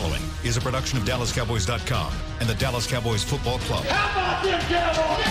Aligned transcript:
following 0.00 0.22
is 0.44 0.56
a 0.56 0.60
production 0.60 0.96
of 0.96 1.04
DallasCowboys.com 1.04 2.12
and 2.40 2.48
the 2.48 2.54
Dallas 2.54 2.86
Cowboys 2.86 3.24
Football 3.24 3.58
Club. 3.60 3.84
How 3.84 4.12
about 4.12 4.44
them 4.44 4.60
Cowboys? 4.68 5.24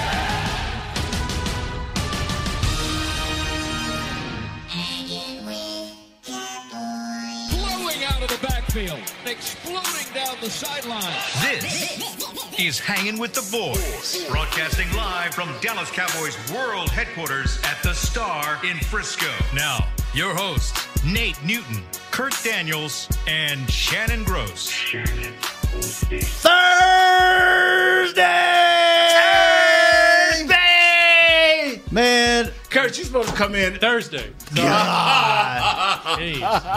blowing 7.50 8.04
out 8.04 8.22
of 8.22 8.28
the 8.28 8.46
backfield, 8.46 9.00
exploding 9.26 10.14
down 10.14 10.36
the 10.42 10.50
sideline. 10.50 11.02
This 11.42 12.60
is 12.60 12.78
Hanging 12.78 13.18
with 13.18 13.34
the 13.34 13.48
Boys, 13.50 14.26
broadcasting 14.28 14.92
live 14.98 15.34
from 15.34 15.50
Dallas 15.62 15.90
Cowboys 15.92 16.36
World 16.52 16.90
Headquarters 16.90 17.58
at 17.64 17.82
the 17.84 17.94
Star 17.94 18.60
in 18.66 18.78
Frisco. 18.78 19.32
Now, 19.56 19.88
your 20.14 20.36
hosts, 20.36 20.87
Nate 21.06 21.42
Newton, 21.46 21.82
Kurt 22.12 22.34
Daniels, 22.44 23.08
and 23.28 23.70
Shannon 23.72 24.24
Gross. 24.24 24.70
Thursday! 24.72 26.32
Thursday. 30.32 31.82
Man, 31.92 32.52
Kurt, 32.70 32.98
you're 32.98 33.06
supposed 33.06 33.30
to 33.30 33.36
come 33.36 33.56
in. 33.56 33.76
Thursday. 33.80 34.32
God. 34.56 36.18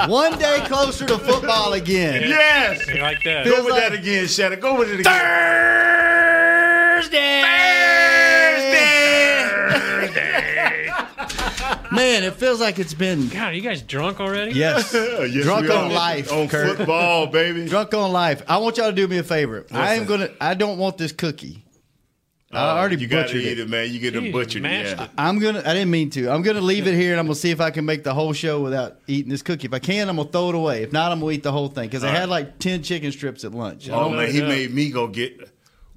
One 0.09 0.39
day 0.39 0.63
closer 0.67 1.07
to 1.07 1.19
football 1.19 1.73
again. 1.75 2.23
Yes. 2.31 2.89
Ain't 2.89 3.01
like 3.01 3.23
that. 3.25 3.45
Go 3.45 3.65
with 3.65 3.73
like- 3.73 3.83
that 3.83 3.93
again, 3.93 4.27
Shannon. 4.29 4.61
Go 4.61 4.79
with 4.79 4.91
it 4.91 5.01
again. 5.01 5.13
Thursday! 7.03 7.41
Man, 11.93 12.23
it 12.25 12.35
feels 12.35 12.61
like 12.61 12.79
it's 12.79 12.95
been 12.95 13.29
God, 13.29 13.51
are 13.51 13.53
you 13.53 13.61
guys 13.63 13.83
drunk 13.83 14.21
already? 14.21 14.53
yes, 14.53 14.93
Yes, 14.95 15.45
drunk 15.45 15.69
on 15.71 15.91
are. 15.91 15.93
life, 15.93 16.33
On 16.33 16.49
Kurt. 16.49 16.77
football, 16.77 17.27
baby. 17.27 17.67
Drunk 17.69 17.93
on 17.95 18.13
life. 18.13 18.43
I 18.49 18.59
want 18.59 18.77
y'all 18.77 18.87
to 18.91 18.93
do 18.95 19.07
me 19.09 19.19
a 19.19 19.23
favor. 19.23 19.67
I 19.73 19.95
am 19.95 20.05
gonna. 20.07 20.31
I 20.41 20.55
don't 20.55 20.79
want 20.79 20.99
this 20.99 21.13
cookie. 21.13 21.65
I 22.53 22.57
uh, 22.71 22.75
already 22.79 22.97
you 22.97 23.07
gotta 23.07 23.37
eat 23.37 23.47
it. 23.47 23.61
it, 23.61 23.69
man. 23.69 23.93
You 23.93 24.01
get 24.01 24.13
them 24.13 24.25
Jeez, 24.25 24.33
butchered. 24.33 24.65
Yeah. 24.65 25.05
it. 25.05 25.11
I'm 25.17 25.39
gonna. 25.39 25.61
I 25.61 25.73
didn't 25.73 25.91
mean 25.93 26.11
to. 26.11 26.29
I'm 26.31 26.43
gonna 26.43 26.61
leave 26.61 26.87
it 26.89 26.95
here, 26.95 27.13
and 27.13 27.21
I'm 27.21 27.27
gonna 27.27 27.37
see 27.37 27.51
if 27.51 27.61
I 27.61 27.71
can 27.71 27.85
make 27.85 28.03
the 28.03 28.13
whole 28.13 28.33
show 28.33 28.61
without 28.61 28.99
eating 29.07 29.31
this 29.31 29.43
cookie. 29.43 29.67
If 29.69 29.75
I 29.75 29.79
can, 29.79 30.09
I'm 30.09 30.17
gonna 30.17 30.29
throw 30.29 30.49
it 30.49 30.55
away. 30.57 30.83
If 30.83 30.93
not, 30.93 31.13
I'm 31.13 31.21
gonna 31.21 31.31
eat 31.33 31.45
the 31.45 31.53
whole 31.53 31.69
thing 31.69 31.89
because 31.89 32.03
I 32.03 32.09
All 32.09 32.15
had 32.17 32.29
like 32.29 32.59
ten 32.59 32.83
chicken 32.83 33.13
strips 33.13 33.45
at 33.45 33.53
lunch. 33.53 33.89
Oh 33.89 34.09
man, 34.09 34.33
he 34.33 34.41
yeah. 34.41 34.49
made 34.49 34.75
me 34.75 34.91
go 34.91 35.07
get. 35.07 35.49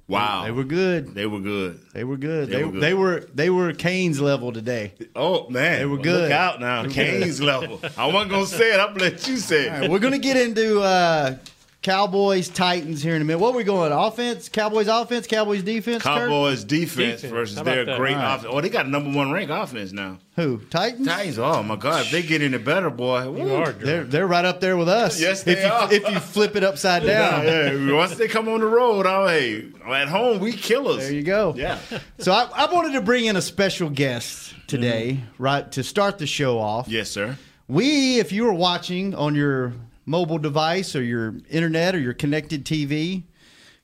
Wow, 0.06 0.44
They 0.44 0.50
were 0.50 0.64
good. 0.64 1.14
They 1.14 1.24
were 1.26 1.40
good. 1.40 1.80
They 1.94 2.04
were 2.04 2.18
good. 2.18 2.48
They 2.50 2.56
They, 2.56 2.64
were 2.64 2.72
good. 2.72 2.80
they 2.82 2.94
were 2.94 3.20
they 3.34 3.50
were 3.50 3.72
Canes 3.72 4.20
level 4.20 4.52
today. 4.52 4.92
Oh 5.16 5.48
man, 5.48 5.78
They 5.78 5.86
were 5.86 5.94
Well, 5.94 6.02
good. 6.02 6.22
Look 6.24 6.30
out 6.32 6.60
now, 6.60 6.82
They 6.82 6.88
were 6.88 6.94
good. 6.94 7.20
Canes 7.22 7.40
level. 7.40 7.80
I 7.96 8.06
wasn't 8.06 8.30
gonna 8.32 8.46
say 8.46 8.74
it. 8.74 8.80
I'm 8.80 8.88
gonna 8.92 9.04
let 9.10 9.26
you 9.26 9.38
say 9.38 9.66
it. 9.66 9.70
Right, 9.70 9.90
we're 9.90 9.98
gonna 10.00 10.18
get 10.18 10.36
into 10.36 10.82
uh, 10.82 11.36
Cowboys 11.84 12.48
Titans 12.48 13.02
here 13.02 13.14
in 13.14 13.20
a 13.20 13.26
minute. 13.26 13.40
What 13.40 13.52
are 13.52 13.56
we 13.58 13.62
going? 13.62 13.92
Offense? 13.92 14.48
Cowboys 14.48 14.88
offense? 14.88 15.26
Cowboys 15.26 15.62
defense? 15.62 16.02
Cowboys 16.02 16.64
defense, 16.64 17.20
Defense. 17.20 17.30
versus 17.30 17.62
their 17.62 17.84
that? 17.84 17.98
great 17.98 18.14
All 18.16 18.22
right. 18.22 18.34
offense. 18.36 18.54
Oh, 18.56 18.60
they 18.62 18.70
got 18.70 18.86
a 18.86 18.88
number 18.88 19.14
one 19.14 19.30
ranked 19.30 19.52
offense 19.52 19.92
now. 19.92 20.18
Who? 20.36 20.62
Titans? 20.70 21.06
Titans. 21.06 21.38
Oh 21.38 21.62
my 21.62 21.76
God, 21.76 22.06
if 22.06 22.10
they 22.10 22.22
get 22.22 22.40
any 22.40 22.56
better, 22.56 22.88
boy. 22.88 23.24
You 23.24 23.30
woo. 23.44 23.54
are 23.56 23.72
They're 23.72 24.04
they're 24.04 24.26
right 24.26 24.46
up 24.46 24.60
there 24.60 24.78
with 24.78 24.88
us. 24.88 25.20
Yes, 25.20 25.42
they 25.42 25.52
if 25.52 25.58
you, 25.62 25.70
are. 25.70 25.92
If 25.92 26.10
you 26.10 26.20
flip 26.20 26.56
it 26.56 26.64
upside 26.64 27.02
down. 27.06 27.44
yeah. 27.44 27.92
Once 27.94 28.16
they 28.16 28.28
come 28.28 28.48
on 28.48 28.60
the 28.60 28.66
road, 28.66 29.04
oh 29.06 29.26
hey, 29.26 29.70
at 29.86 30.08
home 30.08 30.38
we 30.38 30.54
killers. 30.54 31.02
There 31.02 31.12
you 31.12 31.22
go. 31.22 31.52
Yeah. 31.54 31.78
So 32.18 32.32
I, 32.32 32.48
I 32.54 32.72
wanted 32.72 32.94
to 32.94 33.02
bring 33.02 33.26
in 33.26 33.36
a 33.36 33.42
special 33.42 33.90
guest 33.90 34.54
today, 34.68 35.18
mm-hmm. 35.20 35.42
right, 35.42 35.70
to 35.72 35.84
start 35.84 36.16
the 36.16 36.26
show 36.26 36.58
off. 36.58 36.88
Yes, 36.88 37.10
sir. 37.10 37.36
We, 37.68 38.20
if 38.20 38.32
you 38.32 38.44
were 38.44 38.54
watching 38.54 39.14
on 39.14 39.34
your 39.34 39.74
mobile 40.06 40.38
device 40.38 40.94
or 40.94 41.02
your 41.02 41.34
internet 41.50 41.94
or 41.94 41.98
your 41.98 42.14
connected 42.14 42.64
TV, 42.64 43.24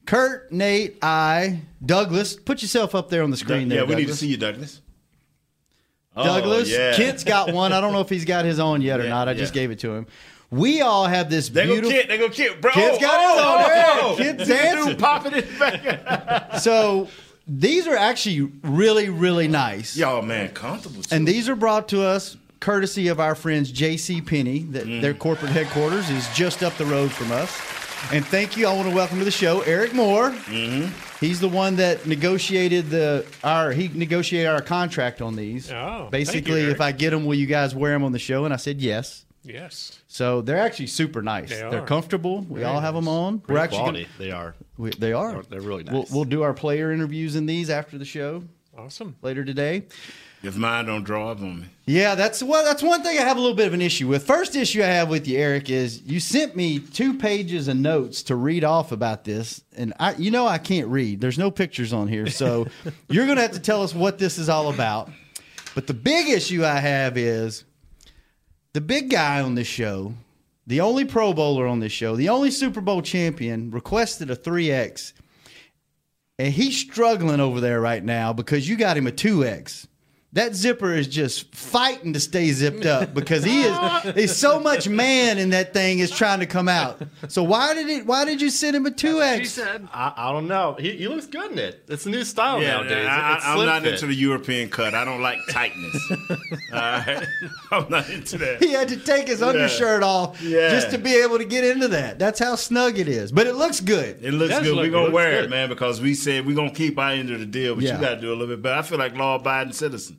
Kurt, 0.07 0.51
Nate, 0.51 0.99
I, 1.03 1.63
Douglas, 1.85 2.37
put 2.37 2.63
yourself 2.63 2.95
up 2.95 3.11
there 3.11 3.23
on 3.23 3.31
the 3.31 3.37
screen 3.37 3.71
yeah, 3.71 3.77
there. 3.77 3.87
we 3.87 3.95
need 3.95 4.09
to 4.09 4.17
see 4.17 4.29
you, 4.29 4.37
Douglas. 4.37 4.81
Oh, 6.17 6.25
Douglas. 6.25 6.71
yeah. 6.71 6.97
Kent's 6.97 7.25
got 7.25 7.53
one. 7.53 7.73
I 7.73 7.81
don't 7.81 7.93
know 7.93 8.01
if 8.01 8.09
he's 8.09 8.25
got 8.25 8.45
his 8.45 8.59
own 8.59 8.83
yet 8.83 9.01
or 9.01 9.05
Yeah, 9.05 9.11
not. 9.11 9.29
I 9.29 9.35
just 9.35 9.55
gave 9.55 9.71
it 9.71 9.79
to 9.81 9.93
him. 9.93 10.07
We 10.51 10.81
all 10.81 11.07
have 11.07 11.31
this 11.31 11.49
They 11.49 11.67
go 11.67 11.75
beautiful. 11.75 11.93
Kent. 11.93 12.09
They 12.09 12.19
go 12.19 12.29
Kent. 12.29 12.61
Bro, 12.61 12.73
Kent's 12.73 12.99
got 12.99 13.21
his 13.21 13.41
oh, 13.41 14.11
own. 14.11 14.19
Yeah, 14.19 14.25
Kent's 14.25 14.49
dancing. 14.49 14.97
Popping 14.97 15.33
it 15.35 15.59
back. 15.59 16.59
So 16.59 17.09
these 17.47 17.87
are 17.87 17.97
actually 17.97 18.51
really, 18.63 19.09
really 19.09 19.47
nice. 19.49 19.97
Y'all, 19.97 20.23
man, 20.23 20.49
comfortable. 20.51 21.03
Too. 21.03 21.15
And 21.15 21.27
these 21.27 21.49
are 21.49 21.55
brought 21.55 21.89
to 21.89 22.03
us 22.03 22.37
courtesy 22.61 23.09
of 23.09 23.19
our 23.21 23.35
friends 23.35 23.71
J.C. 23.73 24.21
Penney. 24.21 24.61
That 24.71 24.85
Mm. 24.87 25.01
their 25.01 25.15
corporate 25.15 25.53
headquarters 25.53 26.09
is 26.11 26.29
just 26.35 26.63
up 26.63 26.77
the 26.77 26.85
road 26.87 27.11
from 27.11 27.33
us. 27.33 27.51
And 28.13 28.25
thank 28.25 28.57
you. 28.57 28.67
I 28.67 28.75
want 28.75 28.89
to 28.89 28.95
welcome 28.95 29.19
to 29.19 29.25
the 29.25 29.31
show 29.31 29.61
Eric 29.63 29.93
Moore. 29.93 30.31
Mm-hmm. 30.31 30.91
He's 31.25 31.39
the 31.41 31.49
one 31.49 31.77
that 31.77 32.07
negotiated 32.07 32.89
the 32.89 33.27
our 33.45 33.73
he 33.73 33.89
negotiated 33.89 34.49
our 34.49 34.63
contract 34.63 35.21
on 35.21 35.37
these. 35.37 35.71
Oh, 35.71 36.09
basically, 36.11 36.63
you, 36.63 36.71
if 36.71 36.81
I 36.81 36.93
get 36.93 37.11
them, 37.11 37.27
will 37.27 37.35
you 37.35 37.47
guys 37.47 37.75
wear 37.75 37.93
them 37.93 38.05
on 38.05 38.13
the 38.13 38.19
show? 38.19 38.45
And 38.47 38.55
I 38.55 38.57
said 38.57 38.81
yes. 38.81 39.27
Yes. 39.43 40.01
So 40.07 40.41
they're 40.43 40.59
actually 40.59 40.87
super 40.89 41.23
nice. 41.23 41.49
They 41.51 41.63
are 41.63 41.71
They're 41.71 41.83
comfortable. 41.83 42.43
We 42.49 42.63
all 42.65 42.81
have 42.81 42.95
them 42.95 43.09
on. 43.09 43.39
Great 43.39 43.55
We're 43.55 43.61
actually 43.61 43.79
quality. 43.79 44.03
gonna- 44.05 44.15
they 44.19 44.31
are. 44.33 44.55
we, 44.77 44.91
they 44.91 45.13
are. 45.15 45.43
They're 45.49 45.61
really 45.63 45.85
We'll, 45.85 46.03
nice. 46.03 46.11
we'll 46.11 46.25
do 46.25 46.43
our 46.43 46.53
player 46.55 46.93
interviews 46.93 47.37
in 47.37 47.47
these 47.47 47.71
after 47.71 47.97
the 47.99 48.05
show 48.05 48.45
Awesome. 48.77 49.17
later 49.23 49.43
today. 49.45 49.85
If 50.43 50.57
mine 50.57 50.87
don't 50.87 51.05
draw 51.05 51.31
up 51.31 51.41
on 51.41 51.61
me, 51.61 51.67
Yeah, 51.87 52.15
that's 52.15 52.43
well. 52.43 52.65
That's 52.65 52.83
one 52.83 53.03
thing 53.03 53.19
I 53.19 53.23
have 53.23 53.37
a 53.37 53.41
little 53.41 53.57
bit 53.57 53.67
of 53.67 53.75
an 53.75 53.83
issue 53.83 54.09
with. 54.09 54.25
First 54.27 54.57
issue 54.57 54.83
I 54.83 54.87
have 54.87 55.09
with 55.09 55.29
you, 55.29 55.39
Eric, 55.39 55.69
is 55.69 56.03
you 56.03 56.19
sent 56.21 56.57
me 56.57 56.79
two 56.79 57.15
pages 57.19 57.69
of 57.69 57.77
notes 57.77 58.23
to 58.25 58.37
read 58.37 58.65
off 58.65 58.91
about 58.93 59.25
this, 59.25 59.63
and 59.77 59.93
I, 60.01 60.15
you 60.15 60.31
know, 60.31 60.47
I 60.47 60.59
can't 60.59 60.89
read. 60.89 61.21
There's 61.21 61.39
no 61.39 61.51
pictures 61.51 61.93
on 61.93 62.09
here, 62.09 62.27
so 62.29 62.69
you're 63.09 63.27
going 63.27 63.37
to 63.37 63.43
have 63.43 63.53
to 63.53 63.61
tell 63.61 63.83
us 63.83 63.95
what 63.95 64.19
this 64.19 64.39
is 64.39 64.49
all 64.49 64.73
about. 64.73 65.11
But 65.75 65.87
the 65.87 65.95
big 65.95 66.29
issue 66.29 66.65
I 66.65 66.81
have 66.81 67.17
is 67.19 67.65
the 68.73 68.81
big 68.81 69.11
guy 69.11 69.41
on 69.41 69.55
this 69.55 69.67
show, 69.67 70.15
the 70.67 70.81
only 70.81 71.05
Pro 71.05 71.33
Bowler 71.35 71.67
on 71.67 71.81
this 71.81 71.93
show, 71.93 72.17
the 72.17 72.29
only 72.31 72.51
Super 72.51 72.81
Bowl 72.81 73.03
champion, 73.03 73.71
requested 73.71 74.31
a 74.31 74.37
three 74.37 74.71
X, 74.71 75.13
and 76.39 76.53
he's 76.53 76.79
struggling 76.79 77.41
over 77.41 77.61
there 77.61 77.81
right 77.81 78.03
now 78.03 78.33
because 78.33 78.69
you 78.69 78.77
got 78.77 78.97
him 78.97 79.07
a 79.07 79.13
two 79.13 79.45
X. 79.45 79.87
That 80.33 80.55
zipper 80.55 80.95
is 80.95 81.09
just 81.09 81.53
fighting 81.53 82.13
to 82.13 82.21
stay 82.21 82.53
zipped 82.53 82.87
up 82.87 83.15
because 83.15 83.43
he 83.43 83.63
is 83.63 83.77
there's 84.15 84.37
so 84.37 84.61
much 84.61 84.89
man 84.89 85.39
in 85.39 85.51
that 85.51 85.75
thing 85.75 85.99
is 85.99 86.13
trying 86.13 86.39
to 86.39 86.47
come 86.47 86.69
out. 86.69 87.03
So 87.27 87.43
why 87.43 87.75
did 87.75 87.89
it 87.89 88.07
why 88.07 88.25
did 88.25 88.41
you 88.41 88.49
send 88.49 88.77
him 88.77 88.87
a 88.87 88.93
two 88.93 89.21
She 89.39 89.45
said, 89.47 89.89
I, 89.93 90.13
I 90.17 90.31
don't 90.33 90.47
know. 90.47 90.77
He, 90.79 90.93
he 90.93 91.09
looks 91.09 91.27
good 91.27 91.51
in 91.51 91.59
it. 91.59 91.83
It's 91.89 92.07
a 92.07 92.11
new 92.11 92.23
style 92.23 92.63
yeah, 92.63 92.77
nowadays. 92.77 93.07
I, 93.09 93.41
I, 93.43 93.55
I'm 93.55 93.67
not 93.67 93.83
fit. 93.83 93.95
into 93.95 94.07
the 94.07 94.15
European 94.15 94.69
cut. 94.69 94.95
I 94.95 95.05
don't 95.05 95.21
like 95.21 95.39
tightness. 95.51 96.11
All 96.31 96.37
right, 96.73 97.27
I'm 97.73 97.89
not 97.89 98.09
into 98.09 98.39
that. 98.39 98.63
He 98.63 98.71
had 98.71 98.87
to 98.89 98.99
take 98.99 99.27
his 99.27 99.43
undershirt 99.43 100.05
off 100.05 100.41
Yeah. 100.41 100.69
just 100.71 100.93
to 100.93 100.99
be 100.99 101.13
able 101.17 101.39
to 101.39 101.45
get 101.45 101.65
into 101.65 101.89
that. 101.89 102.21
That's 102.21 102.39
how 102.39 102.55
snug 102.55 103.01
it 103.01 103.09
is. 103.09 103.33
But 103.33 103.49
it 103.49 103.55
looks 103.57 103.81
good. 103.81 104.23
It 104.23 104.31
looks 104.33 104.51
does 104.51 104.63
good. 104.63 104.77
look 104.77 104.85
We're 104.85 104.91
gonna 104.93 105.03
Looks 105.07 105.15
wear 105.15 105.43
it, 105.43 105.51
man, 105.51 105.69
because 105.69 106.01
we 106.01 106.15
said 106.15 106.47
we're 106.47 106.55
gonna 106.55 106.71
keep 106.71 106.97
our 107.01 107.11
end 107.11 107.31
of 107.31 107.41
the 107.41 107.47
deal, 107.47 107.75
but 107.75 107.83
Yeah. 107.83 107.97
you 107.97 108.01
gotta 108.01 108.21
do 108.21 108.29
a 108.29 108.37
little 108.37 108.47
bit 108.47 108.63
better. 108.63 108.79
I 108.79 108.83
feel 108.83 108.99
like 108.99 109.17
law 109.17 109.35
abiding 109.35 109.73
citizen. 109.73 110.19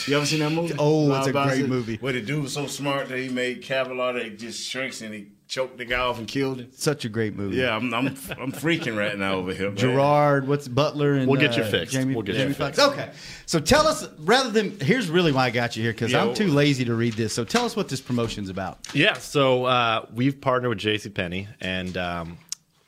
You 0.08 0.16
ever 0.16 0.26
seen 0.26 0.40
that 0.40 0.50
movie? 0.52 0.74
Oh, 0.78 1.00
Law 1.04 1.18
it's 1.18 1.26
a 1.26 1.30
Abiding 1.30 1.58
great 1.60 1.68
movie. 1.68 1.96
Where 1.96 2.12
the 2.12 2.20
dude 2.20 2.42
was 2.42 2.52
so 2.52 2.66
smart 2.66 3.08
that 3.08 3.18
he 3.18 3.28
made 3.28 3.62
Kevlar 3.62 4.14
that 4.14 4.38
just 4.38 4.68
shrinks 4.68 5.00
and 5.02 5.12
he 5.14 5.28
choked 5.48 5.76
the 5.76 5.84
guy 5.84 5.98
off 6.00 6.18
and 6.18 6.26
killed 6.26 6.60
him. 6.60 6.68
Such 6.72 7.04
a 7.04 7.08
great 7.10 7.36
movie. 7.36 7.56
Yeah, 7.58 7.76
I'm 7.76 7.92
I'm, 7.92 8.06
I'm 8.06 8.52
freaking 8.52 8.96
right 8.96 9.16
now 9.18 9.34
over 9.34 9.52
here. 9.52 9.70
Gerard, 9.72 10.48
what's 10.48 10.66
Butler 10.66 11.12
and 11.14 11.28
We'll 11.28 11.40
get 11.40 11.56
you 11.56 11.62
uh, 11.62 11.70
fixed. 11.70 11.92
Jamie, 11.92 12.14
We'll 12.14 12.22
get 12.22 12.36
Jamie 12.36 12.48
you 12.48 12.54
Foxx. 12.54 12.78
fixed. 12.78 12.92
Okay, 12.92 13.10
so 13.46 13.58
tell 13.60 13.86
us 13.86 14.08
rather 14.20 14.50
than 14.50 14.80
here's 14.80 15.10
really 15.10 15.30
why 15.32 15.46
I 15.46 15.50
got 15.50 15.76
you 15.76 15.82
here 15.82 15.92
because 15.92 16.12
Yeah, 16.12 16.22
I'm 16.24 16.34
too 16.34 16.48
lazy 16.48 16.84
to 16.86 16.94
read 16.94 17.12
this. 17.14 17.34
So 17.34 17.44
tell 17.44 17.64
us 17.66 17.76
what 17.76 17.88
this 17.88 18.00
promotion's 18.00 18.48
about. 18.48 18.78
Yeah, 18.94 19.14
so 19.14 19.66
uh, 19.66 20.06
we've 20.14 20.40
partnered 20.40 20.70
with 20.70 20.78
JCPenney, 20.78 21.48
and 21.60 21.96
um, 21.98 22.38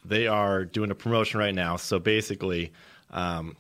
they 0.05 0.27
are 0.27 0.65
doing 0.65 0.91
a 0.91 0.95
promotion 0.95 1.41
right 1.41 1.55
now. 1.55 1.77
So 1.77 1.99
basically, 1.99 2.73
um, 3.11 3.57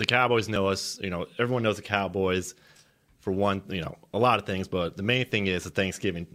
the 0.00 0.06
Cowboys 0.06 0.48
know 0.48 0.66
us. 0.66 0.98
You 1.02 1.10
know, 1.10 1.26
everyone 1.38 1.62
knows 1.62 1.76
the 1.76 1.82
Cowboys 1.82 2.54
for 3.20 3.32
one, 3.32 3.62
you 3.68 3.82
know, 3.82 3.96
a 4.14 4.18
lot 4.18 4.38
of 4.40 4.46
things, 4.46 4.66
but 4.66 4.96
the 4.96 5.02
main 5.02 5.26
thing 5.26 5.46
is 5.46 5.64
the 5.64 5.70
Thanksgiving 5.70 6.26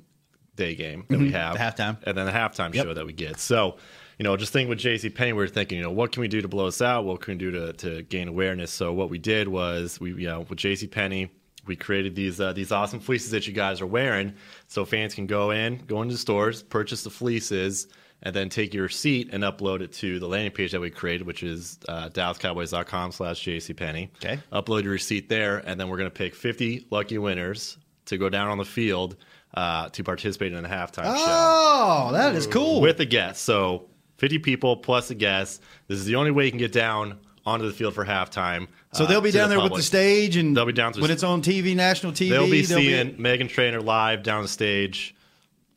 Day 0.56 0.76
game 0.76 1.04
that 1.10 1.20
we 1.20 1.32
have, 1.32 1.56
Mm-hmm. 1.56 1.78
The 1.78 1.84
halftime. 1.84 1.98
and 2.08 2.18
then 2.18 2.26
the 2.28 2.32
halftime 2.32 2.74
Yep. 2.74 2.86
show 2.86 2.94
that 2.94 3.06
we 3.06 3.12
get. 3.12 3.40
So, 3.40 3.78
you 4.20 4.24
know, 4.24 4.38
just 4.38 4.54
think 4.54 4.70
with 4.70 4.80
JCPenney, 4.80 5.26
we 5.28 5.34
were 5.34 5.48
thinking, 5.48 5.80
you 5.80 5.84
know, 5.84 5.92
what 5.92 6.12
can 6.12 6.22
we 6.22 6.28
do 6.28 6.42
to 6.42 6.48
blow 6.48 6.68
us 6.68 6.82
out? 6.82 7.04
What 7.06 7.22
can 7.22 7.34
we 7.34 7.38
do 7.40 7.52
to, 7.52 7.74
to 7.74 8.04
gain 8.04 8.28
awareness? 8.28 8.72
So 8.72 8.94
what 8.94 9.10
we 9.10 9.18
did 9.18 9.48
was 9.48 10.00
we, 10.00 10.12
you 10.12 10.28
know, 10.28 10.42
with 10.48 10.60
JCPenney, 10.60 11.30
we 11.66 11.76
created 11.76 12.16
these 12.16 12.40
uh, 12.40 12.54
these 12.54 12.72
awesome 12.72 13.00
fleeces 13.00 13.32
that 13.32 13.48
you 13.48 13.52
guys 13.54 13.82
are 13.82 13.88
wearing, 13.88 14.36
so 14.68 14.86
fans 14.86 15.16
can 15.16 15.26
go 15.26 15.50
in, 15.50 15.80
go 15.88 16.04
into 16.04 16.14
the 16.14 16.20
stores, 16.20 16.62
purchase 16.62 17.04
the 17.04 17.10
fleeces, 17.10 17.88
and 18.24 18.36
then 18.36 18.50
take 18.50 18.74
your 18.74 18.84
receipt 18.84 19.30
and 19.32 19.44
upload 19.44 19.82
it 19.82 19.94
to 19.94 20.20
the 20.20 20.28
landing 20.28 20.52
page 20.52 20.72
that 20.72 20.82
we 20.82 20.90
created, 20.90 21.28
which 21.28 21.44
is 21.44 21.78
uh, 21.88 22.10
DallasCowboys.com 22.10 23.12
slash 23.12 23.44
JCPenney. 23.44 24.10
Okay. 24.24 24.40
Upload 24.52 24.84
your 24.84 24.94
receipt 24.94 25.30
there, 25.30 25.58
and 25.60 25.80
then 25.80 25.90
we're 25.90 25.98
going 25.98 26.10
to 26.10 26.14
pick 26.16 26.34
50 26.36 26.88
lucky 26.90 27.18
winners 27.18 27.78
to 28.06 28.18
go 28.18 28.30
down 28.30 28.48
on 28.50 28.58
the 28.58 28.66
field 28.66 29.16
uh, 29.54 29.90
to 29.90 30.04
participate 30.04 30.54
in 30.54 30.62
the 30.62 30.70
halftime 30.70 31.06
show 31.06 31.14
Oh, 31.28 32.10
that 32.14 32.36
is 32.36 32.46
cool. 32.48 32.82
with 32.82 33.00
a 33.00 33.06
guest. 33.06 33.44
So 33.44 33.88
50 34.18 34.40
people 34.40 34.78
plus 34.78 35.10
a 35.12 35.16
guest. 35.16 35.62
This 35.88 36.00
is 36.00 36.06
the 36.06 36.16
only 36.16 36.32
way 36.32 36.46
you 36.46 36.52
can 36.52 36.60
get 36.60 36.72
down 36.72 37.20
onto 37.46 37.66
the 37.68 37.74
field 37.74 37.94
for 37.94 38.04
halftime. 38.06 38.68
so 38.94 39.04
uh, 39.04 39.08
they'll 39.08 39.22
be 39.22 39.32
to 39.32 39.38
down 39.38 39.50
there 39.50 39.62
with 39.62 39.74
the 39.74 39.82
stage, 39.84 40.36
and 40.36 40.58
They'll 40.58 40.66
be 40.66 40.74
down 40.74 40.94
to- 40.94 41.02
when 41.02 41.12
it's 41.12 41.24
on 41.24 41.42
TV, 41.42 41.76
national 41.76 42.12
TV. 42.12 42.30
They'll 42.30 42.50
be 42.50 42.64
seeing 42.64 43.16
Meghan 43.18 43.48
Trainor 43.50 43.82
live 43.82 44.24
down 44.24 44.42
the 44.42 44.48
stage, 44.48 45.15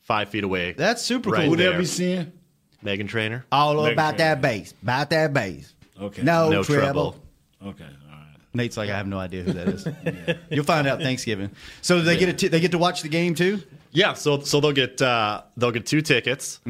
five 0.08 0.28
feet 0.30 0.42
away. 0.42 0.72
That's 0.72 1.02
super 1.02 1.30
Right 1.30 1.42
cool. 1.42 1.50
Who 1.50 1.56
they'll 1.56 1.70
there. 1.70 1.78
be 1.78 1.84
seeing? 1.84 2.32
Meghan 2.84 3.08
Trainor. 3.08 3.44
All 3.52 3.76
Meghan 3.76 3.92
about 3.92 4.16
Trainor. 4.16 4.34
that 4.34 4.40
bass, 4.42 4.74
about 4.82 5.10
that 5.10 5.32
bass. 5.32 5.72
Okay. 6.00 6.22
No, 6.22 6.48
No 6.50 6.62
trouble. 6.64 6.82
trouble. 6.82 7.16
Okay. 7.66 7.84
All 7.84 8.10
right. 8.16 8.24
Nate's 8.54 8.76
like, 8.76 8.88
I 8.90 8.96
have 8.96 9.06
no 9.06 9.18
idea 9.18 9.42
who 9.42 9.52
that 9.52 9.68
is. 9.68 9.86
You'll 10.50 10.64
find 10.64 10.86
out 10.88 11.00
Thanksgiving. 11.00 11.50
So 11.82 12.00
they 12.00 12.16
get 12.16 12.28
a 12.28 12.32
t- 12.32 12.48
they 12.48 12.58
get 12.60 12.70
to 12.72 12.78
watch 12.78 13.02
the 13.02 13.08
game 13.08 13.34
too. 13.34 13.62
Yeah, 13.92 14.14
so 14.14 14.40
so 14.40 14.60
they'll 14.60 14.72
get 14.72 15.00
uh, 15.02 15.42
they'll 15.56 15.70
get 15.72 15.86
two 15.86 16.00
tickets, 16.02 16.60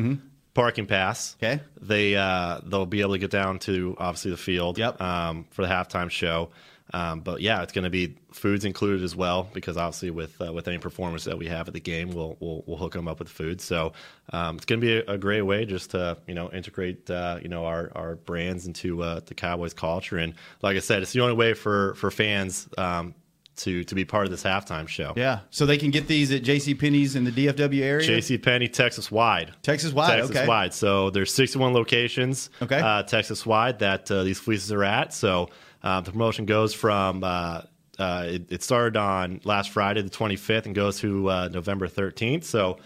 parking 0.54 0.86
pass. 0.86 1.36
Mm-hmm. 1.40 1.44
Okay. 1.44 1.62
They 1.80 2.16
uh, 2.16 2.60
they'll 2.64 2.86
be 2.86 3.00
able 3.02 3.12
to 3.14 3.18
get 3.18 3.30
down 3.30 3.58
to 3.60 3.94
obviously 3.98 4.30
the 4.30 4.36
field. 4.36 4.78
Yep. 4.78 5.00
Um, 5.00 5.46
for 5.50 5.62
the 5.62 5.68
halftime 5.68 6.10
show. 6.10 6.50
Um, 6.94 7.20
but 7.20 7.40
yeah, 7.40 7.62
it's 7.62 7.72
going 7.72 7.84
to 7.84 7.90
be 7.90 8.16
foods 8.32 8.64
included 8.64 9.02
as 9.02 9.14
well 9.14 9.48
because 9.52 9.76
obviously 9.76 10.10
with 10.10 10.40
uh, 10.40 10.52
with 10.52 10.68
any 10.68 10.78
performance 10.78 11.24
that 11.24 11.36
we 11.38 11.46
have 11.46 11.68
at 11.68 11.74
the 11.74 11.80
game, 11.80 12.10
we'll 12.10 12.36
we'll, 12.40 12.64
we'll 12.66 12.78
hook 12.78 12.92
them 12.94 13.08
up 13.08 13.18
with 13.18 13.28
food. 13.28 13.60
So 13.60 13.92
um, 14.32 14.56
it's 14.56 14.64
going 14.64 14.80
to 14.80 14.86
be 14.86 14.96
a, 14.96 15.14
a 15.14 15.18
great 15.18 15.42
way 15.42 15.64
just 15.64 15.90
to 15.90 16.16
you 16.26 16.34
know 16.34 16.50
integrate 16.50 17.10
uh, 17.10 17.40
you 17.42 17.48
know 17.48 17.64
our, 17.66 17.90
our 17.94 18.16
brands 18.16 18.66
into 18.66 19.02
uh, 19.02 19.20
the 19.26 19.34
Cowboys 19.34 19.74
culture. 19.74 20.16
And 20.16 20.34
like 20.62 20.76
I 20.76 20.80
said, 20.80 21.02
it's 21.02 21.12
the 21.12 21.20
only 21.20 21.34
way 21.34 21.54
for 21.54 21.94
for 21.94 22.10
fans 22.10 22.68
um, 22.78 23.14
to 23.56 23.84
to 23.84 23.94
be 23.94 24.04
part 24.04 24.24
of 24.24 24.30
this 24.30 24.42
halftime 24.42 24.88
show. 24.88 25.12
Yeah. 25.16 25.40
So 25.50 25.66
they 25.66 25.76
can 25.76 25.90
get 25.90 26.06
these 26.08 26.32
at 26.32 26.42
J.C. 26.42 26.74
Penney's 26.74 27.16
in 27.16 27.24
the 27.24 27.32
DFW 27.32 27.82
area. 27.82 28.08
JC 28.08 28.42
Penney, 28.42 28.68
Texas 28.68 29.10
wide. 29.10 29.52
Texas 29.62 29.92
wide, 29.92 30.16
Texas 30.16 30.36
okay. 30.36 30.48
wide. 30.48 30.72
So 30.72 31.10
there's 31.10 31.34
61 31.34 31.74
locations, 31.74 32.50
Okay. 32.62 32.80
uh, 32.80 33.02
Texas 33.02 33.44
wide 33.44 33.80
that 33.80 34.10
uh, 34.10 34.22
these 34.22 34.38
fleeces 34.38 34.72
are 34.72 34.84
at. 34.84 35.12
So 35.12 35.50
uh, 35.82 36.00
the 36.00 36.10
promotion 36.10 36.44
goes 36.44 36.74
from 36.74 37.22
uh, 37.24 37.62
uh, 37.98 38.24
it, 38.26 38.52
it 38.52 38.62
started 38.62 38.96
on 38.96 39.40
last 39.44 39.70
Friday, 39.70 40.02
the 40.02 40.10
25th, 40.10 40.66
and 40.66 40.74
goes 40.74 41.00
to 41.00 41.28
uh, 41.28 41.48
November 41.48 41.88
13th. 41.88 42.44
So 42.44 42.78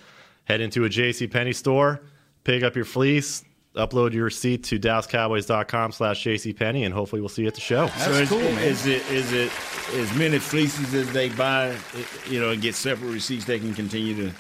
head 0.44 0.60
into 0.60 0.84
a 0.84 0.88
JC 0.88 1.30
Penney 1.30 1.52
store, 1.52 2.00
pick 2.44 2.62
up 2.62 2.74
your 2.74 2.84
fleece. 2.84 3.44
Upload 3.74 4.12
your 4.12 4.24
receipt 4.24 4.64
to 4.64 4.78
DallasCowboys.com 4.78 5.92
slash 5.92 6.22
JCPenney, 6.22 6.84
and 6.84 6.92
hopefully 6.92 7.22
we'll 7.22 7.30
see 7.30 7.40
you 7.40 7.48
at 7.48 7.54
the 7.54 7.62
show. 7.62 7.86
That's 7.86 8.04
so 8.04 8.10
is, 8.10 8.28
cool, 8.28 8.38
man. 8.40 8.58
Is 8.64 8.86
it 8.86 9.10
is 9.10 9.32
it 9.32 9.50
as 9.94 10.14
many 10.14 10.38
fleeces 10.38 10.92
as 10.92 11.10
they 11.14 11.30
buy, 11.30 11.74
you 12.28 12.38
know, 12.38 12.50
and 12.50 12.60
get 12.60 12.74
separate 12.74 13.08
receipts? 13.08 13.46
They 13.46 13.58
can 13.58 13.72
continue 13.72 14.14
to. 14.16 14.36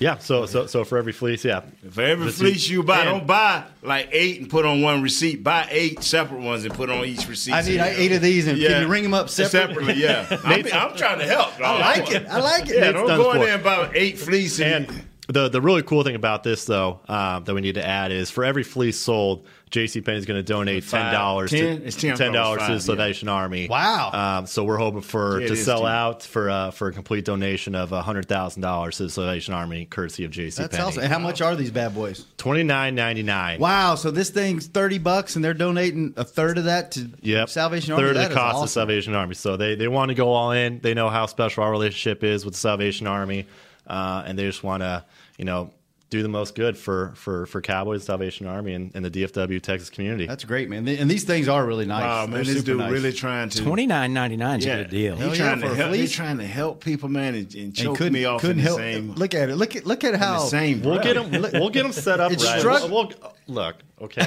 Yeah, 0.00 0.16
so 0.16 0.46
so 0.46 0.66
so 0.66 0.82
for 0.82 0.96
every 0.96 1.12
fleece, 1.12 1.44
yeah. 1.44 1.60
For 1.90 2.00
every 2.00 2.26
Receipt. 2.26 2.38
fleece 2.38 2.68
you 2.70 2.82
buy, 2.82 3.04
don't 3.04 3.26
buy 3.26 3.64
like 3.82 4.08
eight 4.12 4.40
and 4.40 4.48
put 4.48 4.64
on 4.64 4.80
one 4.80 5.02
receipt. 5.02 5.44
Buy 5.44 5.68
eight 5.70 6.02
separate 6.02 6.40
ones 6.40 6.64
and 6.64 6.72
put 6.72 6.88
on 6.88 7.04
each 7.04 7.28
receipt. 7.28 7.52
I 7.52 7.60
need 7.60 7.78
eight 7.78 8.12
of 8.12 8.22
these, 8.22 8.46
and 8.46 8.58
can 8.58 8.82
you 8.82 8.88
ring 8.88 9.02
them 9.02 9.12
up 9.12 9.28
separate? 9.28 9.50
Separately, 9.50 9.94
yeah. 10.02 10.26
I'm, 10.44 10.64
I'm 10.72 10.96
trying 10.96 11.18
to 11.18 11.26
help. 11.26 11.60
I 11.60 11.78
like 11.78 12.10
it. 12.10 12.26
I 12.26 12.40
like 12.40 12.68
it. 12.70 12.76
Yeah, 12.76 12.80
Nate's 12.80 12.94
don't 12.94 13.08
done 13.08 13.18
go 13.18 13.30
in 13.32 13.38
for 13.38 13.44
there 13.44 13.54
and 13.56 13.62
buy 13.64 13.90
eight 13.94 14.18
fleece 14.18 14.58
and, 14.58 14.88
And 14.88 15.09
the 15.32 15.48
the 15.48 15.60
really 15.60 15.82
cool 15.82 16.02
thing 16.02 16.14
about 16.16 16.42
this, 16.42 16.64
though, 16.64 17.00
um, 17.08 17.44
that 17.44 17.54
we 17.54 17.60
need 17.60 17.74
to 17.74 17.86
add 17.86 18.12
is 18.12 18.30
for 18.30 18.44
every 18.44 18.62
fleece 18.62 18.98
sold, 18.98 19.46
J.C. 19.70 20.00
Penney 20.00 20.18
is 20.18 20.26
going 20.26 20.38
to 20.38 20.42
donate 20.42 20.82
ten 20.84 21.02
Five. 21.02 21.12
dollars. 21.12 21.50
Ten? 21.50 21.82
It's 21.84 21.96
ten. 21.96 22.12
I 22.12 22.16
thought 22.16 22.24
it 22.26 22.28
was 22.30 22.34
dollars 22.36 22.58
to 22.58 22.64
the 22.64 22.66
five, 22.66 22.72
yeah. 22.72 22.78
Salvation 22.78 23.28
Army. 23.28 23.68
Wow. 23.68 24.10
Um, 24.38 24.46
so 24.46 24.64
we're 24.64 24.78
hoping 24.78 25.00
for 25.02 25.40
Yeah, 25.40 25.48
to 25.48 25.56
sell 25.56 25.82
ten. 25.82 25.90
out 25.92 26.22
for 26.22 26.50
uh, 26.50 26.70
for 26.72 26.88
a 26.88 26.92
complete 26.92 27.24
donation 27.24 27.74
of 27.74 27.90
hundred 27.90 28.26
thousand 28.28 28.62
dollars 28.62 28.96
to 28.96 29.04
the 29.04 29.10
Salvation 29.10 29.54
Army, 29.54 29.86
courtesy 29.86 30.24
of 30.24 30.30
J.C. 30.30 30.62
That's 30.62 30.76
Penney. 30.76 30.88
awesome. 30.88 31.02
And 31.04 31.12
how 31.12 31.18
much 31.18 31.40
are 31.40 31.54
these 31.54 31.70
bad 31.70 31.94
boys? 31.94 32.26
Twenty 32.36 32.62
nine 32.62 32.94
ninety 32.94 33.22
nine. 33.22 33.60
Wow. 33.60 33.94
So 33.94 34.10
this 34.10 34.30
thing's 34.30 34.66
thirty 34.66 34.98
bucks, 34.98 35.36
and 35.36 35.44
they're 35.44 35.54
donating 35.54 36.14
a 36.16 36.24
third 36.24 36.58
of 36.58 36.64
that 36.64 36.90
to 36.92 37.08
Yep. 37.22 37.48
Salvation 37.50 37.92
Army. 37.92 38.04
Third 38.08 38.16
That 38.16 38.24
of 38.26 38.30
is 38.30 38.34
the 38.36 38.40
cost 38.40 38.62
of. 38.64 38.70
Salvation 38.70 39.14
Army. 39.14 39.34
So 39.34 39.56
they, 39.56 39.74
they 39.76 39.88
want 39.88 40.08
to 40.08 40.14
go 40.14 40.30
all 40.32 40.50
in. 40.52 40.80
They 40.80 40.94
know 40.94 41.08
how 41.08 41.26
special 41.26 41.62
our 41.64 41.70
relationship 41.70 42.24
is 42.24 42.44
with 42.44 42.54
the 42.54 42.60
Salvation 42.60 43.06
Army, 43.06 43.46
uh, 43.86 44.22
and 44.26 44.38
they 44.38 44.44
just 44.44 44.62
want 44.64 44.82
to, 44.82 45.04
you 45.40 45.46
know, 45.46 45.70
do 46.10 46.22
the 46.24 46.28
most 46.28 46.54
good 46.56 46.76
for 46.76 47.12
for 47.14 47.46
for 47.46 47.60
Cowboys, 47.62 48.02
Salvation 48.04 48.46
Army, 48.46 48.74
and, 48.74 48.90
and 48.94 49.04
the 49.04 49.10
DFW 49.12 49.62
Texas 49.62 49.88
community. 49.90 50.26
That's 50.26 50.44
great, 50.44 50.68
man. 50.68 50.86
And 50.88 51.08
these 51.08 51.22
things 51.24 51.48
are 51.48 51.64
really 51.64 51.86
nice. 51.86 52.02
wow, 52.02 52.26
man, 52.26 52.44
They're 52.44 52.54
this 52.54 52.64
dude 52.64 52.78
nice. 52.78 52.90
really 52.92 53.12
trying 53.12 53.48
to 53.48 53.62
Twenty 53.62 53.86
nine 53.86 54.12
ninety 54.12 54.36
nine 54.36 54.58
is 54.58 54.66
Yeah, 54.66 54.74
a 54.74 54.82
good 54.82 54.90
deal. 54.90 55.14
He's 55.16 55.24
Hell 55.24 55.36
yeah, 55.36 55.44
trying 55.54 55.60
to 55.60 55.74
help. 55.76 55.92
He 55.92 55.98
fleece. 56.00 56.12
trying 56.12 56.38
to 56.38 56.46
help 56.46 56.84
people, 56.84 57.08
man, 57.08 57.34
and, 57.36 57.46
and 57.54 57.62
and 57.64 57.74
choke 57.76 57.96
couldn't, 57.96 58.12
me 58.12 58.24
off 58.26 58.40
couldn't 58.40 58.58
in 58.58 58.64
the 58.64 58.68
help. 58.68 58.78
same. 58.80 59.12
Look 59.22 59.34
at 59.34 59.50
it. 59.50 59.56
Look 59.56 59.76
at 59.76 59.86
look 59.86 60.02
at 60.04 60.14
in 60.14 60.20
the 60.20 60.26
how 60.26 60.40
same. 60.40 60.82
We'll 60.82 60.94
breath. 61.00 61.04
get 61.04 61.14
them. 61.30 61.52
We'll 61.60 61.70
get 61.70 61.84
them 61.84 61.92
set 61.92 62.18
up 62.24 62.32
It's 62.32 62.44
right. 62.44 62.58
struck- 62.60 62.82
We'll, 62.90 63.06
we'll- 63.06 63.34
look, 63.46 63.76
okay. 64.00 64.26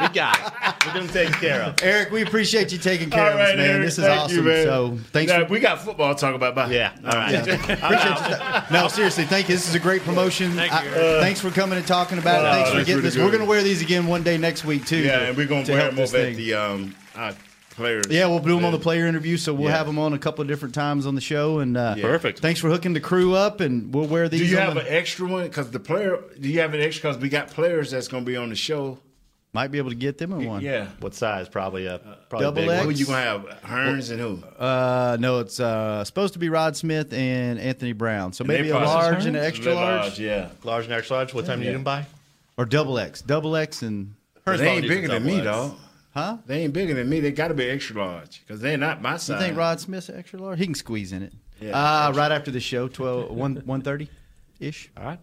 we 0.00 0.08
got 0.14 0.38
it. 0.38 0.86
We're 0.86 0.94
going 0.94 1.06
to 1.06 1.12
take 1.12 1.32
care 1.32 1.62
of. 1.62 1.74
Eric. 1.82 2.10
We 2.10 2.22
appreciate 2.22 2.72
you 2.72 2.78
taking 2.78 3.10
care 3.10 3.24
All 3.32 3.32
of 3.34 3.40
us, 3.40 3.56
man. 3.56 3.70
Eric, 3.70 3.82
this 3.82 3.98
is 3.98 4.04
thank 4.04 4.20
awesome. 4.20 4.36
You, 4.36 4.42
man. 4.42 4.64
so 4.66 4.98
thanks. 5.12 5.32
Now, 5.32 5.44
for, 5.44 5.52
we 5.52 5.60
got 5.60 5.80
football 5.80 6.14
to 6.14 6.20
talk 6.20 6.34
about. 6.34 6.54
Bye. 6.54 6.70
Yeah. 6.70 6.92
All 7.04 7.10
right. 7.12 7.34
appreciate 7.34 8.30
you. 8.30 8.36
No, 8.72 8.88
seriously, 8.88 9.24
thank 9.24 9.48
you. 9.48 9.54
This 9.56 9.68
is 9.68 9.74
a 9.74 9.80
great 9.80 10.02
promotion. 10.02 10.52
Thank 10.52 10.72
I- 10.72 10.84
you. 10.84 10.90
thanks 11.20 11.40
for 11.40 11.50
coming 11.50 11.78
and 11.78 11.86
talking 11.86 12.18
about 12.18 12.44
it. 12.44 12.48
Thanks 12.52 12.70
for 12.70 12.76
getting 12.78 12.94
really 12.96 13.00
this. 13.02 13.14
good. 13.16 13.24
We're 13.24 13.30
going 13.30 13.42
to 13.42 13.48
wear 13.48 13.62
these 13.62 13.82
again 13.82 14.06
one 14.06 14.22
day 14.22 14.36
next 14.38 14.64
week 14.64 14.86
too. 14.86 14.98
Yeah, 14.98 15.18
to- 15.18 15.26
and 15.28 15.36
we're 15.36 15.46
gonna 15.46 15.64
to 15.64 15.72
wear 15.72 15.80
help 15.82 15.94
them 15.94 16.04
over 16.04 16.16
at 16.16 16.36
the 16.36 16.54
um 16.54 16.94
our 17.14 17.32
players. 17.76 18.06
Yeah, 18.10 18.26
we'll 18.26 18.40
do 18.40 18.54
them 18.56 18.64
on 18.64 18.72
the 18.72 18.78
player 18.78 19.06
interview, 19.06 19.36
so 19.36 19.54
we'll 19.54 19.70
Yeah. 19.70 19.76
have 19.76 19.86
them 19.86 19.98
on 19.98 20.12
a 20.12 20.18
couple 20.18 20.42
of 20.42 20.48
different 20.48 20.74
times 20.74 21.06
on 21.06 21.14
the 21.14 21.20
show. 21.20 21.60
And 21.60 21.76
uh, 21.76 21.94
Perfect. 21.96 22.40
Thanks 22.40 22.58
for 22.60 22.68
hooking 22.68 22.92
the 22.92 23.00
crew 23.00 23.34
up, 23.34 23.60
and 23.60 23.94
we'll 23.94 24.06
wear 24.06 24.28
these. 24.28 24.40
Do 24.40 24.46
you 24.46 24.56
on 24.58 24.62
have 24.64 24.74
the- 24.74 24.80
an 24.80 24.86
extra 24.88 25.26
one? 25.28 25.44
Because 25.44 25.70
the 25.70 25.80
player, 25.80 26.18
do 26.40 26.48
you 26.48 26.60
have 26.60 26.74
an 26.74 26.80
extra? 26.80 27.10
Because 27.10 27.22
we 27.22 27.28
got 27.28 27.48
players 27.48 27.90
that's 27.90 28.08
gonna 28.08 28.24
be 28.24 28.36
on 28.36 28.48
the 28.48 28.56
show. 28.56 28.98
Might 29.52 29.68
be 29.70 29.78
able 29.78 29.88
to 29.88 29.96
get 29.96 30.18
them 30.18 30.32
in 30.32 30.46
one. 30.46 30.60
Yeah. 30.60 30.88
What 31.00 31.14
size? 31.14 31.48
Probably 31.48 31.86
a 31.86 31.98
probably 32.28 32.44
a 32.46 32.50
Double 32.50 32.62
big 32.62 32.68
X? 32.70 32.80
Who 32.82 32.86
one. 32.88 32.96
you 32.96 33.06
gonna 33.06 33.22
have? 33.22 33.42
Hurns 33.64 34.10
and 34.10 34.20
who? 34.20 34.42
Uh, 34.62 35.16
no, 35.18 35.38
it's 35.38 35.58
uh, 35.60 36.04
supposed 36.04 36.34
to 36.34 36.38
be 36.38 36.50
Rod 36.50 36.76
Smith 36.76 37.12
and 37.14 37.58
Anthony 37.58 37.92
Brown. 37.92 38.34
So 38.34 38.44
maybe 38.44 38.68
a 38.68 38.72
probably- 38.72 38.88
large 38.88 39.24
and 39.24 39.34
an 39.36 39.42
extra 39.42 39.74
large, 39.74 40.18
Yeah. 40.18 40.48
Large 40.62 40.84
and 40.84 40.92
extra 40.92 41.16
large. 41.16 41.32
What 41.32 41.46
time 41.46 41.60
do 41.60 41.64
you 41.64 41.70
need 41.70 41.76
them 41.76 41.84
by? 41.84 42.04
or 42.58 42.66
double 42.66 42.98
X, 42.98 43.22
double 43.22 43.56
X, 43.56 43.80
and 43.80 44.12
But 44.44 44.58
they 44.58 44.68
ain't 44.68 44.86
bigger 44.88 45.08
than 45.08 45.24
me, 45.24 45.40
X. 45.40 45.70
dog. 46.16 46.24
huh? 46.38 46.42
They 46.46 46.62
ain't 46.64 46.72
bigger 46.72 46.94
than 46.94 47.08
me. 47.08 47.20
They 47.20 47.32
got 47.32 47.48
to 47.48 47.54
be 47.54 47.68
extra 47.68 47.96
large 48.04 48.40
because 48.40 48.60
they're 48.60 48.76
not 48.78 49.02
my 49.02 49.16
size. 49.16 49.40
You 49.40 49.46
think 49.46 49.56
Rod 49.58 49.80
Smith's 49.80 50.10
extra 50.10 50.38
large? 50.40 50.58
He 50.58 50.64
can 50.66 50.74
squeeze 50.74 51.12
in 51.12 51.22
it. 51.22 51.32
Yeah. 51.60 51.70
uh, 51.70 52.12
right 52.12 52.30
after 52.32 52.50
the 52.50 52.60
show, 52.60 52.88
12, 52.88 53.30
1, 53.30 53.62
1.30 53.62 54.08
ish. 54.60 54.90
All 54.96 55.04
right. 55.04 55.18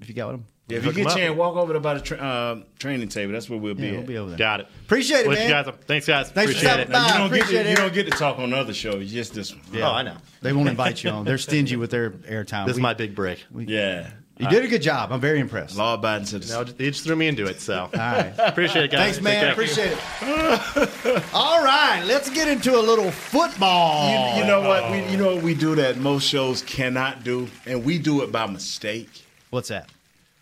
If 0.00 0.08
you 0.08 0.14
got 0.14 0.34
him, 0.34 0.44
Yeah, 0.68 0.78
if 0.78 0.84
you 0.84 0.92
get 0.92 1.10
a 1.12 1.14
chance, 1.14 1.34
walk 1.36 1.56
over 1.56 1.72
to 1.72 1.80
by 1.80 1.94
the 1.94 2.00
tra- 2.00 2.18
uh, 2.18 2.60
training 2.78 3.08
table. 3.08 3.32
That's 3.32 3.48
where 3.48 3.58
we'll 3.58 3.74
be. 3.74 3.84
yeah, 3.86 3.92
we'll 3.92 4.02
be 4.02 4.18
over 4.18 4.30
there. 4.30 4.38
Got 4.38 4.60
it. 4.60 4.66
Appreciate 4.84 5.20
it, 5.20 5.28
Wish 5.28 5.38
man. 5.38 5.48
you 5.48 5.54
guys. 5.72 5.74
Thanks, 5.86 6.06
guys. 6.06 6.30
Thanks 6.30 6.52
for 6.52 6.58
Appreciate 6.58 6.62
stopping 6.68 6.82
it. 6.82 6.92
by. 6.92 6.98
Now, 6.98 7.06
you 7.24 7.30
don't 7.30 7.38
get 7.38 7.46
to, 7.48 7.56
it. 7.60 7.70
you 7.70 7.76
don't 7.76 7.94
get 7.94 8.04
to 8.04 8.10
talk 8.10 8.38
on 8.38 8.52
other 8.52 8.74
shows. 8.74 9.10
Just 9.10 9.32
this 9.32 9.54
one. 9.54 9.62
Oh, 9.76 9.92
I 9.92 10.02
know. 10.02 10.16
They 10.42 10.52
won't 10.52 10.68
invite 10.68 11.02
you 11.02 11.10
on. 11.10 11.24
They're 11.24 11.38
stingy 11.38 11.76
with 11.76 11.90
their 11.90 12.10
airtime. 12.10 12.66
This 12.66 12.76
is 12.76 12.80
my 12.80 12.92
big 12.94 13.14
break. 13.14 13.44
Yeah. 13.56 14.10
You 14.38 14.48
did 14.48 14.64
a 14.64 14.68
good 14.68 14.82
job. 14.82 15.12
I'm 15.12 15.20
very 15.20 15.40
impressed. 15.40 15.76
Law 15.76 15.94
abiding 15.94 16.26
citizens. 16.26 16.56
No, 16.56 16.64
they 16.64 16.90
just 16.90 17.04
threw 17.04 17.16
me 17.16 17.28
into 17.28 17.46
it. 17.46 17.60
So 17.60 17.84
All 17.84 17.90
right. 17.92 18.34
appreciate 18.38 18.84
it, 18.84 18.90
guys. 18.90 19.18
Thanks, 19.18 19.20
man. 19.22 19.52
Appreciate 19.52 19.92
it. 19.92 21.24
All 21.34 21.64
right, 21.64 22.02
let's 22.04 22.28
get 22.30 22.48
into 22.48 22.78
a 22.78 22.80
little 22.82 23.10
football. 23.10 24.34
You, 24.34 24.42
you 24.42 24.46
know 24.46 24.60
what? 24.60 24.90
We, 24.90 25.04
you 25.06 25.16
know 25.16 25.34
what 25.34 25.42
we 25.42 25.54
do 25.54 25.74
that 25.76 25.96
most 25.96 26.28
shows 26.28 26.62
cannot 26.62 27.24
do, 27.24 27.48
and 27.66 27.84
we 27.84 27.98
do 27.98 28.22
it 28.22 28.30
by 28.30 28.46
mistake. 28.46 29.24
What's 29.50 29.68
that? 29.68 29.88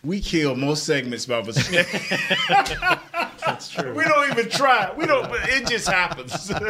We 0.02 0.20
kill 0.20 0.54
most 0.54 0.84
segments 0.84 1.26
by 1.26 1.42
mistake. 1.42 1.86
That's 3.46 3.68
true. 3.68 3.92
we 3.94 4.04
don't 4.04 4.30
even 4.30 4.48
try. 4.50 4.92
We 4.96 5.06
don't. 5.06 5.28
It 5.32 5.66
just 5.68 5.88
happens. 5.88 6.50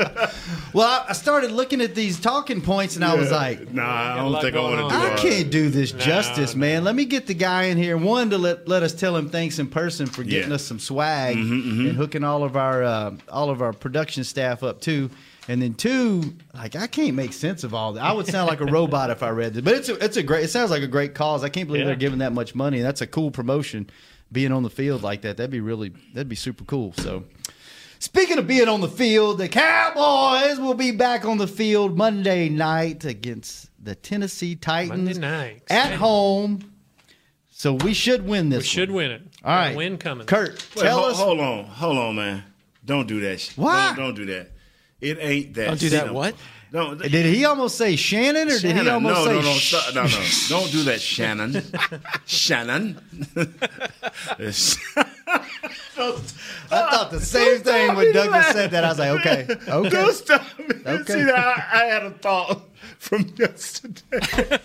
Well, 0.72 0.88
I- 0.88 1.10
I 1.10 1.12
started 1.12 1.52
looking 1.52 1.80
at 1.80 1.94
these 1.94 2.18
talking 2.18 2.60
points, 2.60 2.96
and 2.96 3.04
I 3.04 3.14
was 3.14 3.30
like, 3.30 3.72
nah, 3.72 4.14
I 4.14 4.16
don't 4.16 4.40
think 4.42 4.56
I 4.56 4.60
want 4.60 4.78
to 4.78 4.84
on. 4.86 4.90
do 4.90 4.96
I 4.96 5.16
can't 5.16 5.48
do 5.48 5.68
this 5.68 5.92
justice, 5.92 6.54
no. 6.56 6.60
man. 6.60 6.82
Let 6.82 6.96
me 6.96 7.04
get 7.04 7.28
the 7.28 7.34
guy 7.34 7.64
in 7.64 7.78
here. 7.78 7.96
One 7.96 8.30
to 8.30 8.38
let 8.38 8.66
let 8.66 8.82
us 8.82 8.92
tell 8.92 9.16
him 9.16 9.30
thanks 9.30 9.60
in 9.60 9.68
person 9.68 10.06
for 10.06 10.24
getting 10.24 10.48
Yeah. 10.48 10.56
us 10.56 10.64
some 10.64 10.80
swag 10.80 11.36
and 11.36 11.96
hooking 11.96 12.24
all 12.24 12.42
of 12.42 12.56
our 12.56 12.82
uh, 12.82 13.12
all 13.28 13.50
of 13.50 13.62
our 13.62 13.72
production 13.72 14.24
staff 14.24 14.64
up 14.64 14.80
too. 14.80 15.10
And 15.46 15.62
then 15.62 15.74
two, 15.74 16.34
like 16.54 16.74
I 16.74 16.88
can't 16.88 17.14
make 17.14 17.32
sense 17.34 17.62
of 17.62 17.72
all 17.72 17.92
that. 17.92 18.02
I 18.02 18.12
would 18.12 18.26
sound 18.26 18.48
like 18.48 18.60
a 18.60 18.66
robot 18.66 19.10
if 19.10 19.22
I 19.22 19.28
read 19.30 19.54
this, 19.54 19.62
but 19.62 19.74
it's 19.74 19.88
a, 19.90 20.04
it's 20.04 20.16
a 20.16 20.24
great. 20.24 20.42
It 20.44 20.48
sounds 20.48 20.72
like 20.72 20.82
a 20.82 20.88
great 20.88 21.14
cause. 21.14 21.44
I 21.44 21.50
can't 21.50 21.68
believe 21.68 21.82
Yeah. 21.82 21.86
they're 21.86 21.94
giving 21.96 22.18
that 22.18 22.32
much 22.32 22.54
money. 22.56 22.80
That's 22.80 23.00
a 23.00 23.06
cool 23.06 23.30
promotion. 23.30 23.88
Being 24.34 24.52
on 24.52 24.62
the 24.64 24.70
field 24.70 25.02
like 25.02 25.22
that, 25.22 25.36
that'd 25.38 25.50
be 25.50 25.60
really 25.60 25.92
that'd 26.12 26.28
be 26.28 26.36
super 26.36 26.64
cool. 26.64 26.92
So. 26.94 27.24
Speaking 28.00 28.36
of 28.36 28.46
being 28.46 28.68
on 28.68 28.82
the 28.82 28.88
field, 28.88 29.38
the 29.38 29.48
Cowboys 29.48 30.58
will 30.60 30.74
be 30.74 30.90
back 30.90 31.24
on 31.24 31.38
the 31.38 31.46
field 31.46 31.96
Monday 31.96 32.50
night 32.50 33.06
against 33.06 33.70
the 33.82 33.94
Tennessee 33.94 34.56
Titans 34.56 35.16
night. 35.18 35.62
at 35.70 35.76
Exciting. 35.86 35.98
home. 35.98 36.72
So 37.50 37.74
we 37.74 37.94
should 37.94 38.26
win 38.26 38.50
this. 38.50 38.58
We 38.64 38.66
should 38.66 38.90
one. 38.90 38.96
win 38.96 39.10
it. 39.12 39.22
All 39.42 39.54
right, 39.56 39.74
Win 39.76 39.96
coming. 39.96 40.26
Kurt, 40.26 40.50
Wait, 40.76 40.82
tell 40.82 40.98
hold, 40.98 41.12
us. 41.12 41.18
hold 41.18 41.40
on, 41.40 41.64
hold 41.64 41.96
on, 41.96 42.16
man. 42.16 42.44
Don't 42.84 43.06
do 43.06 43.20
that. 43.20 43.40
Shit. 43.40 43.56
Why? 43.56 43.94
Don't, 43.96 44.04
don't 44.06 44.14
do 44.16 44.26
that. 44.26 44.50
It 45.00 45.18
ain't 45.20 45.54
that. 45.54 45.66
Don't 45.68 45.80
do 45.80 45.88
that 45.90 46.00
simple. 46.06 46.32
What? 46.74 46.98
Don't, 46.98 47.10
Did 47.10 47.26
he 47.26 47.44
almost 47.44 47.76
say 47.78 47.96
Shannon, 47.96 48.48
or 48.50 48.58
did 48.58 48.76
he 48.76 48.88
almost 48.88 49.14
no, 49.16 49.24
say? 49.26 49.32
no, 49.34 49.40
no, 49.40 49.52
sh- 49.54 49.74
stop, 49.74 49.94
no, 49.94 50.02
no, 50.02 50.08
don't 50.48 50.72
do 50.72 50.82
that, 50.84 51.00
Shannon. 51.00 51.62
Shannon. 52.26 53.00
I 55.96 56.90
thought 56.90 57.10
the 57.10 57.20
same 57.20 57.60
thing 57.60 57.94
when 57.94 58.12
Douglas 58.12 58.46
said 58.48 58.70
that. 58.72 58.84
I 58.84 58.88
was 58.88 58.98
like, 58.98 59.10
okay, 59.20 59.46
okay. 59.68 59.88
Don't 59.88 60.12
stop 60.14 60.42
me. 60.58 60.66
Okay. 60.86 61.12
See, 61.12 61.30
I, 61.30 61.68
I 61.72 61.84
had 61.86 62.02
a 62.04 62.10
thought 62.10 62.62
from 62.98 63.32
yesterday. 63.36 64.58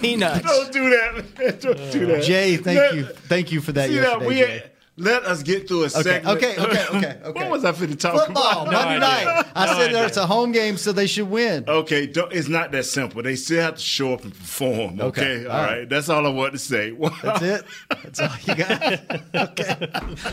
Peanuts. 0.00 0.42
Don't 0.42 0.72
do 0.72 0.90
that. 0.90 1.14
Man. 1.14 1.58
Don't 1.60 1.92
do 1.92 2.06
that. 2.06 2.22
Jay, 2.22 2.56
thank 2.56 2.78
Let- 2.78 2.94
you, 2.94 3.04
thank 3.04 3.52
you 3.52 3.60
for 3.60 3.72
that. 3.72 3.88
See 3.88 3.96
that 3.96 4.02
yesterday, 4.20 4.26
we 4.26 4.34
Jay. 4.36 4.62
Let 4.98 5.24
us 5.24 5.42
get 5.42 5.68
through 5.68 5.82
a 5.82 5.86
Okay, 5.86 6.02
segment. 6.02 6.36
okay, 6.38 6.56
okay, 6.58 6.86
okay, 6.96 7.18
okay. 7.24 7.40
what 7.42 7.50
was 7.50 7.64
I 7.64 7.72
fit 7.72 7.90
to 7.90 7.96
talk 7.96 8.26
Football 8.26 8.62
about? 8.62 8.72
Monday 8.72 9.04
idea. 9.06 9.26
night. 9.26 9.46
I 9.54 9.66
No 9.66 9.72
said 9.74 9.88
idea. 9.90 10.06
it's 10.06 10.16
a 10.16 10.26
home 10.26 10.52
game, 10.52 10.76
so 10.78 10.92
they 10.92 11.06
should 11.06 11.28
win. 11.28 11.64
Okay, 11.68 12.06
don't, 12.06 12.32
it's 12.32 12.48
not 12.48 12.72
that 12.72 12.84
simple. 12.86 13.22
They 13.22 13.36
still 13.36 13.60
have 13.62 13.74
to 13.74 13.80
show 13.82 14.14
up 14.14 14.24
and 14.24 14.32
perform. 14.34 15.00
Okay, 15.00 15.06
Okay, 15.40 15.46
all 15.46 15.52
all 15.52 15.62
right. 15.62 15.78
right. 15.80 15.88
That's 15.88 16.08
all 16.08 16.26
I 16.26 16.30
want 16.30 16.52
to 16.54 16.58
say. 16.58 16.90
That's 17.22 17.42
it. 17.42 17.64
That's 18.02 18.20
all 18.20 18.28
you 18.46 18.54
got. 18.54 19.30
okay. 19.50 19.88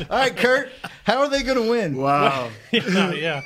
All 0.09 0.17
right, 0.17 0.35
Kurt. 0.35 0.69
How 1.03 1.19
are 1.19 1.29
they 1.29 1.43
going 1.43 1.61
to 1.61 1.69
win? 1.69 1.97
Wow. 1.97 2.49
yeah, 2.71 3.11
yeah. 3.11 3.41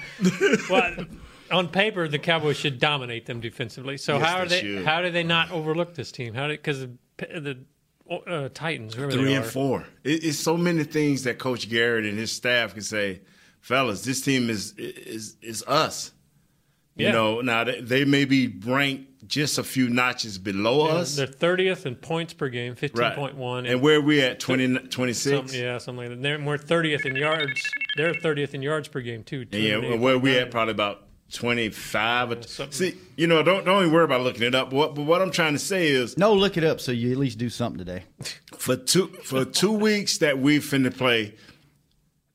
Well, 0.70 1.06
on 1.50 1.70
paper, 1.70 2.08
the 2.08 2.20
Cowboys 2.20 2.58
should 2.58 2.78
dominate 2.80 3.26
them 3.26 3.40
defensively. 3.40 3.98
So 3.98 4.18
Yes, 4.18 4.28
how 4.28 4.38
are 4.38 4.46
they 4.46 4.62
they? 4.62 4.62
should. 4.62 4.86
How 4.86 5.02
do 5.02 5.10
they 5.12 5.24
not 5.24 5.52
overlook 5.52 5.96
this 5.96 6.12
team? 6.12 6.34
How 6.34 6.48
because 6.48 6.82
the, 6.82 6.90
the 7.18 7.58
uh, 8.10 8.50
Titans, 8.54 8.96
Three 8.96 9.14
they 9.26 9.36
and 9.36 9.46
four. 9.46 9.86
It, 10.04 10.24
it's 10.24 10.40
so 10.40 10.58
many 10.58 10.84
things 10.84 11.24
that 11.24 11.40
Coach 11.40 11.70
Garrett 11.70 12.06
and 12.06 12.18
his 12.18 12.32
staff 12.32 12.74
can 12.74 12.84
say, 12.84 13.22
fellas, 13.62 14.04
this 14.04 14.22
team 14.22 14.50
is 14.50 14.74
is 14.78 15.38
is 15.42 15.64
us. 15.68 16.12
You 16.96 17.12
know, 17.12 17.42
now 17.42 17.64
they, 17.64 17.80
they 17.80 18.06
may 18.06 18.26
be 18.26 18.48
ranked 18.48 19.28
just 19.28 19.60
a 19.60 19.64
few 19.64 19.88
notches 19.88 20.40
below 20.40 20.88
us. 20.88 21.16
They're 21.16 21.28
thirtieth 21.28 21.86
in 21.86 21.96
points 21.96 22.34
per 22.34 22.50
game, 22.50 22.74
fifteen 22.74 23.02
Right. 23.02 23.16
point 23.16 23.36
one, 23.36 23.68
And 23.68 23.82
where 23.82 24.02
we 24.02 24.22
at 24.22 24.40
20, 24.40 24.88
26? 24.88 25.52
Some, 25.52 25.60
yeah, 25.60 25.78
something 25.78 26.10
like 26.10 26.18
that. 26.18 26.24
They're, 26.24 26.44
we're 26.44 26.58
thirtieth 26.58 27.06
in 27.06 27.16
yards. 27.16 27.62
They're 27.98 28.16
thirtieth 28.16 28.56
in 28.56 28.64
yards 28.64 28.88
per 28.88 29.02
game 29.02 29.24
too. 29.24 29.46
Yeah, 29.52 29.96
where 29.96 30.18
we 30.18 30.40
at 30.40 30.50
probably 30.50 30.72
about 30.72 31.07
25. 31.34 32.46
something. 32.46 32.72
See, 32.72 32.98
you 33.16 33.28
know, 33.28 33.44
don't 33.44 33.66
don't 33.66 33.82
even 33.82 33.94
worry 33.94 34.06
about 34.06 34.22
looking 34.22 34.44
it 34.44 34.56
up. 34.56 34.70
But 34.70 34.76
what, 34.76 34.96
but 34.96 35.04
what 35.04 35.22
I'm 35.22 35.32
trying 35.32 35.54
to 35.54 35.60
say 35.60 35.88
is 35.88 36.18
No, 36.18 36.34
look 36.34 36.58
it 36.58 36.64
up 36.64 36.80
so 36.80 36.92
you 36.92 37.12
at 37.12 37.18
least 37.18 37.38
do 37.38 37.50
something 37.50 37.78
today. 37.78 38.04
for 38.58 38.76
two 38.76 39.08
for 39.24 39.46
two 39.46 39.72
weeks 39.72 40.20
that 40.20 40.40
we 40.40 40.60
finna 40.60 40.96
play, 40.96 41.36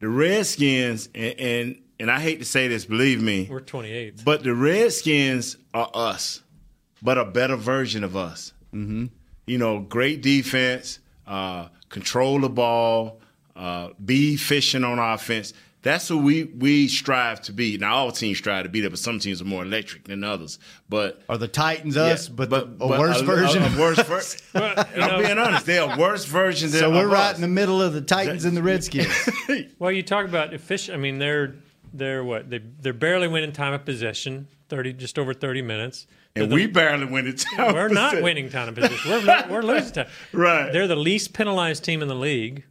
the 0.00 0.08
Redskins 0.08 1.08
and, 1.14 1.40
and 1.40 1.78
and 1.98 2.10
I 2.10 2.20
hate 2.20 2.40
to 2.40 2.44
say 2.44 2.68
this, 2.68 2.84
believe 2.84 3.22
me, 3.22 3.48
We're 3.50 3.60
28 3.60 4.24
but 4.24 4.42
the 4.42 4.54
Redskins 4.54 5.56
are 5.72 5.90
us, 5.94 6.42
but 7.00 7.16
a 7.16 7.24
better 7.24 7.56
version 7.56 8.04
of 8.04 8.16
us. 8.16 8.52
Mm-hmm. 8.74 9.06
You 9.46 9.58
know, 9.58 9.80
great 9.80 10.22
defense, 10.22 10.98
uh, 11.26 11.68
control 11.88 12.40
the 12.40 12.48
ball, 12.48 13.20
uh, 13.54 13.90
be 14.04 14.34
efficient 14.34 14.84
on 14.84 14.98
offense. 14.98 15.52
That's 15.82 16.08
what 16.10 16.22
we 16.22 16.44
we 16.44 16.86
strive 16.86 17.40
to 17.42 17.52
be. 17.52 17.76
Now, 17.76 17.94
all 17.96 18.12
teams 18.12 18.38
strive 18.38 18.62
to 18.62 18.68
be 18.68 18.80
that, 18.82 18.90
but 18.90 18.98
some 19.00 19.18
teams 19.18 19.42
are 19.42 19.44
more 19.44 19.64
electric 19.64 20.04
than 20.04 20.22
others. 20.22 20.58
But 20.88 21.22
Are 21.28 21.36
the 21.38 21.48
Titans 21.48 21.96
us, 21.96 22.28
yeah, 22.28 22.34
but, 22.36 22.50
the, 22.50 22.68
a 22.80 22.86
worse 22.86 23.20
a, 23.20 23.24
version? 23.24 23.62
A, 23.62 23.66
of 23.66 23.76
a 23.76 23.80
worse 23.80 23.98
us? 23.98 24.08
version. 24.52 25.02
I'm 25.02 25.22
being 25.22 25.38
honest. 25.38 25.66
They're 25.66 25.92
a 25.92 25.98
worse 25.98 26.24
version 26.24 26.70
than 26.70 26.80
So 26.80 26.90
we're 26.90 27.08
right 27.08 27.30
us. 27.30 27.36
in 27.36 27.42
the 27.42 27.48
middle 27.48 27.82
of 27.82 27.94
the 27.94 28.00
Titans 28.00 28.44
and 28.44 28.56
the 28.56 28.62
Redskins. 28.62 29.08
Well, 29.78 29.90
you 29.90 30.02
talk 30.04 30.24
about 30.24 30.54
efficient. 30.54 30.96
I 30.96 31.00
mean, 31.00 31.18
they're 31.18 31.56
they're 31.92 32.22
what 32.24 32.48
they 32.48 32.60
they're 32.80 32.92
barely 32.92 33.26
winning 33.28 33.52
time 33.52 33.72
of 33.74 33.84
possession, 33.84 34.46
thirty 34.68 34.92
just 34.92 35.18
over 35.18 35.34
thirty 35.34 35.62
minutes. 35.62 36.06
and 36.36 36.50
They're 36.50 36.54
we 36.56 36.66
the- 36.66 36.72
barely 36.72 37.04
win 37.06 37.26
it. 37.26 37.44
we're 37.58 37.88
not 37.88 38.22
winning 38.22 38.48
time 38.50 38.68
of 38.68 38.76
possession. 38.76 39.10
We're 39.10 39.20
lo- 39.20 39.42
we're 39.50 39.62
losing 39.62 39.92
time. 39.92 40.06
Right. 40.32 40.72
They're 40.72 40.86
the 40.86 40.96
least 40.96 41.32
penalized 41.34 41.82
team 41.84 42.00
in 42.02 42.08
the 42.08 42.14
league, 42.14 42.62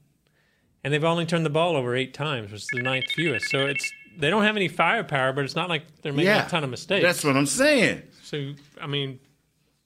and 0.84 0.94
they've 0.94 1.04
only 1.04 1.26
turned 1.26 1.46
the 1.46 1.50
ball 1.52 1.76
over 1.76 1.96
eight 1.96 2.14
times, 2.14 2.52
which 2.52 2.62
is 2.62 2.68
the 2.74 2.82
ninth 2.82 3.12
fewest. 3.12 3.50
So 3.50 3.66
it's 3.68 3.92
they 4.18 4.30
don't 4.30 4.44
have 4.44 4.56
any 4.56 4.68
firepower, 4.68 5.34
but 5.34 5.46
it's 5.46 5.56
not 5.56 5.70
like 5.70 5.84
they're 6.02 6.14
making 6.14 6.28
Yeah, 6.28 6.46
a 6.46 6.50
ton 6.50 6.64
of 6.64 6.70
mistakes. 6.70 7.04
That's 7.04 7.24
what 7.24 7.36
I'm 7.38 7.46
saying. 7.46 8.04
So 8.24 8.54
I 8.80 8.88
mean, 8.88 9.20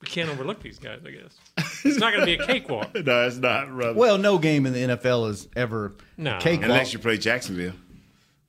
we 0.02 0.08
can't 0.08 0.30
overlook 0.30 0.62
these 0.62 0.80
guys. 0.80 1.02
I 1.06 1.12
guess 1.12 1.38
it's 1.86 1.98
not 1.98 2.14
going 2.14 2.22
to 2.22 2.26
be 2.26 2.42
a 2.42 2.46
cakewalk. 2.46 2.96
No, 3.06 3.28
it's 3.28 3.38
not, 3.38 3.70
brother. 3.70 3.98
well, 3.98 4.18
no 4.18 4.38
game 4.38 4.66
in 4.66 4.74
the 4.74 4.96
NFL 4.96 5.30
is 5.30 5.48
ever 5.56 5.96
No. 6.18 6.38
cakewalk. 6.40 6.70
Unless 6.70 6.94
you 6.94 7.00
play 7.00 7.18
Jacksonville. 7.18 7.74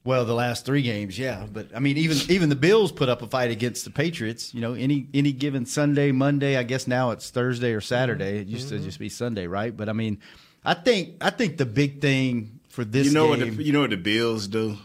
Well, 0.05 0.25
the 0.25 0.35
last 0.35 0.65
three 0.65 0.83
games, 0.83 1.19
yeah, 1.19 1.47
but 1.53 1.75
I 1.75 1.81
mean, 1.81 1.97
even 1.97 2.17
even 2.31 2.49
the 2.49 2.55
Bills 2.55 2.93
put 2.93 3.09
up 3.09 3.23
a 3.23 3.27
fight 3.27 3.51
against 3.51 3.85
the 3.85 3.91
Patriots. 3.91 4.55
You 4.55 4.61
know, 4.61 4.75
any 4.75 5.09
any 5.13 5.33
given 5.33 5.67
Sunday, 5.67 6.13
Monday. 6.13 6.57
I 6.57 6.63
guess 6.63 6.87
now 6.87 7.11
it's 7.11 7.31
Thursday 7.31 7.73
or 7.73 7.81
Saturday. 7.81 8.39
It 8.39 8.47
used 8.47 8.69
to 8.69 8.77
mm-hmm. 8.77 8.85
just 8.85 9.01
be 9.01 9.09
Sunday, 9.09 9.49
right? 9.49 9.77
But 9.77 9.89
I 9.89 9.93
mean, 9.93 10.21
I 10.67 10.75
think 10.75 11.15
I 11.21 11.31
think 11.31 11.57
the 11.59 11.65
big 11.65 12.01
thing 12.01 12.59
for 12.69 12.85
this 12.85 13.07
You 13.07 13.13
know 13.13 13.35
game, 13.35 13.47
what 13.49 13.57
the 13.57 13.63
you 13.63 13.73
know 13.73 13.83
what 13.83 13.91
the 13.91 13.97
Bills 13.97 14.49
do? 14.49 14.77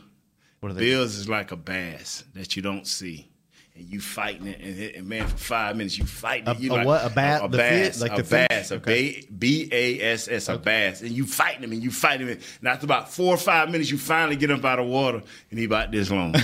what 0.60 0.70
are 0.70 0.74
they? 0.76 0.82
Bills 0.82 1.16
is 1.16 1.28
like 1.28 1.52
a 1.52 1.56
bass 1.56 2.24
that 2.36 2.56
you 2.56 2.62
don't 2.62 2.86
see. 2.86 3.31
And 3.74 3.88
you 3.88 4.01
fighting 4.01 4.48
it, 4.48 4.60
and, 4.60 4.96
and 4.98 5.08
man, 5.08 5.28
for 5.28 5.38
five 5.38 5.78
minutes 5.78 5.98
you 5.98 6.06
fighting 6.06 6.46
it. 6.50 6.58
A- 6.58 6.62
You 6.62 6.72
a 6.72 6.74
like, 6.74 6.86
what? 6.86 7.06
A 7.06 7.10
bat- 7.10 7.46
A, 7.46 7.48
the 7.48 7.58
bass, 7.58 8.00
fin- 8.00 8.10
like 8.10 8.20
a 8.20 8.22
the 8.22 8.46
bass, 8.50 8.72
a 8.72 8.80
ba- 8.80 9.13
B 9.40 9.70
A 9.72 10.01
S 10.01 10.28
S, 10.28 10.50
a 10.50 10.58
bass, 10.58 11.01
and 11.01 11.12
you 11.12 11.25
fighting 11.25 11.63
him, 11.63 11.72
and 11.72 11.82
you 11.82 11.90
fighting 11.90 12.28
him. 12.28 12.38
And 12.60 12.68
after 12.68 12.86
about 12.86 13.13
four 13.13 13.34
or 13.34 13.38
five 13.38 13.70
minutes, 13.72 13.90
you 13.90 13.98
finally 13.98 14.36
get 14.36 14.51
up 14.51 14.66
out 14.66 14.80
of 14.80 14.88
water, 14.88 15.22
and 15.50 15.60
he 15.60 15.63
about 15.66 15.90
this 15.92 16.12
long. 16.12 16.32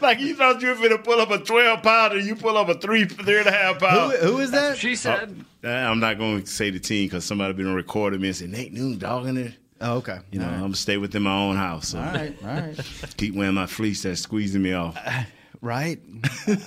like 0.00 0.20
you 0.20 0.34
thought 0.34 0.60
you 0.60 0.68
were 0.68 0.74
going 0.74 0.90
to 0.90 0.98
pull 0.98 1.20
up 1.20 1.30
a 1.30 1.38
twelve 1.38 1.82
pounder, 1.82 2.18
you 2.18 2.36
pull 2.36 2.56
up 2.56 2.68
a 2.68 2.74
three, 2.74 3.04
three 3.04 3.38
and 3.38 3.46
a 3.46 3.52
half 3.52 3.76
Who, 3.80 3.86
pound. 3.86 4.12
who 4.14 4.38
is 4.40 4.50
that? 4.50 4.76
She 4.78 4.96
said. 4.96 5.44
Uh, 5.62 5.68
I'm 5.68 6.00
not 6.00 6.18
going 6.18 6.40
to 6.42 6.46
say 6.46 6.70
the 6.70 6.80
team 6.80 7.06
because 7.06 7.24
somebody 7.24 7.52
been 7.54 7.74
recording 7.74 8.20
me 8.20 8.28
and 8.28 8.36
say 8.36 8.46
Nate 8.46 8.72
Newton 8.72 8.98
dogging 8.98 9.36
it. 9.36 9.54
Oh, 9.80 9.96
okay. 9.98 10.18
You 10.30 10.40
know, 10.40 10.46
all 10.46 10.52
I'm 10.54 10.60
gonna 10.60 10.74
stay 10.76 10.96
within 10.98 11.22
my 11.22 11.34
own 11.34 11.56
house. 11.56 11.88
So 11.88 11.98
right, 11.98 12.36
all 12.42 12.48
right, 12.48 12.78
keep 13.16 13.34
wearing 13.34 13.54
my 13.54 13.66
fleece 13.66 14.02
that's 14.02 14.20
squeezing 14.20 14.62
me 14.62 14.72
off. 14.74 14.98
right. 15.62 15.98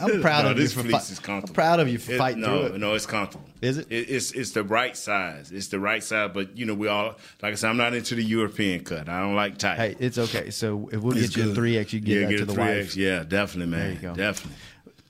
I'm 0.01 0.21
proud 0.21 0.45
No, 0.45 0.51
of 0.51 0.57
you 0.57 0.63
this 0.63 0.73
for 0.73 0.81
fleece 0.81 1.07
fi- 1.07 1.13
is 1.13 1.19
comfortable. 1.19 1.51
I'm 1.51 1.55
proud 1.55 1.79
of 1.79 1.87
you 1.89 1.97
for 1.99 2.13
It- 2.13 2.17
fighting 2.17 2.41
no, 2.41 2.67
through 2.67 2.75
it. 2.75 2.79
no, 2.79 2.93
it's 2.95 3.05
comfortable. 3.05 3.45
Is 3.61 3.77
it? 3.77 3.87
It's 3.89 4.31
it's 4.33 4.51
the 4.51 4.63
right 4.63 4.95
size. 4.97 5.51
It's 5.51 5.67
the 5.67 5.79
right 5.79 6.03
size. 6.03 6.31
But 6.33 6.57
you 6.57 6.65
know, 6.65 6.73
we 6.73 6.87
all 6.87 7.15
like 7.41 7.53
I 7.53 7.55
said, 7.55 7.69
I'm 7.69 7.77
not 7.77 7.93
into 7.93 8.15
the 8.15 8.23
European 8.23 8.83
cut. 8.83 9.07
I 9.07 9.21
don't 9.21 9.35
like 9.35 9.57
tight. 9.57 9.77
Hey, 9.77 9.95
it's 9.99 10.17
okay. 10.17 10.49
So 10.49 10.89
if 10.91 10.99
we'll 11.01 11.15
It's 11.17 11.35
get 11.35 11.45
you 11.45 11.51
a 11.51 11.55
three 11.55 11.77
X, 11.77 11.93
you 11.93 11.99
get 12.01 12.13
yeah, 12.13 12.19
that 12.27 12.29
get 12.31 12.37
to 12.39 12.45
the 12.45 12.53
3X. 12.53 12.57
wife. 12.57 12.95
Yeah, 12.97 13.23
definitely, 13.23 13.71
man. 13.71 13.93
you 13.93 13.99
go. 13.99 14.15
Definitely. 14.15 14.57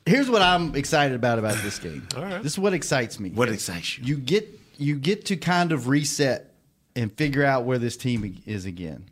Here's 0.05 0.29
what 0.29 0.41
I'm 0.41 0.75
excited 0.75 1.15
about 1.15 1.39
about 1.39 1.55
this 1.63 1.79
game. 1.79 2.05
All 2.17 2.23
right. 2.23 2.43
This 2.43 2.51
is 2.53 2.59
what 2.59 2.73
excites 2.73 3.19
me. 3.19 3.29
What 3.31 3.49
excites 3.49 3.97
you? 3.97 4.03
you 4.05 4.17
get 4.17 4.47
you 4.77 4.97
get 4.97 5.25
to 5.27 5.35
kind 5.37 5.71
of 5.71 5.87
reset 5.87 6.52
and 6.95 7.11
figure 7.17 7.43
out 7.45 7.65
where 7.65 7.77
this 7.77 7.97
team 7.97 8.41
is 8.45 8.65
again. 8.65 9.05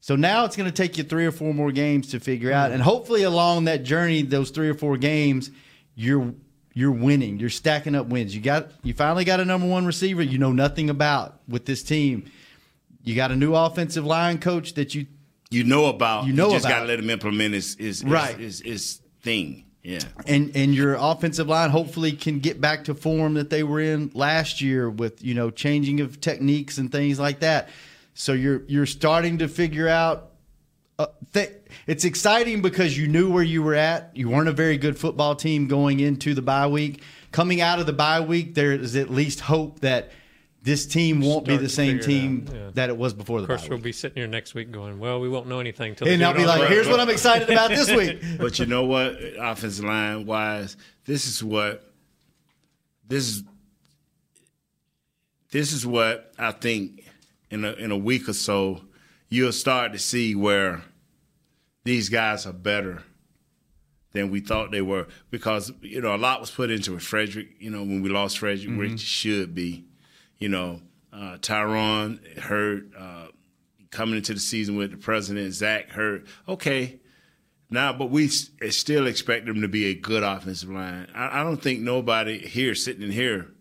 So 0.00 0.16
now 0.16 0.44
it's 0.46 0.56
going 0.56 0.70
to 0.70 0.74
take 0.74 0.96
you 0.98 1.04
three 1.04 1.26
or 1.26 1.30
four 1.32 1.52
more 1.52 1.70
games 1.72 2.08
to 2.12 2.20
figure 2.20 2.50
out, 2.52 2.72
and 2.72 2.82
hopefully 2.82 3.22
along 3.22 3.64
that 3.66 3.82
journey, 3.84 4.22
those 4.22 4.50
three 4.50 4.68
or 4.68 4.74
four 4.74 4.96
games, 4.96 5.50
you're 5.94 6.34
you're 6.72 6.92
winning. 6.92 7.38
You're 7.38 7.50
stacking 7.50 7.94
up 7.94 8.06
wins. 8.06 8.34
You 8.34 8.40
got 8.40 8.70
you 8.82 8.94
finally 8.94 9.24
got 9.24 9.40
a 9.40 9.44
number 9.44 9.66
one 9.66 9.84
receiver 9.86 10.22
you 10.22 10.38
know 10.38 10.52
nothing 10.52 10.88
about 10.88 11.40
with 11.48 11.66
this 11.66 11.82
team. 11.82 12.30
You 13.04 13.14
got 13.14 13.30
a 13.30 13.36
new 13.36 13.54
offensive 13.54 14.04
line 14.06 14.38
coach 14.38 14.74
that 14.74 14.94
you 14.94 15.06
You 15.50 15.64
know 15.64 15.86
about. 15.86 16.26
You 16.26 16.32
know 16.32 16.46
you 16.48 16.54
just 16.54 16.64
about. 16.64 16.76
gotta 16.76 16.86
let 16.86 16.98
him 16.98 17.10
implement 17.10 17.54
his 17.54 17.74
his, 17.76 18.00
his 18.00 18.04
Right. 18.04 18.38
his, 18.38 18.60
his 18.60 19.00
thing. 19.22 19.64
Yeah. 19.82 20.00
and 20.26 20.54
and 20.54 20.74
your 20.74 20.94
offensive 20.94 21.48
line 21.48 21.70
hopefully 21.70 22.12
can 22.12 22.40
get 22.40 22.60
back 22.60 22.84
to 22.84 22.94
form 22.94 23.34
that 23.34 23.48
they 23.48 23.62
were 23.62 23.80
in 23.80 24.10
last 24.12 24.60
year 24.60 24.90
with 24.90 25.24
you 25.24 25.32
know 25.32 25.50
changing 25.50 26.00
of 26.00 26.20
techniques 26.20 26.76
and 26.76 26.92
things 26.92 27.18
like 27.18 27.40
that. 27.40 27.70
So 28.14 28.32
you're 28.32 28.62
you're 28.66 28.86
starting 28.86 29.38
to 29.38 29.48
figure 29.48 29.88
out. 29.88 30.26
Uh, 30.98 31.06
th- 31.32 31.52
it's 31.86 32.04
exciting 32.04 32.60
because 32.60 32.98
you 32.98 33.08
knew 33.08 33.32
where 33.32 33.42
you 33.42 33.62
were 33.62 33.74
at. 33.74 34.14
You 34.14 34.28
weren't 34.28 34.48
a 34.48 34.52
very 34.52 34.76
good 34.76 34.98
football 34.98 35.34
team 35.34 35.66
going 35.66 35.98
into 35.98 36.34
the 36.34 36.42
bye 36.42 36.66
week. 36.66 37.02
Coming 37.32 37.62
out 37.62 37.80
of 37.80 37.86
the 37.86 37.94
bye 37.94 38.20
week, 38.20 38.54
there 38.54 38.72
is 38.72 38.96
at 38.96 39.08
least 39.08 39.40
hope 39.40 39.80
that 39.80 40.10
this 40.62 40.86
team 40.86 41.20
won't 41.20 41.46
be 41.46 41.56
the 41.56 41.68
same 41.68 42.00
team 42.00 42.46
yeah. 42.52 42.70
that 42.74 42.90
it 42.90 42.96
was 42.96 43.14
before 43.14 43.38
the 43.40 43.44
Of 43.44 43.48
course, 43.48 43.62
bye 43.62 43.68
we'll 43.70 43.78
be 43.78 43.92
sitting 43.92 44.16
here 44.16 44.26
next 44.26 44.54
week 44.54 44.70
going, 44.70 44.98
"Well, 44.98 45.20
we 45.20 45.28
won't 45.28 45.46
know 45.46 45.60
anything 45.60 45.94
till." 45.94 46.08
And 46.08 46.20
they 46.20 46.24
I'll 46.24 46.34
be 46.34 46.44
like, 46.44 46.60
the 46.60 46.66
"Here's 46.66 46.86
road." 46.86 46.92
what 46.92 47.00
I'm 47.00 47.10
excited 47.10 47.48
about 47.48 47.70
this 47.70 47.90
week." 47.96 48.22
But 48.38 48.58
you 48.58 48.66
know 48.66 48.84
what? 48.84 49.18
Offensive 49.38 49.84
line 49.84 50.26
wise, 50.26 50.76
this 51.06 51.26
is 51.26 51.42
what 51.42 51.92
this 53.06 53.28
is. 53.28 53.44
This 55.50 55.72
is 55.72 55.84
what 55.84 56.32
I 56.38 56.52
think 56.52 57.04
in 57.50 57.64
a 57.64 57.72
in 57.72 57.90
a 57.90 57.96
week 57.96 58.28
or 58.28 58.32
so 58.32 58.82
you'll 59.30 59.52
start 59.52 59.92
to 59.92 59.98
see 59.98 60.34
where 60.34 60.82
these 61.84 62.08
guys 62.08 62.46
are 62.46 62.52
better 62.52 63.02
than 64.12 64.30
we 64.30 64.40
thought 64.40 64.70
they 64.72 64.82
were 64.82 65.06
because 65.30 65.72
you 65.80 66.00
know 66.00 66.14
a 66.14 66.18
lot 66.18 66.40
was 66.40 66.50
put 66.50 66.70
into 66.70 66.94
it. 66.96 67.02
Frederick, 67.02 67.48
you 67.58 67.70
know, 67.70 67.80
when 67.80 68.02
we 68.02 68.10
lost 68.10 68.38
Frederick, 68.38 68.76
which 68.76 68.88
mm-hmm. 68.90 68.96
should 68.96 69.54
be, 69.54 69.84
you 70.40 70.48
know, 70.48 70.80
uh, 71.12 71.36
Tyron 71.40 72.38
hurt 72.38 72.84
uh, 72.98 73.26
coming 73.90 74.16
into 74.16 74.34
the 74.34 74.40
season 74.40 74.76
with 74.76 74.90
the 74.90 74.96
president. 74.96 75.52
Zach 75.54 75.90
hurt. 75.90 76.26
Okay, 76.48 77.00
now, 77.70 77.92
but 77.92 78.10
we 78.10 78.26
still 78.26 79.06
expect 79.06 79.46
them 79.46 79.60
to 79.60 79.68
be 79.68 79.86
a 79.86 79.94
good 79.94 80.24
offensive 80.24 80.70
line. 80.70 81.06
I, 81.14 81.40
I 81.40 81.42
don't 81.44 81.62
think 81.62 81.80
nobody 81.80 82.38
here 82.38 82.74
sitting 82.74 83.02
in 83.02 83.12
here 83.12 83.52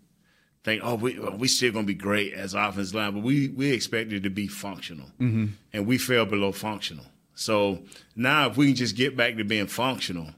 think, 0.64 0.82
oh, 0.84 0.96
we 0.96 1.20
we 1.20 1.48
still 1.48 1.72
gonna 1.72 1.86
be 1.86 1.94
great 1.94 2.34
as 2.34 2.54
offensive 2.54 2.96
line, 2.96 3.14
but 3.14 3.24
we 3.24 3.50
we 3.50 3.72
expect 3.72 4.12
it 4.12 4.24
to 4.24 4.30
be 4.30 4.48
functional, 4.48 5.08
mm-hmm. 5.20 5.48
and 5.74 5.86
we 5.86 5.98
fell 5.98 6.26
below 6.26 6.52
functional. 6.52 7.06
So 7.36 7.84
now, 8.16 8.50
if 8.50 8.58
we 8.58 8.68
can 8.68 8.76
just 8.76 8.96
get 8.96 9.16
back 9.16 9.38
to 9.38 9.44
being 9.44 9.68
functional, 9.68 10.30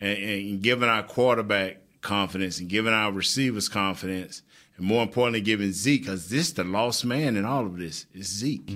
and, 0.00 0.18
and 0.18 0.62
giving 0.62 0.88
our 0.88 1.02
quarterback 1.02 1.78
confidence, 2.00 2.60
and 2.60 2.68
giving 2.68 2.92
our 2.92 3.12
receivers 3.12 3.68
confidence, 3.68 4.42
and 4.80 4.88
more 4.88 5.02
importantly, 5.02 5.40
giving 5.42 5.72
Zeke, 5.72 6.02
because 6.02 6.28
this 6.28 6.48
is 6.48 6.54
the 6.54 6.64
lost 6.64 7.04
man 7.04 7.36
in 7.36 7.44
all 7.44 7.66
of 7.66 7.78
this 7.78 8.06
is 8.14 8.26
Zeke. 8.26 8.68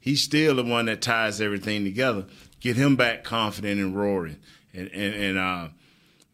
He's 0.00 0.20
still 0.22 0.56
the 0.56 0.64
one 0.64 0.86
that 0.86 1.00
ties 1.00 1.40
everything 1.40 1.84
together. 1.84 2.26
Get 2.60 2.76
him 2.76 2.96
back 2.96 3.24
confident 3.24 3.80
and 3.80 3.96
roaring, 3.96 4.38
and 4.72 4.88
and, 4.88 5.14
and 5.14 5.38
uh, 5.38 5.68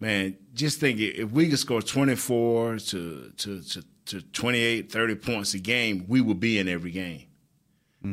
man, 0.00 0.36
just 0.54 0.80
think 0.80 0.98
if 0.98 1.30
we 1.30 1.48
could 1.48 1.58
score 1.58 1.82
24 1.82 2.78
to, 2.78 3.32
to, 3.36 3.60
to, 3.62 3.84
to 4.06 4.22
28, 4.22 4.90
30 4.90 5.14
points 5.16 5.54
a 5.54 5.58
game, 5.58 6.04
we 6.08 6.20
would 6.20 6.40
be 6.40 6.58
in 6.58 6.68
every 6.68 6.90
game 6.90 7.26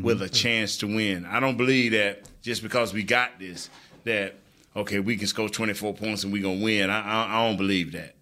with 0.03 0.21
a 0.21 0.27
chance 0.29 0.77
to 0.79 0.87
win. 0.87 1.25
I 1.25 1.39
don't 1.39 1.55
believe 1.55 1.93
that 1.93 2.23
just 2.41 2.61
because 2.61 2.93
we 2.93 3.03
got 3.03 3.39
this, 3.39 3.69
that, 4.03 4.35
okay, 4.75 4.99
we 4.99 5.15
can 5.15 5.27
score 5.27 5.47
24 5.47 5.93
points 5.93 6.25
and 6.25 6.33
we're 6.33 6.41
going 6.41 6.59
to 6.59 6.63
win. 6.65 6.89
I, 6.89 6.99
I, 7.01 7.39
I 7.39 7.47
don't 7.47 7.55
believe 7.57 7.93
that. 7.93 8.15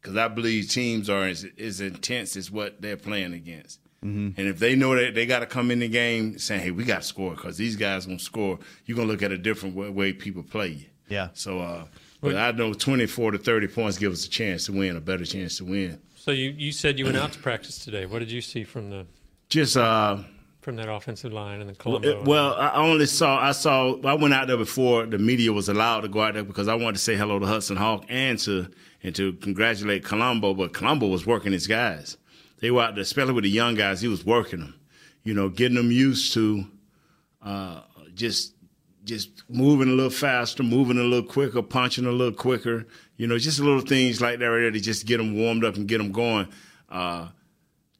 Because 0.00 0.16
I 0.16 0.28
believe 0.28 0.68
teams 0.68 1.10
are 1.10 1.24
as, 1.24 1.46
as 1.58 1.80
intense 1.80 2.36
as 2.36 2.50
what 2.50 2.80
they're 2.80 2.96
playing 2.96 3.34
against. 3.34 3.80
And 4.00 4.38
if 4.38 4.60
they 4.60 4.76
know 4.76 4.94
that 4.94 5.16
they 5.16 5.26
got 5.26 5.40
to 5.40 5.46
come 5.46 5.72
in 5.72 5.80
the 5.80 5.88
game 5.88 6.38
saying, 6.38 6.60
hey, 6.60 6.70
we 6.70 6.84
got 6.84 7.02
to 7.02 7.06
score 7.06 7.32
because 7.34 7.56
these 7.56 7.74
guys 7.74 8.06
going 8.06 8.18
to 8.18 8.24
score, 8.24 8.58
you're 8.86 8.94
going 8.94 9.08
to 9.08 9.12
look 9.12 9.22
at 9.24 9.32
a 9.32 9.38
different 9.38 9.74
way, 9.74 9.90
way 9.90 10.12
people 10.12 10.44
play 10.44 10.68
you. 10.68 10.86
Yeah. 11.08 11.30
So, 11.32 11.58
uh, 11.58 11.84
but 12.20 12.36
I 12.36 12.52
know 12.52 12.72
24 12.72 13.32
to 13.32 13.38
30 13.38 13.66
points 13.66 13.98
give 13.98 14.12
us 14.12 14.24
a 14.24 14.30
chance 14.30 14.66
to 14.66 14.72
win, 14.72 14.96
a 14.96 15.00
better 15.00 15.24
chance 15.24 15.58
to 15.58 15.64
win. 15.64 16.00
So 16.14 16.30
you, 16.30 16.50
you 16.50 16.70
said 16.70 16.96
you 16.98 17.06
went 17.06 17.16
out 17.16 17.32
to 17.32 17.38
practice 17.40 17.78
today. 17.84 18.06
What 18.06 18.20
did 18.20 18.30
you 18.30 18.40
see 18.40 18.62
from 18.62 18.90
the 18.90 19.06
Just, 19.48 19.76
uh, 19.76 20.18
from 20.60 20.76
that 20.76 20.88
offensive 20.88 21.32
line 21.32 21.60
and 21.60 21.70
the 21.70 21.74
Colombo? 21.74 22.22
well, 22.22 22.54
I 22.54 22.74
only 22.74 23.06
saw, 23.06 23.40
I 23.40 23.50
saw, 23.50 24.00
I 24.02 24.14
went 24.14 24.32
out 24.32 24.46
there 24.46 24.56
before 24.56 25.06
the 25.06 25.18
media 25.18 25.52
was 25.52 25.68
allowed 25.68 26.02
to 26.02 26.08
go 26.08 26.22
out 26.22 26.34
there 26.34 26.44
because 26.44 26.68
I 26.68 26.74
wanted 26.74 26.94
to 26.94 27.02
say 27.02 27.16
hello 27.16 27.40
to 27.40 27.46
Hudson 27.46 27.76
Houck 27.76 28.04
and 28.08 28.38
to, 28.40 28.70
and 29.02 29.14
to 29.14 29.32
congratulate 29.34 30.04
Colombo, 30.04 30.54
but 30.54 30.72
Colombo 30.72 31.06
was 31.06 31.26
working 31.26 31.52
his 31.52 31.66
guys. 31.66 32.16
They 32.60 32.70
were 32.70 32.82
out 32.82 32.94
there, 32.94 33.02
especially 33.02 33.34
with 33.34 33.44
the 33.44 33.50
young 33.50 33.74
guys, 33.74 34.00
he 34.00 34.08
was 34.08 34.24
working 34.26 34.60
them, 34.60 34.74
you 35.22 35.34
know, 35.34 35.48
getting 35.48 35.76
them 35.76 35.92
used 35.92 36.34
to, 36.34 36.66
uh, 37.42 37.82
just, 38.14 38.54
just 39.04 39.44
moving 39.48 39.88
a 39.88 39.92
little 39.92 40.10
faster, 40.10 40.62
moving 40.62 40.98
a 40.98 41.02
little 41.02 41.28
quicker, 41.28 41.62
punching 41.62 42.06
a 42.06 42.12
little 42.12 42.34
quicker, 42.34 42.86
you 43.16 43.26
know, 43.26 43.38
just 43.38 43.60
little 43.60 43.80
things 43.80 44.20
like 44.20 44.38
that 44.40 44.46
right 44.46 44.60
there 44.60 44.70
to 44.70 44.80
just 44.80 45.06
get 45.06 45.18
them 45.18 45.36
warmed 45.36 45.64
up 45.64 45.76
and 45.76 45.86
get 45.86 45.98
them 45.98 46.12
going. 46.12 46.48
Uh, 46.88 47.28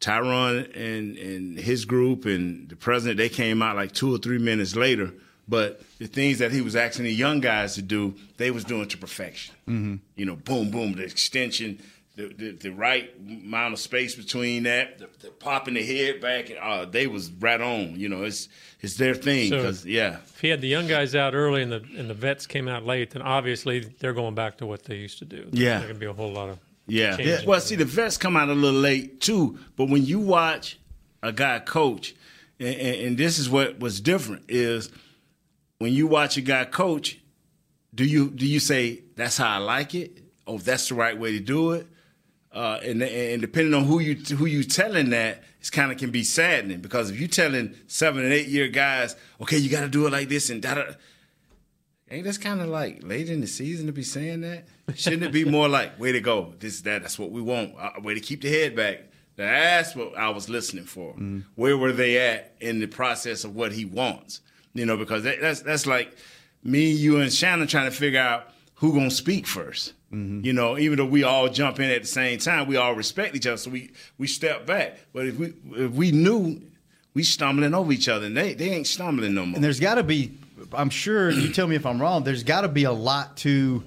Tyron 0.01 0.65
and, 0.77 1.17
and 1.17 1.59
his 1.59 1.85
group 1.85 2.25
and 2.25 2.69
the 2.69 2.77
president, 2.77 3.19
they 3.19 3.29
came 3.29 3.63
out 3.63 3.77
like 3.77 3.93
two 3.93 4.15
or 4.15 4.19
three 4.19 4.39
minutes 4.39 4.77
later. 4.77 5.13
But 5.49 5.81
the 5.99 6.07
things 6.07 6.39
that 6.41 6.53
he 6.53 6.61
was 6.61 6.77
asking 6.77 7.05
the 7.07 7.13
young 7.13 7.41
guys 7.41 7.75
to 7.77 7.83
do, 7.83 8.15
they 8.37 8.51
was 8.51 8.65
doing 8.65 8.87
to 8.89 8.99
perfection. 8.99 9.55
Mm-hmm. 9.67 9.95
You 10.17 10.27
know, 10.27 10.37
boom, 10.37 10.71
boom, 10.71 10.93
the 10.93 11.05
extension, 11.05 11.81
the, 12.17 12.29
the, 12.29 12.51
the 12.51 12.71
right 12.71 13.11
amount 13.27 13.73
of 13.73 13.81
space 13.81 14.15
between 14.15 14.65
that, 14.65 14.99
the, 14.99 15.09
the 15.21 15.31
popping 15.31 15.75
the 15.75 15.83
head 15.83 16.21
back. 16.21 16.51
Uh, 16.61 16.85
they 16.85 17.07
was 17.07 17.31
right 17.31 17.61
on. 17.61 17.99
You 17.99 18.09
know, 18.11 18.25
it's 18.25 18.49
it's 18.81 18.97
their 18.97 19.15
thing. 19.15 19.49
So- 19.51 19.63
'cause, 19.63 19.87
yeah, 19.87 20.19
if 20.27 20.41
he 20.41 20.49
had 20.49 20.61
the 20.61 20.69
young 20.69 20.87
guys 20.87 21.15
out 21.15 21.35
early 21.35 21.63
and 21.63 21.73
the 21.73 21.83
and 21.97 22.11
the 22.11 22.15
vets 22.15 22.47
came 22.47 22.69
out 22.69 22.85
late, 22.85 23.11
then 23.13 23.23
obviously 23.23 23.81
they're 24.01 24.13
going 24.13 24.35
back 24.35 24.59
to 24.59 24.67
what 24.67 24.85
they 24.85 24.97
used 24.97 25.19
to 25.21 25.25
do. 25.25 25.49
Yeah. 25.53 25.79
There's 25.79 25.83
going 25.85 25.95
to 25.95 26.01
be 26.01 26.07
a 26.07 26.13
whole 26.13 26.33
lot 26.33 26.51
of 26.51 26.59
Yeah. 26.87 27.17
changes. 27.17 27.47
Well, 27.47 27.61
see, 27.61 27.77
the 27.77 27.85
vets 27.87 28.19
come 28.19 28.37
out 28.37 28.51
a 28.51 28.53
little 28.53 28.81
late 28.81 29.21
too, 29.23 29.59
but 29.77 29.89
when 29.89 30.05
you 30.05 30.19
watch 30.19 30.79
a 31.23 31.33
guy 31.33 31.59
coach, 31.61 32.15
and, 32.61 32.69
and, 32.75 33.07
and 33.07 33.19
this 33.19 33.39
is 33.39 33.49
what 33.49 33.81
was 33.81 34.01
different 34.01 34.45
is 34.49 34.91
when 35.79 35.93
you 35.93 36.07
watch 36.07 36.37
a 36.37 36.41
guy 36.41 36.65
coach, 36.65 37.19
do 37.95 38.05
you 38.05 38.31
do 38.31 38.47
you 38.47 38.61
say 38.61 39.03
that's 39.17 39.39
how 39.39 39.49
I 39.49 39.59
like 39.59 39.95
it? 39.95 40.19
Oh, 40.47 40.59
that's 40.59 40.89
the 40.89 40.95
right 40.95 41.19
way 41.19 41.33
to 41.33 41.41
do 41.41 41.73
it. 41.73 41.87
Uh, 42.53 42.81
and 42.83 43.03
and 43.03 43.41
depending 43.41 43.75
on 43.75 43.85
who 43.85 44.01
you 44.01 44.15
who 44.37 44.47
you 44.47 44.65
telling 44.65 45.11
that, 45.11 45.43
it's 45.61 45.71
kind 45.71 45.93
of 45.93 45.99
can 45.99 46.11
be 46.11 46.25
saddening 46.25 46.81
because 46.81 47.11
if 47.11 47.21
you 47.21 47.29
telling 47.29 47.75
seven 47.87 48.25
and 48.25 48.33
eight 48.33 48.49
year 48.49 48.69
guys, 48.69 49.17
okay, 49.41 49.59
you 49.59 49.71
got 49.71 49.83
to 49.83 49.89
do 49.89 50.07
it 50.07 50.13
like 50.13 50.29
this 50.29 50.51
and 50.51 50.63
da 50.63 50.75
da. 50.75 50.85
Ain't 52.11 52.25
that's 52.25 52.39
kind 52.39 52.63
of 52.63 52.69
like 52.69 53.03
late 53.03 53.29
in 53.29 53.43
the 53.43 53.47
season 53.47 53.87
to 53.87 53.93
be 53.93 54.03
saying 54.03 54.41
that? 54.41 54.67
Shouldn't 54.95 55.25
it 55.25 55.33
be 55.33 55.45
more 55.45 55.69
like, 55.69 56.01
way 56.01 56.11
to 56.13 56.23
go, 56.23 56.55
this, 56.59 56.77
is 56.77 56.83
that, 56.85 57.03
that's 57.03 57.19
what 57.19 57.31
we 57.31 57.43
want, 57.43 57.75
uh, 57.79 58.01
way 58.01 58.15
to 58.15 58.21
keep 58.21 58.41
the 58.41 58.49
head 58.49 58.75
back? 58.75 59.01
That's 59.37 59.95
what 59.95 60.17
I 60.17 60.31
was 60.31 60.49
listening 60.49 60.85
for. 60.85 61.13
Where 61.55 61.77
were 61.77 61.93
they 61.93 62.17
at 62.19 62.55
in 62.61 62.81
the 62.81 62.87
process 62.87 63.45
of 63.45 63.55
what 63.55 63.73
he 63.73 63.85
wants? 63.85 64.41
You 64.75 64.87
know, 64.87 64.97
because 64.97 65.25
that, 65.25 65.41
that's 65.41 65.61
that's 65.63 65.87
like 65.87 66.17
me, 66.63 66.91
you, 66.91 67.21
and 67.21 67.33
Shannon 67.33 67.67
trying 67.67 67.91
to 67.91 67.97
figure 67.97 68.21
out 68.21 68.53
who 68.75 68.93
gonna 68.93 69.11
speak 69.11 69.47
1st 69.47 69.93
mm-hmm. 70.13 70.45
You 70.45 70.53
know, 70.53 70.79
even 70.79 70.99
though 70.99 71.07
we 71.07 71.23
all 71.25 71.49
jump 71.49 71.81
in 71.81 71.91
at 71.91 72.03
the 72.03 72.09
same 72.09 72.39
time, 72.39 72.67
we 72.67 72.77
all 72.77 72.95
respect 72.95 73.35
each 73.35 73.47
other, 73.47 73.57
so 73.57 73.71
we 73.71 73.91
we 74.19 74.27
step 74.27 74.67
back. 74.67 74.99
But 75.13 75.27
if 75.27 75.37
we 75.37 75.53
if 75.73 75.93
we 75.93 76.13
knew, 76.13 76.61
we 77.15 77.23
stumbling 77.23 77.75
over 77.75 77.93
each 77.93 78.09
other, 78.09 78.27
and 78.27 78.37
they 78.37 78.55
they 78.55 78.71
ain't 78.71 78.87
stumbling 78.87 79.35
no 79.35 79.47
more. 79.47 79.57
And 79.57 79.65
there's 79.65 79.81
got 79.81 79.97
to 79.97 80.03
be, 80.03 80.39
I'm 80.73 80.91
sure, 80.91 81.31
you 81.31 81.53
tell 81.53 81.67
me 81.67 81.77
if 81.77 81.87
I'm 81.87 82.01
wrong, 82.01 82.25
there's 82.25 82.45
got 82.45 82.63
to 82.63 82.69
be 82.69 82.85
a 82.85 82.93
lot 82.93 83.37
to. 83.39 83.85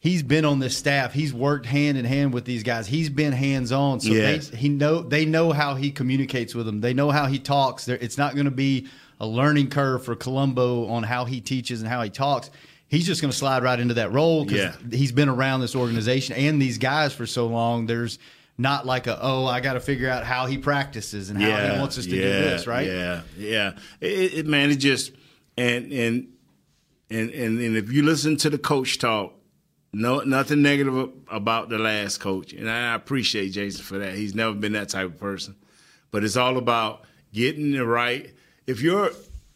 He's 0.00 0.24
been 0.24 0.44
on 0.44 0.58
this 0.58 0.76
staff. 0.76 1.12
He's 1.12 1.32
worked 1.32 1.64
hand 1.64 1.96
in 1.96 2.04
hand 2.04 2.34
with 2.34 2.44
these 2.44 2.64
guys. 2.64 2.88
He's 2.88 3.08
been 3.08 3.32
hands 3.32 3.70
on. 3.70 4.00
So 4.00 4.12
Yes. 4.12 4.48
they, 4.48 4.56
he 4.56 4.68
know 4.68 5.00
they 5.00 5.24
know 5.24 5.52
how 5.52 5.76
he 5.76 5.92
communicates 5.92 6.56
with 6.56 6.66
them. 6.66 6.80
They 6.80 6.92
know 6.92 7.10
how 7.10 7.26
he 7.26 7.38
talks. 7.38 7.84
There, 7.84 7.98
it's 7.98 8.18
not 8.18 8.34
going 8.34 8.46
to 8.46 8.50
be 8.50 8.88
a 9.22 9.26
learning 9.26 9.70
curve 9.70 10.04
for 10.04 10.14
Colombo 10.14 10.86
on 10.88 11.02
how 11.04 11.24
he 11.24 11.40
teaches 11.40 11.80
and 11.80 11.88
how 11.88 12.02
he 12.02 12.10
talks. 12.10 12.50
He's 12.88 13.06
just 13.06 13.22
going 13.22 13.30
to 13.30 13.36
slide 13.36 13.62
right 13.62 13.80
into 13.80 13.94
that 13.94 14.12
role 14.12 14.44
because 14.44 14.58
Yeah. 14.60 14.74
he's 14.98 15.12
been 15.12 15.30
around 15.30 15.60
this 15.60 15.74
organization 15.74 16.36
and 16.36 16.60
these 16.60 16.76
guys 16.76 17.14
for 17.14 17.24
so 17.24 17.46
long. 17.46 17.86
There's 17.86 18.18
not 18.58 18.84
like 18.84 19.06
a 19.06 19.18
oh 19.22 19.46
I 19.46 19.60
got 19.60 19.74
to 19.74 19.80
figure 19.80 20.10
out 20.10 20.24
how 20.24 20.44
he 20.46 20.58
practices 20.58 21.30
and 21.30 21.40
how 21.40 21.48
he 21.72 21.78
wants 21.80 21.96
us 21.96 22.04
to 22.04 22.10
do 22.10 22.20
this 22.20 22.66
right. 22.66 22.86
Yeah, 22.86 23.22
yeah. 23.38 23.72
It, 24.00 24.34
it, 24.34 24.46
man, 24.46 24.70
it 24.70 24.76
just 24.76 25.12
and 25.56 25.90
and 25.90 26.28
and 27.08 27.30
and 27.30 27.60
and 27.60 27.76
if 27.76 27.90
you 27.90 28.02
listen 28.02 28.36
to 28.38 28.50
the 28.50 28.58
coach 28.58 28.98
talk, 28.98 29.32
no 29.94 30.20
nothing 30.20 30.60
negative 30.62 31.10
about 31.30 31.68
the 31.70 31.78
last 31.78 32.18
coach, 32.18 32.52
and 32.52 32.68
I 32.68 32.94
appreciate 32.94 33.50
Jason 33.50 33.84
for 33.84 33.98
that. 33.98 34.14
He's 34.14 34.34
never 34.34 34.52
been 34.54 34.72
that 34.72 34.90
type 34.90 35.06
of 35.06 35.18
person, 35.18 35.54
but 36.10 36.24
it's 36.24 36.36
all 36.36 36.58
about 36.58 37.04
getting 37.32 37.72
the 37.72 37.86
right. 37.86 38.34
If 38.66 38.80
you're 38.80 39.10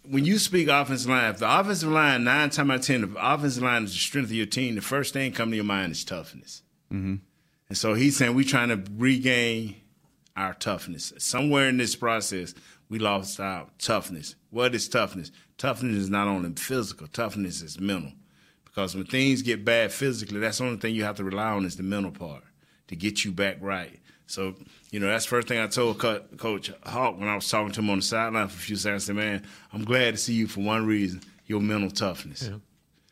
when 0.08 0.24
you 0.24 0.38
speak 0.38 0.68
offensive 0.68 1.10
line, 1.10 1.30
if 1.30 1.38
the 1.38 1.60
offensive 1.60 1.90
line 1.90 2.24
nine 2.24 2.50
times 2.50 2.70
out 2.70 2.76
of 2.76 2.82
ten, 2.86 3.04
if 3.04 3.14
the 3.14 3.34
offensive 3.34 3.62
line 3.62 3.84
is 3.84 3.92
the 3.92 3.98
strength 3.98 4.26
of 4.26 4.32
your 4.32 4.46
team, 4.46 4.74
the 4.74 4.80
first 4.80 5.12
thing 5.12 5.32
coming 5.32 5.52
to 5.52 5.56
your 5.56 5.64
mind 5.64 5.92
is 5.92 6.04
toughness. 6.04 6.62
Mm-hmm. 6.92 7.16
And 7.68 7.78
so 7.78 7.94
he's 7.94 8.16
saying 8.16 8.34
we're 8.34 8.44
trying 8.44 8.68
to 8.68 8.82
regain 8.96 9.76
our 10.36 10.54
toughness. 10.54 11.12
Somewhere 11.18 11.68
in 11.68 11.78
this 11.78 11.96
process, 11.96 12.54
we 12.88 12.98
lost 12.98 13.40
our 13.40 13.66
toughness. 13.78 14.36
What 14.50 14.74
is 14.74 14.88
toughness? 14.88 15.32
Toughness 15.58 15.96
is 15.96 16.10
not 16.10 16.28
only 16.28 16.50
physical, 16.56 17.08
toughness 17.08 17.62
is 17.62 17.80
mental. 17.80 18.12
Because 18.64 18.94
when 18.94 19.06
things 19.06 19.42
get 19.42 19.64
bad 19.64 19.90
physically, 19.90 20.38
that's 20.38 20.58
the 20.58 20.64
only 20.64 20.76
thing 20.76 20.94
you 20.94 21.04
have 21.04 21.16
to 21.16 21.24
rely 21.24 21.50
on 21.50 21.64
is 21.64 21.76
the 21.76 21.82
mental 21.82 22.12
part 22.12 22.44
to 22.88 22.94
get 22.94 23.24
you 23.24 23.32
back 23.32 23.56
right. 23.60 23.98
So, 24.26 24.54
you 24.90 24.98
know, 25.00 25.06
that's 25.06 25.24
the 25.24 25.30
first 25.30 25.48
thing 25.48 25.58
I 25.60 25.66
told 25.68 25.98
Co- 25.98 26.22
Coach 26.36 26.72
Houck 26.84 27.18
when 27.18 27.28
I 27.28 27.34
was 27.36 27.48
talking 27.48 27.72
to 27.72 27.80
him 27.80 27.90
on 27.90 27.98
the 27.98 28.02
sideline 28.02 28.48
for 28.48 28.54
a 28.56 28.58
few 28.58 28.76
seconds. 28.76 29.04
I 29.04 29.06
said, 29.06 29.16
man, 29.16 29.42
I'm 29.72 29.84
glad 29.84 30.12
to 30.12 30.16
see 30.18 30.34
you 30.34 30.46
for 30.48 30.60
one 30.60 30.84
reason, 30.86 31.22
your 31.46 31.60
mental 31.60 31.90
toughness. 31.90 32.50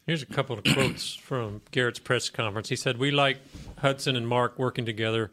Here's 0.06 0.22
a 0.22 0.26
couple 0.26 0.58
of 0.58 0.64
quotes 0.64 1.14
from 1.22 1.62
Garrett's 1.70 1.98
press 2.00 2.28
conference. 2.30 2.68
He 2.68 2.76
said, 2.76 2.98
"We 2.98 3.10
like 3.10 3.38
Hudson 3.78 4.16
and 4.16 4.26
Marc 4.28 4.58
working 4.58 4.84
together, 4.84 5.30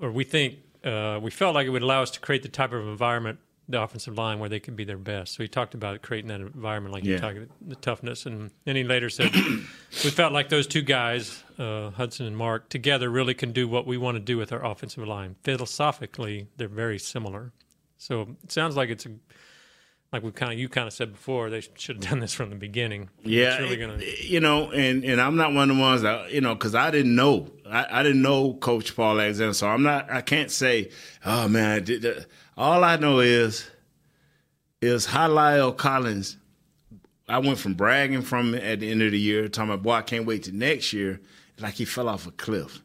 or 0.00 0.12
we 0.12 0.22
think 0.24 0.56
uh, 0.84 1.18
we 1.20 1.30
felt 1.30 1.54
like 1.54 1.66
it 1.66 1.70
would 1.70 1.82
allow 1.82 2.02
us 2.02 2.10
to 2.12 2.20
create 2.20 2.42
the 2.44 2.48
type 2.48 2.72
of 2.72 2.86
environment, 2.86 3.40
the 3.68 3.82
offensive 3.82 4.16
line, 4.16 4.38
where 4.38 4.48
they 4.48 4.60
could 4.60 4.76
be 4.76 4.84
their 4.84 4.98
best." 4.98 5.34
So 5.34 5.42
he 5.42 5.48
talked 5.48 5.74
about 5.74 6.02
creating 6.02 6.28
that 6.28 6.40
environment, 6.40 6.92
like 6.92 7.04
you 7.04 7.14
Yeah. 7.14 7.18
talked 7.20 7.38
about 7.38 7.48
the 7.66 7.74
toughness, 7.76 8.24
and 8.26 8.50
then 8.66 8.76
he 8.76 8.84
later 8.84 9.10
said, 9.10 9.34
"We 9.34 10.10
felt 10.10 10.32
like 10.32 10.48
those 10.48 10.68
two 10.68 10.82
guys, 10.82 11.42
uh, 11.58 11.90
Hudson 11.90 12.26
and 12.26 12.36
Marc, 12.36 12.68
together 12.68 13.08
really 13.08 13.34
can 13.34 13.52
do 13.52 13.68
what 13.68 13.86
we 13.86 13.96
want 13.96 14.16
to 14.16 14.20
do 14.20 14.36
with 14.36 14.52
our 14.52 14.64
offensive 14.64 15.06
line. 15.06 15.36
Philosophically, 15.42 16.48
they're 16.56 16.68
very 16.68 16.98
similar. 16.98 17.52
So 17.96 18.36
it 18.44 18.52
sounds 18.52 18.76
like 18.76 18.90
it's 18.90 19.06
a." 19.06 19.10
Like 20.10 20.22
we 20.22 20.30
kind 20.30 20.54
of, 20.54 20.58
you 20.58 20.70
kind 20.70 20.86
of 20.86 20.94
said 20.94 21.12
before, 21.12 21.50
they 21.50 21.60
should 21.74 21.96
have 21.96 22.10
done 22.10 22.20
this 22.20 22.32
from 22.32 22.48
the 22.48 22.56
beginning. 22.56 23.10
Yeah, 23.24 23.58
really 23.58 23.76
gonna, 23.76 24.02
you 24.22 24.40
know, 24.40 24.70
and 24.70 25.04
and 25.04 25.20
I'm 25.20 25.36
not 25.36 25.52
one 25.52 25.70
of 25.70 25.76
the 25.76 25.82
ones 25.82 26.00
that 26.00 26.32
you 26.32 26.40
know 26.40 26.54
because 26.54 26.74
I 26.74 26.90
didn't 26.90 27.14
know, 27.14 27.50
I, 27.70 28.00
I 28.00 28.02
didn't 28.04 28.22
know 28.22 28.54
Coach 28.54 28.96
Paul 28.96 29.20
Alexander, 29.20 29.52
so 29.52 29.68
I'm 29.68 29.82
not, 29.82 30.10
I 30.10 30.22
can't 30.22 30.50
say, 30.50 30.92
oh 31.26 31.46
man, 31.48 31.72
I 31.72 31.80
did 31.80 32.00
that. 32.00 32.24
all 32.56 32.84
I 32.84 32.96
know 32.96 33.18
is 33.18 33.70
is 34.80 35.08
La'el 35.08 35.76
Collins 35.76 36.38
I 37.28 37.38
went 37.38 37.58
from 37.58 37.74
bragging 37.74 38.22
from 38.22 38.54
at 38.54 38.80
the 38.80 38.90
end 38.90 39.02
of 39.02 39.12
the 39.12 39.18
year, 39.18 39.48
talking 39.48 39.70
about 39.70 39.82
boy, 39.82 39.92
I 39.92 40.02
can't 40.02 40.24
wait 40.24 40.44
to 40.44 40.52
next 40.52 40.92
year. 40.92 41.20
Like 41.60 41.74
he 41.74 41.84
fell 41.84 42.08
off 42.08 42.26
a 42.26 42.30
cliff. 42.30 42.82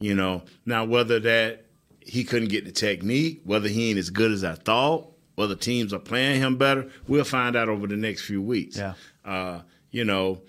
You 0.00 0.14
know, 0.14 0.42
now 0.66 0.84
whether 0.84 1.20
that 1.20 1.66
he 2.00 2.24
couldn't 2.24 2.48
get 2.48 2.64
the 2.64 2.72
technique, 2.72 3.42
whether 3.44 3.68
he 3.68 3.90
ain't 3.90 3.98
as 3.98 4.10
good 4.10 4.32
as 4.32 4.42
I 4.42 4.54
thought, 4.54 5.08
whether 5.36 5.54
teams 5.54 5.92
are 5.92 6.00
playing 6.00 6.40
him 6.40 6.56
better, 6.56 6.88
we'll 7.06 7.22
find 7.24 7.54
out 7.54 7.68
over 7.68 7.86
the 7.86 7.96
next 7.96 8.22
few 8.22 8.42
weeks. 8.42 8.76
Yeah. 8.76 8.94
Uh, 9.24 9.60
you 9.92 10.04
know, 10.04 10.42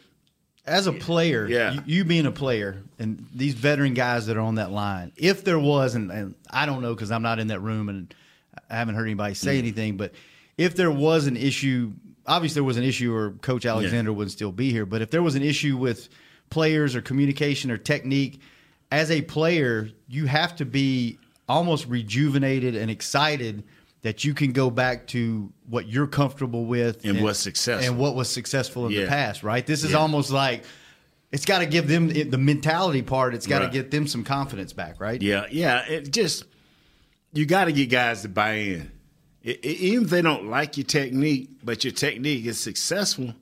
As 0.65 0.87
a 0.87 0.93
player, 0.93 1.45
Yeah. 1.47 1.73
you, 1.73 1.81
you 1.85 2.03
being 2.05 2.25
a 2.25 2.31
player, 2.31 2.81
and 2.97 3.27
these 3.35 3.53
veteran 3.53 3.93
guys 3.93 4.25
that 4.25 4.37
are 4.37 4.41
on 4.41 4.55
that 4.55 4.71
line, 4.71 5.11
if 5.17 5.43
there 5.43 5.59
was, 5.59 5.93
and, 5.93 6.09
and 6.09 6.35
I 6.49 6.65
don't 6.65 6.81
know 6.81 6.95
because 6.95 7.11
I'm 7.11 7.21
not 7.21 7.37
in 7.39 7.47
that 7.47 7.59
room 7.59 7.89
and 7.89 8.13
I 8.69 8.77
haven't 8.77 8.95
heard 8.95 9.05
anybody 9.05 9.35
say 9.35 9.57
anything, 9.59 9.97
but 9.97 10.13
if 10.57 10.75
there 10.75 10.89
was 10.91 11.27
an 11.27 11.37
issue, 11.37 11.91
obviously 12.25 12.55
there 12.55 12.63
was 12.63 12.77
an 12.77 12.83
issue, 12.83 13.13
or 13.13 13.31
Coach 13.41 13.65
Alexander 13.65 14.11
wouldn't 14.13 14.31
still 14.31 14.51
be 14.51 14.71
here. 14.71 14.85
But 14.85 15.01
if 15.01 15.11
there 15.11 15.21
was 15.21 15.35
an 15.35 15.43
issue 15.43 15.77
with 15.77 16.09
players 16.53 16.95
or 16.95 17.01
communication 17.01 17.71
or 17.71 17.77
technique, 17.77 18.39
as 18.91 19.09
a 19.09 19.21
player, 19.23 19.89
you 20.07 20.27
have 20.27 20.55
to 20.57 20.65
be 20.65 21.17
almost 21.49 21.87
rejuvenated 21.87 22.75
and 22.75 22.91
excited 22.91 23.63
that 24.03 24.23
you 24.23 24.33
can 24.35 24.51
go 24.51 24.69
back 24.69 25.07
to 25.07 25.51
what 25.67 25.87
you're 25.87 26.05
comfortable 26.07 26.65
with 26.65 27.03
And 27.05 27.21
what's 27.23 27.39
successful. 27.39 27.89
and 27.89 27.97
what 27.99 28.15
was 28.15 28.29
successful 28.29 28.85
in 28.85 28.93
the 28.93 29.07
past, 29.07 29.41
right? 29.43 29.65
This 29.65 29.83
is 29.83 29.91
Yeah. 29.91 29.97
almost 29.97 30.29
like 30.29 30.63
it's 31.31 31.45
got 31.45 31.59
to 31.59 31.65
give 31.65 31.87
them 31.87 32.09
the 32.09 32.37
mentality 32.37 33.01
part. 33.01 33.33
It's 33.33 33.47
got 33.47 33.59
to 33.59 33.65
Right. 33.65 33.73
get 33.73 33.89
them 33.91 34.05
some 34.07 34.23
confidence 34.23 34.73
back, 34.73 35.01
right? 35.01 35.19
Yeah, 35.19 35.47
yeah. 35.49 35.83
It 35.87 36.11
just 36.13 36.43
you 37.33 37.47
got 37.47 37.65
to 37.65 37.71
get 37.71 37.89
guys 37.89 38.21
to 38.21 38.29
buy 38.29 38.53
in, 38.53 38.91
I- 39.43 39.57
I- 39.63 39.67
even 39.67 40.03
if 40.03 40.09
they 40.11 40.21
don't 40.21 40.49
like 40.51 40.77
your 40.77 40.85
technique, 40.85 41.49
but 41.63 41.83
your 41.83 41.93
technique 41.93 42.45
is 42.45 42.59
successful, 42.59 43.33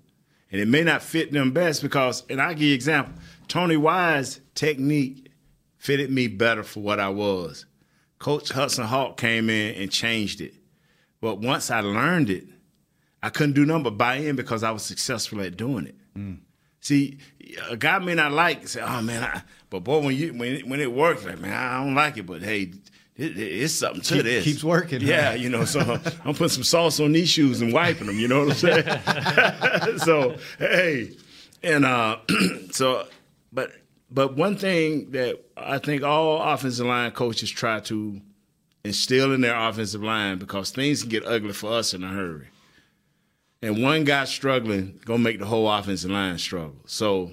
and 0.51 0.61
it 0.61 0.67
may 0.67 0.83
not 0.83 1.01
fit 1.01 1.31
them 1.31 1.51
best 1.51 1.81
because. 1.81 2.23
And 2.29 2.41
I'll 2.41 2.53
give 2.53 2.63
you 2.63 2.69
an 2.69 2.75
example. 2.75 3.13
Tony 3.47 3.77
Wise' 3.77 4.41
technique 4.55 5.31
fitted 5.77 6.11
me 6.11 6.27
better 6.27 6.63
for 6.63 6.81
what 6.81 6.99
I 6.99 7.09
was. 7.09 7.65
Coach 8.19 8.51
Hudson 8.51 8.85
Houck 8.85 9.17
came 9.17 9.49
in 9.49 9.75
and 9.81 9.91
changed 9.91 10.41
it, 10.41 10.53
but 11.21 11.39
once 11.39 11.71
I 11.71 11.79
learned 11.79 12.29
it, 12.29 12.45
I 13.23 13.29
couldn't 13.29 13.53
do 13.53 13.65
nothing 13.65 13.83
but 13.83 13.97
buy 13.97 14.15
in 14.15 14.35
because 14.35 14.63
I 14.63 14.71
was 14.71 14.83
successful 14.83 15.41
at 15.41 15.57
doing 15.57 15.87
it. 15.87 15.95
Mm. 16.15 16.39
See, 16.81 17.17
a 17.69 17.77
guy 17.77 17.99
may 17.99 18.15
not 18.15 18.31
like 18.31 18.63
it, 18.63 18.69
say, 18.69 18.81
"Oh 18.81 19.01
man," 19.01 19.23
I, 19.23 19.41
but 19.69 19.83
boy, 19.83 19.99
when 19.99 20.15
you 20.15 20.33
when 20.33 20.55
it, 20.55 20.67
when 20.67 20.79
it 20.79 20.91
works, 20.91 21.25
like 21.25 21.39
man, 21.39 21.53
I 21.53 21.83
don't 21.83 21.95
like 21.95 22.17
it, 22.17 22.25
but 22.25 22.41
hey, 22.41 22.73
it, 23.21 23.37
it- 23.37 23.61
it's 23.63 23.73
something 23.73 24.01
to 24.01 24.13
Keep- 24.15 24.23
this. 24.23 24.43
keeps 24.43 24.63
working, 24.63 25.01
Yeah, 25.01 25.31
huh? 25.31 25.35
you 25.37 25.49
know. 25.49 25.65
So 25.65 25.79
I'm 26.25 26.33
putting 26.33 26.49
some 26.49 26.63
sauce 26.63 26.99
on 26.99 27.11
these 27.11 27.29
shoes 27.29 27.61
and 27.61 27.71
wiping 27.73 28.07
them. 28.07 28.17
You 28.19 28.27
know 28.27 28.45
what 28.45 28.49
I'm 28.49 28.55
saying? 28.55 29.97
so 29.99 30.35
hey, 30.59 31.11
and 31.63 31.85
uh, 31.85 32.17
so, 32.71 33.07
but 33.53 33.71
but 34.09 34.35
one 34.35 34.55
thing 34.57 35.11
that 35.11 35.39
I 35.55 35.77
think 35.77 36.03
all 36.03 36.41
offensive 36.41 36.85
line 36.85 37.11
coaches 37.11 37.49
try 37.49 37.79
to 37.81 38.19
instill 38.83 39.31
in 39.33 39.41
their 39.41 39.55
offensive 39.55 40.01
line 40.03 40.37
because 40.39 40.71
things 40.71 41.01
can 41.01 41.09
get 41.09 41.23
ugly 41.25 41.53
for 41.53 41.71
us 41.71 41.93
in 41.93 42.03
a 42.03 42.07
hurry 42.09 42.47
and 43.61 43.83
one 43.83 44.03
guy 44.03 44.25
struggling 44.25 44.99
gonna 45.05 45.19
make 45.19 45.37
the 45.37 45.45
whole 45.45 45.71
offensive 45.71 46.09
line 46.09 46.35
struggle. 46.39 46.75
So 46.87 47.31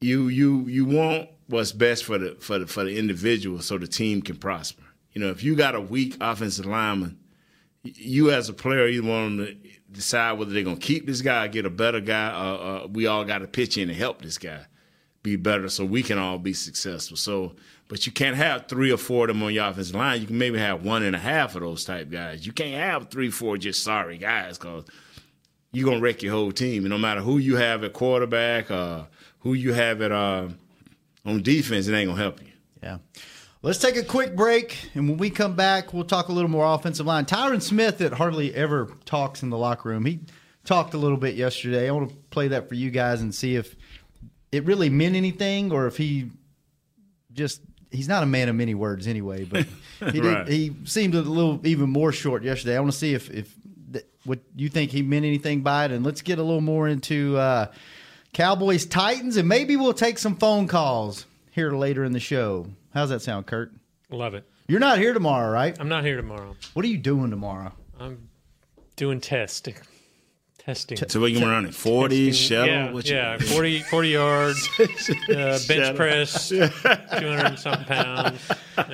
you 0.00 0.28
you 0.28 0.66
you 0.66 0.84
want 0.84 1.28
what's 1.48 1.72
best 1.72 2.04
for 2.04 2.18
the 2.18 2.36
for 2.40 2.58
the 2.58 2.66
for 2.66 2.84
the 2.84 2.96
individual 2.96 3.60
so 3.60 3.78
the 3.78 3.86
team 3.86 4.22
can 4.22 4.36
prosper. 4.36 4.82
You 5.12 5.20
know, 5.22 5.30
if 5.30 5.42
you 5.42 5.56
got 5.56 5.74
a 5.74 5.80
weak 5.80 6.16
offensive 6.20 6.66
lineman, 6.66 7.18
you 7.82 8.30
as 8.30 8.48
a 8.48 8.52
player, 8.52 8.86
you 8.86 9.02
want 9.02 9.38
them 9.38 9.46
to 9.46 9.56
decide 9.90 10.32
whether 10.32 10.52
they're 10.52 10.64
gonna 10.64 10.76
keep 10.76 11.06
this 11.06 11.22
guy, 11.22 11.46
or 11.46 11.48
get 11.48 11.64
a 11.64 11.70
better 11.70 12.00
guy. 12.00 12.28
Uh, 12.28 12.84
uh, 12.84 12.86
we 12.90 13.06
all 13.06 13.24
got 13.24 13.38
to 13.38 13.46
pitch 13.46 13.78
in 13.78 13.88
and 13.88 13.98
help 13.98 14.22
this 14.22 14.38
guy 14.38 14.66
be 15.22 15.36
better, 15.36 15.68
so 15.68 15.84
we 15.84 16.02
can 16.02 16.18
all 16.18 16.38
be 16.38 16.52
successful. 16.52 17.16
So, 17.16 17.54
but 17.88 18.06
you 18.06 18.12
can't 18.12 18.36
have 18.36 18.68
three 18.68 18.92
or 18.92 18.96
four 18.96 19.24
of 19.24 19.28
them 19.28 19.42
on 19.42 19.54
your 19.54 19.68
offensive 19.68 19.94
line. 19.94 20.20
You 20.20 20.26
can 20.26 20.38
maybe 20.38 20.58
have 20.58 20.84
one 20.84 21.02
and 21.02 21.16
a 21.16 21.18
half 21.18 21.54
of 21.54 21.62
those 21.62 21.84
type 21.84 22.10
guys. 22.10 22.46
You 22.46 22.52
can't 22.52 22.80
have 22.80 23.10
three, 23.10 23.30
four 23.30 23.56
just 23.56 23.82
sorry 23.82 24.18
guys 24.18 24.58
because 24.58 24.84
you're 25.72 25.88
gonna 25.88 26.00
wreck 26.00 26.22
your 26.22 26.32
whole 26.32 26.52
team. 26.52 26.84
And 26.84 26.90
no 26.90 26.98
matter 26.98 27.20
who 27.20 27.38
you 27.38 27.56
have 27.56 27.84
at 27.84 27.92
quarterback, 27.92 28.70
uh, 28.70 29.04
who 29.40 29.54
you 29.54 29.72
have 29.72 30.02
at 30.02 30.12
uh, 30.12 30.48
on 31.26 31.42
defense, 31.42 31.88
it 31.88 31.94
ain't 31.94 32.08
gonna 32.08 32.20
help 32.22 32.40
you. 32.40 32.48
Yeah. 32.82 32.98
Let's 33.62 33.78
take 33.78 33.96
a 33.96 34.02
quick 34.04 34.36
break, 34.36 34.90
and 34.94 35.08
when 35.08 35.18
we 35.18 35.28
come 35.28 35.56
back, 35.56 35.92
we'll 35.92 36.04
talk 36.04 36.28
a 36.28 36.32
little 36.32 36.50
more 36.50 36.64
offensive 36.74 37.04
line. 37.04 37.24
Tyron 37.24 37.60
Smith, 37.60 37.98
that 37.98 38.12
hardly 38.12 38.54
ever 38.54 38.88
talks 39.04 39.42
in 39.42 39.50
the 39.50 39.58
locker 39.58 39.88
room, 39.88 40.04
he 40.06 40.20
talked 40.64 40.94
a 40.94 40.98
little 40.98 41.16
bit 41.16 41.34
yesterday. 41.34 41.88
I 41.88 41.90
want 41.90 42.10
to 42.10 42.14
play 42.30 42.48
that 42.48 42.68
for 42.68 42.74
you 42.76 42.90
guys 42.90 43.22
and 43.22 43.34
see 43.34 43.56
if 43.56 43.74
it 44.52 44.64
really 44.64 44.88
meant 44.88 45.16
anything, 45.16 45.72
or 45.72 45.86
if 45.88 45.96
he 45.96 46.30
just 47.32 47.60
he's 47.90 48.08
not 48.08 48.22
a 48.22 48.26
man 48.26 48.48
of 48.48 48.54
many 48.56 48.74
words 48.74 49.06
anyway. 49.08 49.44
But 49.44 49.66
he 50.12 50.20
Right. 50.20 50.46
did, 50.46 50.48
he 50.48 50.76
seemed 50.84 51.14
a 51.14 51.22
little 51.22 51.60
even 51.66 51.90
more 51.90 52.12
short 52.12 52.44
yesterday. 52.44 52.76
I 52.76 52.80
want 52.80 52.92
to 52.92 52.98
see 52.98 53.14
if 53.14 53.30
if 53.30 53.52
th- 53.92 54.04
what 54.24 54.40
you 54.54 54.68
think 54.68 54.92
he 54.92 55.02
meant 55.02 55.24
anything 55.24 55.62
by 55.62 55.86
it, 55.86 55.90
and 55.90 56.04
let's 56.04 56.22
get 56.22 56.38
a 56.38 56.42
little 56.42 56.60
more 56.60 56.86
into 56.86 57.36
uh, 57.36 57.66
Cowboys 58.36 58.84
Titans, 58.84 59.38
and 59.38 59.48
maybe 59.48 59.76
we'll 59.76 59.94
take 59.94 60.18
some 60.18 60.36
phone 60.36 60.68
calls 60.68 61.24
here 61.52 61.70
later 61.70 62.04
in 62.04 62.12
the 62.12 62.20
show. 62.20 62.66
How's 62.92 63.08
that 63.08 63.22
sound, 63.22 63.46
Kurt? 63.46 63.72
Love 64.10 64.34
it. 64.34 64.44
You're 64.68 64.78
not 64.78 64.98
here 64.98 65.14
tomorrow, 65.14 65.50
right? 65.50 65.74
I'm 65.80 65.88
not 65.88 66.04
here 66.04 66.18
tomorrow. 66.18 66.54
What 66.74 66.84
are 66.84 66.88
you 66.88 66.98
doing 66.98 67.30
tomorrow? 67.30 67.72
I'm 67.98 68.28
doing 68.94 69.22
testing. 69.22 69.76
Testing. 70.66 70.98
So 71.08 71.20
we 71.20 71.32
can 71.32 71.46
run 71.48 71.64
it 71.64 71.74
forty 71.74 72.32
shuttle. 72.32 72.66
yeah, 72.66 72.90
what 72.92 73.08
yeah, 73.08 73.38
40, 73.40 73.82
40 73.82 74.08
yards, 74.08 74.68
uh, 75.30 75.60
bench 75.68 75.96
press, 75.96 76.48
200 76.48 77.22
and 77.22 77.56
something 77.58 77.84
pounds. 77.84 78.40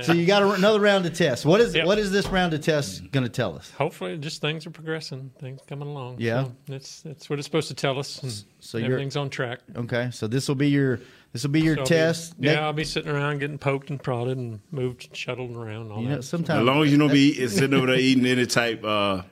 So 0.02 0.12
you 0.12 0.26
got 0.26 0.42
a, 0.42 0.50
another 0.50 0.80
round 0.80 1.06
of 1.06 1.14
tests. 1.14 1.46
What 1.46 1.62
is 1.62 1.74
Yep. 1.74 1.86
what 1.86 1.98
is 1.98 2.10
this 2.10 2.26
round 2.28 2.52
of 2.52 2.60
tests 2.60 3.00
going 3.00 3.24
to 3.24 3.30
tell 3.30 3.56
us? 3.56 3.70
Hopefully, 3.70 4.18
just 4.18 4.42
things 4.42 4.66
are 4.66 4.70
progressing, 4.70 5.30
things 5.40 5.62
coming 5.66 5.88
along. 5.88 6.16
Yeah. 6.18 6.44
So 6.44 6.52
that's 6.68 7.00
that's 7.00 7.30
what 7.30 7.38
it's 7.38 7.46
supposed 7.46 7.68
to 7.68 7.74
tell 7.74 7.98
us. 7.98 8.22
And 8.22 8.44
So 8.60 8.76
you're- 8.76 8.92
everything's 8.92 9.16
on 9.16 9.30
track. 9.30 9.60
Okay, 9.74 10.10
so 10.12 10.26
this 10.26 10.48
will 10.48 10.54
be 10.56 10.68
your 10.68 11.00
this 11.32 11.42
will 11.42 11.52
be 11.52 11.62
your 11.62 11.76
So 11.76 11.80
I'll 11.80 11.86
be- 11.86 11.88
test. 11.88 12.38
Ne- 12.38 12.52
yeah, 12.52 12.66
I'll 12.66 12.74
be 12.74 12.84
sitting 12.84 13.10
around 13.10 13.38
getting 13.38 13.56
poked 13.56 13.88
and 13.88 14.00
prodded 14.02 14.36
and 14.36 14.60
moved, 14.72 15.06
and 15.06 15.16
shuttled 15.16 15.56
around. 15.56 15.90
All 15.90 16.02
you 16.02 16.10
know, 16.10 16.16
that. 16.20 16.50
As 16.50 16.62
long 16.66 16.82
as 16.84 16.92
you 16.92 16.98
don't 16.98 17.10
be 17.10 17.46
sitting 17.48 17.72
over 17.72 17.86
there 17.86 17.96
eating 17.98 18.26
any 18.26 18.44
type 18.44 18.84
uh, 18.84 19.22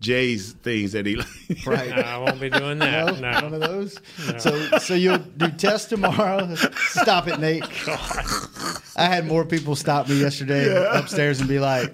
Jay's 0.00 0.52
things 0.62 0.92
that 0.92 1.04
he 1.06 1.16
like. 1.16 1.26
right. 1.66 1.92
I 1.92 2.16
won't 2.18 2.40
be 2.40 2.48
doing 2.50 2.78
that. 2.78 3.20
No, 3.20 3.30
One 3.32 3.50
no. 3.50 3.56
of 3.56 3.60
those. 3.60 3.98
So 4.38 4.78
so 4.78 4.94
you'll 4.94 5.18
do 5.18 5.48
tests 5.50 5.88
tomorrow. 5.88 6.54
Stop 6.88 7.28
it, 7.28 7.38
Nate. 7.38 7.64
I 8.96 9.04
had 9.06 9.26
more 9.26 9.44
people 9.44 9.76
stop 9.76 10.08
me 10.08 10.20
yesterday 10.20 10.74
upstairs 10.90 11.40
and 11.40 11.48
be 11.48 11.58
like, 11.58 11.92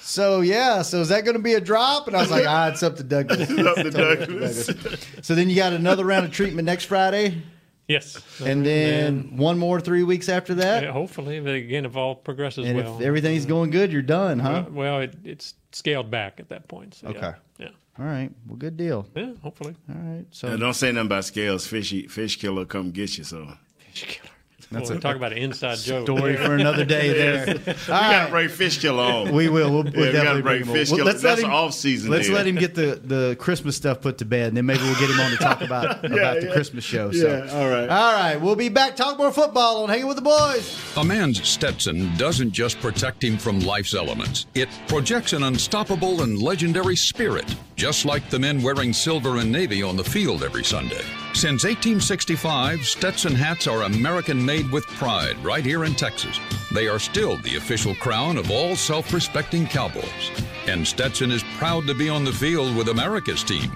"So 0.00 0.40
yeah, 0.40 0.82
so 0.82 1.00
is 1.00 1.08
that 1.08 1.24
going 1.24 1.36
to 1.36 1.42
be 1.42 1.54
a 1.54 1.60
drop?" 1.60 2.08
And 2.08 2.16
I 2.16 2.20
was 2.20 2.30
like, 2.30 2.46
"Ah, 2.46 2.68
it's 2.68 2.82
up 2.82 2.96
to 2.96 3.04
Douglas." 3.04 3.42
Up 3.42 3.48
to 3.48 3.56
It's 3.58 3.66
up 3.68 3.76
to 3.76 3.90
Douglas. 4.26 5.06
So 5.22 5.34
then 5.36 5.48
you 5.48 5.56
got 5.56 5.72
another 5.72 6.04
round 6.04 6.26
of 6.26 6.32
treatment 6.32 6.66
next 6.66 6.86
Friday, 6.86 7.42
Yes, 7.90 8.22
and 8.44 8.64
then 8.64 9.36
one 9.36 9.58
more 9.58 9.80
three 9.80 10.04
weeks 10.04 10.28
after 10.28 10.54
that. 10.54 10.84
Yeah, 10.84 10.92
hopefully, 10.92 11.40
but 11.40 11.54
again, 11.54 11.84
if 11.84 11.96
all 11.96 12.14
progresses 12.14 12.66
And 12.66 12.76
well. 12.76 12.96
if 12.96 13.02
everything's 13.02 13.46
going 13.46 13.70
good, 13.70 13.90
you're 13.92 14.00
done, 14.02 14.38
huh? 14.38 14.64
Uh, 14.68 14.70
well, 14.70 15.00
it, 15.00 15.16
it's 15.24 15.54
scaled 15.72 16.10
back 16.10 16.38
at 16.38 16.48
that 16.50 16.68
point. 16.68 16.94
So 16.94 17.08
Okay. 17.08 17.18
Yeah. 17.20 17.34
Yeah. 17.58 17.68
All 17.98 18.04
right. 18.06 18.30
Well, 18.46 18.56
good 18.56 18.76
deal. 18.76 19.06
Yeah. 19.16 19.32
Hopefully. 19.42 19.74
All 19.88 19.96
right. 19.96 20.24
So 20.30 20.48
And 20.48 20.60
don't 20.60 20.74
say 20.74 20.92
nothing 20.92 21.06
about 21.06 21.24
scales. 21.24 21.66
Fishy 21.66 22.06
fish 22.06 22.36
killer 22.38 22.64
come 22.64 22.92
get 22.92 23.18
you. 23.18 23.24
So 23.24 23.48
Fish 23.78 24.04
killer. 24.04 24.29
That's 24.72 24.88
well, 24.88 25.00
talk 25.00 25.16
about 25.16 25.32
an 25.32 25.38
inside 25.38 25.78
joke. 25.78 26.06
story 26.06 26.36
for 26.36 26.54
another 26.54 26.84
day 26.84 27.12
there. 27.12 27.40
All 27.48 27.54
we 27.54 27.64
gotta 27.86 27.88
right. 27.88 28.30
bring 28.30 28.48
fish 28.48 28.78
killer 28.80 29.02
on. 29.02 29.32
We 29.32 29.48
will. 29.48 29.70
We'll, 29.72 29.82
we'll 29.82 29.92
Yeah, 29.92 29.98
we 29.98 30.04
gotta 30.04 30.12
definitely 30.12 30.42
bring 30.42 30.62
bring 30.62 30.68
him. 30.68 30.74
fish 30.74 30.90
on. 30.92 30.98
killer. 30.98 31.10
let's 31.10 31.24
let 31.24 31.30
That's 31.36 31.42
him 31.42 31.50
off 31.52 31.74
season. 31.74 32.10
Let's 32.10 32.28
there. 32.28 32.36
let 32.36 32.46
him 32.46 32.54
get 32.54 32.74
the, 32.76 33.00
the 33.02 33.36
Christmas 33.40 33.74
stuff 33.74 34.00
put 34.00 34.18
to 34.18 34.24
bed, 34.24 34.48
and 34.48 34.56
then 34.56 34.66
maybe 34.66 34.80
we'll 34.82 34.94
get 35.00 35.10
him 35.10 35.18
on 35.18 35.30
to 35.32 35.36
talk 35.38 35.60
about 35.62 36.04
about 36.04 36.40
the. 36.40 36.50
Christmas 36.52 36.84
show. 36.84 37.10
So. 37.10 37.26
Yeah, 37.44 37.52
all 37.58 37.68
right. 37.68 37.88
All 37.88 38.12
right. 38.14 38.36
We'll 38.40 38.54
be 38.54 38.68
back. 38.68 38.94
Talk 38.94 39.18
more 39.18 39.32
football 39.32 39.82
on 39.82 39.88
Hanging 39.88 40.06
with 40.06 40.16
the 40.16 40.22
Boys. 40.22 40.78
A 40.96 41.04
man's 41.04 41.46
Stetson 41.48 42.16
doesn't 42.16 42.52
just 42.52 42.78
protect 42.78 43.24
him 43.24 43.38
from 43.38 43.58
life's 43.60 43.94
elements, 43.94 44.46
it 44.54 44.68
projects 44.86 45.32
an 45.32 45.42
unstoppable 45.42 46.22
and 46.22 46.40
legendary 46.40 46.94
spirit, 46.96 47.56
just 47.74 48.04
like 48.04 48.30
the 48.30 48.38
men 48.38 48.62
wearing 48.62 48.92
silver 48.92 49.38
and 49.38 49.50
navy 49.50 49.82
on 49.82 49.96
the 49.96 50.04
field 50.04 50.44
every 50.44 50.62
Sunday. 50.62 51.02
Since 51.32 51.64
1865, 51.64 52.84
Stetson 52.84 53.34
hats 53.34 53.66
are 53.66 53.82
American 53.82 54.44
made 54.44 54.70
with 54.70 54.86
pride 54.86 55.42
right 55.42 55.64
here 55.64 55.84
in 55.84 55.94
Texas. 55.94 56.38
They 56.72 56.86
are 56.88 56.98
still 56.98 57.38
the 57.38 57.56
official 57.56 57.94
crown 57.94 58.36
of 58.36 58.50
all 58.50 58.76
self 58.76 59.12
respecting 59.14 59.66
cowboys. 59.66 60.30
And 60.66 60.86
Stetson 60.86 61.30
is 61.30 61.42
proud 61.56 61.86
to 61.86 61.94
be 61.94 62.08
on 62.08 62.24
the 62.24 62.32
field 62.32 62.76
with 62.76 62.88
America's 62.88 63.42
team. 63.42 63.70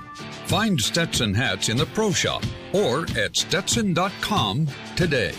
Find 0.47 0.79
Stetson 0.79 1.33
hats 1.33 1.69
in 1.69 1.77
the 1.77 1.87
pro 1.87 2.12
shop 2.12 2.45
or 2.73 3.07
at 3.17 3.37
stetson.com 3.37 4.69
today. 4.95 5.35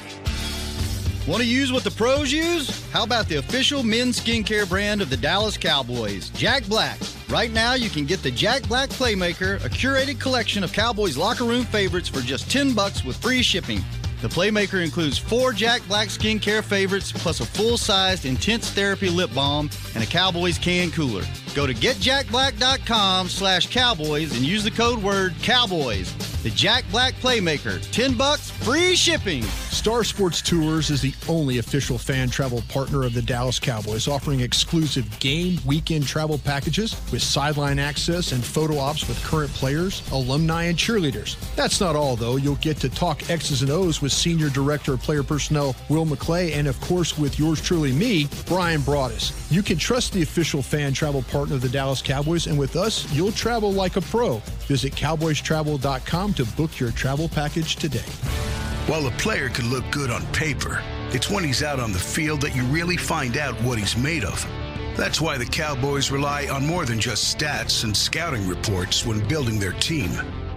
Want 1.27 1.41
to 1.41 1.47
use 1.47 1.71
what 1.71 1.83
the 1.83 1.89
pros 1.89 2.31
use? 2.31 2.87
How 2.91 3.03
about 3.03 3.27
the 3.27 3.37
official 3.37 3.81
men's 3.81 4.19
skincare 4.19 4.69
brand 4.69 5.01
of 5.01 5.09
the 5.09 5.17
Dallas 5.17 5.57
Cowboys, 5.57 6.29
Jack 6.29 6.67
Black? 6.67 6.99
Right 7.29 7.51
now, 7.51 7.73
you 7.73 7.89
can 7.89 8.05
get 8.05 8.21
the 8.21 8.29
Jack 8.29 8.67
Black 8.67 8.89
Playmaker, 8.89 9.55
a 9.65 9.69
curated 9.69 10.19
collection 10.19 10.63
of 10.63 10.71
Cowboys 10.71 11.17
locker 11.17 11.43
room 11.43 11.65
favorites 11.65 12.07
for 12.07 12.19
just 12.19 12.51
10 12.51 12.73
bucks 12.73 13.03
with 13.03 13.17
free 13.17 13.41
shipping. 13.41 13.83
The 14.21 14.27
Playmaker 14.27 14.83
includes 14.83 15.17
four 15.17 15.51
Jack 15.51 15.81
Black 15.87 16.09
skincare 16.09 16.63
favorites, 16.63 17.11
plus 17.11 17.39
a 17.39 17.45
full-sized 17.45 18.25
intense 18.25 18.69
therapy 18.69 19.09
lip 19.09 19.33
balm 19.33 19.71
and 19.95 20.03
a 20.03 20.07
Cowboys 20.07 20.59
can 20.59 20.91
cooler. 20.91 21.23
Go 21.55 21.65
to 21.65 21.73
getjackblack.com 21.73 23.29
slash 23.29 23.71
cowboys 23.71 24.35
and 24.35 24.45
use 24.45 24.65
the 24.65 24.71
code 24.71 25.01
word 25.01 25.33
cowboys. 25.41 26.13
The 26.43 26.49
Jack 26.51 26.83
Black 26.91 27.13
Playmaker, 27.15 27.81
10 27.91 28.15
bucks, 28.15 28.51
free 28.51 28.95
shipping. 28.95 29.41
Star 29.41 30.03
Sports 30.03 30.41
Tours 30.41 30.89
is 30.89 31.01
the 31.01 31.13
only 31.27 31.57
official 31.57 31.97
fan 31.97 32.29
travel 32.29 32.61
partner 32.67 33.03
of 33.03 33.13
the 33.13 33.21
Dallas 33.21 33.57
Cowboys, 33.57 34.07
offering 34.07 34.41
exclusive 34.41 35.19
game 35.19 35.59
weekend 35.65 36.05
travel 36.05 36.37
packages 36.37 36.95
with 37.11 37.21
sideline 37.21 37.79
access 37.79 38.31
and 38.31 38.43
photo 38.43 38.77
ops 38.77 39.07
with 39.07 39.23
current 39.23 39.51
players, 39.51 40.03
alumni, 40.11 40.65
and 40.65 40.77
cheerleaders. 40.77 41.35
That's 41.55 41.79
not 41.79 41.95
all, 41.95 42.15
though. 42.15 42.35
You'll 42.35 42.55
get 42.55 42.77
to 42.77 42.89
talk 42.89 43.29
X's 43.29 43.61
and 43.61 43.71
O's 43.71 44.01
with 44.01 44.11
Senior 44.11 44.49
Director 44.49 44.93
of 44.93 45.01
Player 45.01 45.23
Personnel 45.23 45.75
Will 45.89 46.05
McClay, 46.05 46.53
and 46.53 46.67
of 46.67 46.79
course 46.81 47.17
with 47.17 47.39
yours 47.39 47.61
truly, 47.61 47.91
me, 47.91 48.27
Brian 48.45 48.81
Broaddus. 48.81 49.33
You 49.51 49.63
can 49.63 49.77
trust 49.77 50.13
the 50.13 50.21
official 50.21 50.61
fan 50.61 50.93
travel 50.93 51.23
partner 51.23 51.44
of 51.51 51.61
the 51.61 51.69
Dallas 51.69 52.01
Cowboys, 52.01 52.47
and 52.47 52.57
with 52.57 52.75
us, 52.75 53.11
you'll 53.11 53.31
travel 53.31 53.71
like 53.71 53.95
a 53.95 54.01
pro. 54.01 54.37
Visit 54.67 54.93
cowboystravel.com 54.93 56.33
to 56.33 56.45
book 56.45 56.79
your 56.79 56.91
travel 56.91 57.29
package 57.29 57.75
today. 57.75 58.05
While 58.87 59.07
a 59.07 59.11
player 59.11 59.49
can 59.49 59.69
look 59.69 59.83
good 59.91 60.11
on 60.11 60.25
paper, 60.27 60.81
it's 61.11 61.29
when 61.29 61.43
he's 61.43 61.63
out 61.63 61.79
on 61.79 61.91
the 61.91 61.99
field 61.99 62.41
that 62.41 62.55
you 62.55 62.63
really 62.65 62.97
find 62.97 63.37
out 63.37 63.55
what 63.61 63.79
he's 63.79 63.97
made 63.97 64.23
of. 64.23 64.45
That's 64.95 65.19
why 65.19 65.37
the 65.37 65.45
Cowboys 65.45 66.11
rely 66.11 66.47
on 66.47 66.65
more 66.65 66.85
than 66.85 66.99
just 66.99 67.37
stats 67.37 67.83
and 67.83 67.95
scouting 67.95 68.47
reports 68.47 69.05
when 69.05 69.27
building 69.27 69.59
their 69.59 69.73
team. 69.73 70.11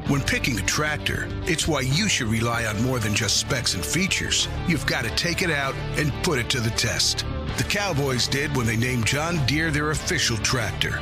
When 0.08 0.20
picking 0.22 0.58
a 0.58 0.62
tractor, 0.62 1.28
it's 1.42 1.68
why 1.68 1.80
you 1.80 2.08
should 2.08 2.28
rely 2.28 2.64
on 2.66 2.82
more 2.82 2.98
than 2.98 3.14
just 3.14 3.38
specs 3.38 3.74
and 3.74 3.84
features. 3.84 4.48
You've 4.66 4.86
got 4.86 5.04
to 5.04 5.10
take 5.16 5.42
it 5.42 5.50
out 5.50 5.74
and 5.98 6.12
put 6.22 6.38
it 6.38 6.48
to 6.50 6.60
the 6.60 6.70
test. 6.70 7.24
The 7.58 7.64
Cowboys 7.64 8.28
did 8.28 8.56
when 8.56 8.66
they 8.66 8.76
named 8.76 9.04
John 9.04 9.44
Deere 9.44 9.72
their 9.72 9.90
official 9.90 10.36
tractor. 10.38 11.00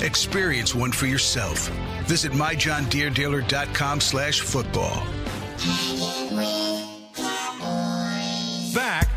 Experience 0.00 0.74
one 0.74 0.90
for 0.90 1.04
yourself. 1.04 1.68
Visit 2.06 2.32
myjohndeerdealer.com 2.32 4.00
slash 4.00 4.40
football. 4.40 5.06
Back 8.74 9.08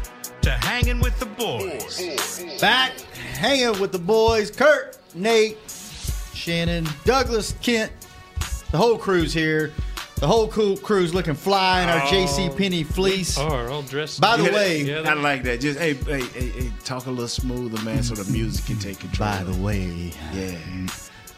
to 0.41 0.51
hanging 0.51 0.99
with 0.99 1.17
the 1.17 1.27
boys. 1.27 2.59
Back 2.59 2.99
hanging 3.35 3.79
with 3.79 3.93
the 3.93 3.99
boys 3.99 4.51
Kurt, 4.51 4.97
Nate, 5.15 5.57
Shannon, 6.33 6.85
Douglas, 7.05 7.55
Kent, 7.61 7.93
the 8.71 8.77
whole 8.77 8.97
crew's 8.97 9.33
here. 9.33 9.71
The 10.21 10.27
whole 10.27 10.47
cool 10.49 10.77
crew's 10.77 11.15
looking 11.15 11.33
fly 11.33 11.81
in 11.81 11.89
our 11.89 12.01
JC 12.01 12.47
oh. 12.47 12.53
Penney 12.55 12.83
fleece. 12.83 13.39
Oh, 13.39 13.47
are 13.47 13.69
all 13.71 13.81
dressed. 13.81 14.21
By 14.21 14.37
the 14.37 14.43
Yeah, 14.43 14.53
way, 14.53 14.81
Yeah, 14.83 15.09
I 15.09 15.15
like 15.15 15.41
that. 15.43 15.59
Just 15.61 15.79
hey, 15.79 15.95
hey, 15.95 16.21
hey, 16.21 16.49
hey, 16.49 16.71
talk 16.85 17.07
a 17.07 17.09
little 17.09 17.27
smoother, 17.27 17.81
man, 17.83 18.03
so 18.03 18.13
the 18.13 18.31
music 18.31 18.65
can 18.65 18.77
take 18.77 18.99
control. 18.99 19.27
by 19.27 19.43
the 19.43 19.59
way, 19.59 20.13
yeah, 20.31 20.59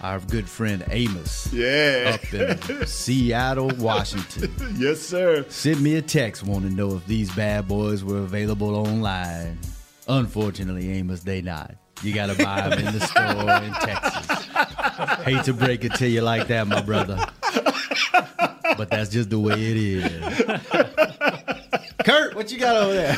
our 0.01 0.19
good 0.19 0.49
friend 0.49 0.83
Amos 0.89 1.47
yeah, 1.53 2.17
up 2.21 2.33
in 2.33 2.85
Seattle, 2.85 3.71
Washington. 3.77 4.53
yes, 4.77 4.99
sir. 4.99 5.45
Sent 5.47 5.79
me 5.79 5.95
a 5.95 6.01
text 6.01 6.43
wanting 6.43 6.71
to 6.71 6.75
know 6.75 6.97
if 6.97 7.05
these 7.05 7.33
bad 7.33 7.69
boys 7.69 8.03
were 8.03 8.17
available 8.17 8.75
online. 8.75 9.59
Unfortunately, 10.09 10.91
Amos, 10.91 11.21
they 11.23 11.41
not. 11.41 11.73
You 12.01 12.13
got 12.13 12.27
to 12.27 12.43
buy 12.43 12.69
them 12.69 12.79
in 12.79 12.93
the 12.93 12.99
store 12.99 13.51
in 13.63 13.73
Texas. 13.73 14.45
Hate 15.23 15.43
to 15.45 15.53
break 15.53 15.85
it 15.85 15.95
to 15.95 16.07
you 16.07 16.21
like 16.21 16.47
that, 16.47 16.67
my 16.67 16.81
brother. 16.81 17.17
But 18.77 18.89
that's 18.89 19.09
just 19.09 19.29
the 19.29 19.39
way 19.39 19.53
it 19.53 19.77
is. 19.77 20.03
Kurt, 22.03 22.35
what 22.35 22.51
you 22.51 22.57
got 22.59 22.75
over 22.75 22.93
there? 22.93 23.15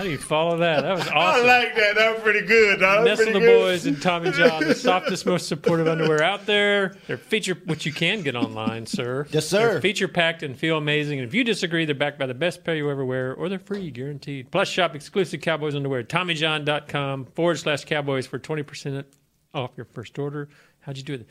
How 0.00 0.04
do 0.04 0.10
you 0.12 0.16
follow 0.16 0.56
that? 0.56 0.80
That 0.80 0.92
was 0.96 1.08
awesome. 1.14 1.44
I 1.44 1.46
like 1.46 1.76
that. 1.76 1.94
That 1.94 2.14
was 2.14 2.22
pretty 2.22 2.46
good. 2.46 2.80
That 2.80 3.00
was 3.00 3.06
Nestle 3.06 3.24
pretty 3.26 3.38
the 3.40 3.44
good. 3.44 3.60
boys 3.60 3.84
and 3.84 4.00
Tommy 4.00 4.30
John, 4.32 4.64
the 4.66 4.74
softest, 4.74 5.26
most 5.26 5.46
supportive 5.46 5.86
underwear 5.88 6.22
out 6.22 6.46
there. 6.46 6.96
They're 7.06 7.18
feature, 7.18 7.52
which 7.66 7.84
you 7.84 7.92
can 7.92 8.22
get 8.22 8.34
online, 8.34 8.86
sir. 8.86 9.26
Yes, 9.28 9.46
sir. 9.46 9.72
They're 9.72 9.80
feature 9.82 10.08
packed 10.08 10.42
and 10.42 10.56
feel 10.56 10.78
amazing. 10.78 11.18
And 11.18 11.28
if 11.28 11.34
you 11.34 11.44
disagree, 11.44 11.84
they're 11.84 11.94
backed 11.94 12.18
by 12.18 12.24
the 12.24 12.32
best 12.32 12.64
pair 12.64 12.74
you 12.76 12.90
ever 12.90 13.04
wear, 13.04 13.34
or 13.34 13.50
they're 13.50 13.58
free, 13.58 13.90
guaranteed. 13.90 14.50
Plus, 14.50 14.68
shop 14.68 14.94
exclusive 14.94 15.42
Cowboys 15.42 15.74
underwear. 15.74 16.02
TommyJohn.com 16.02 17.26
forward 17.34 17.58
slash 17.58 17.84
Cowboys 17.84 18.26
for 18.26 18.38
twenty 18.38 18.62
percent 18.62 19.06
off 19.52 19.72
your 19.76 19.84
first 19.84 20.18
order. 20.18 20.48
How'd 20.80 20.96
you 20.96 21.02
do 21.02 21.12
it? 21.12 21.26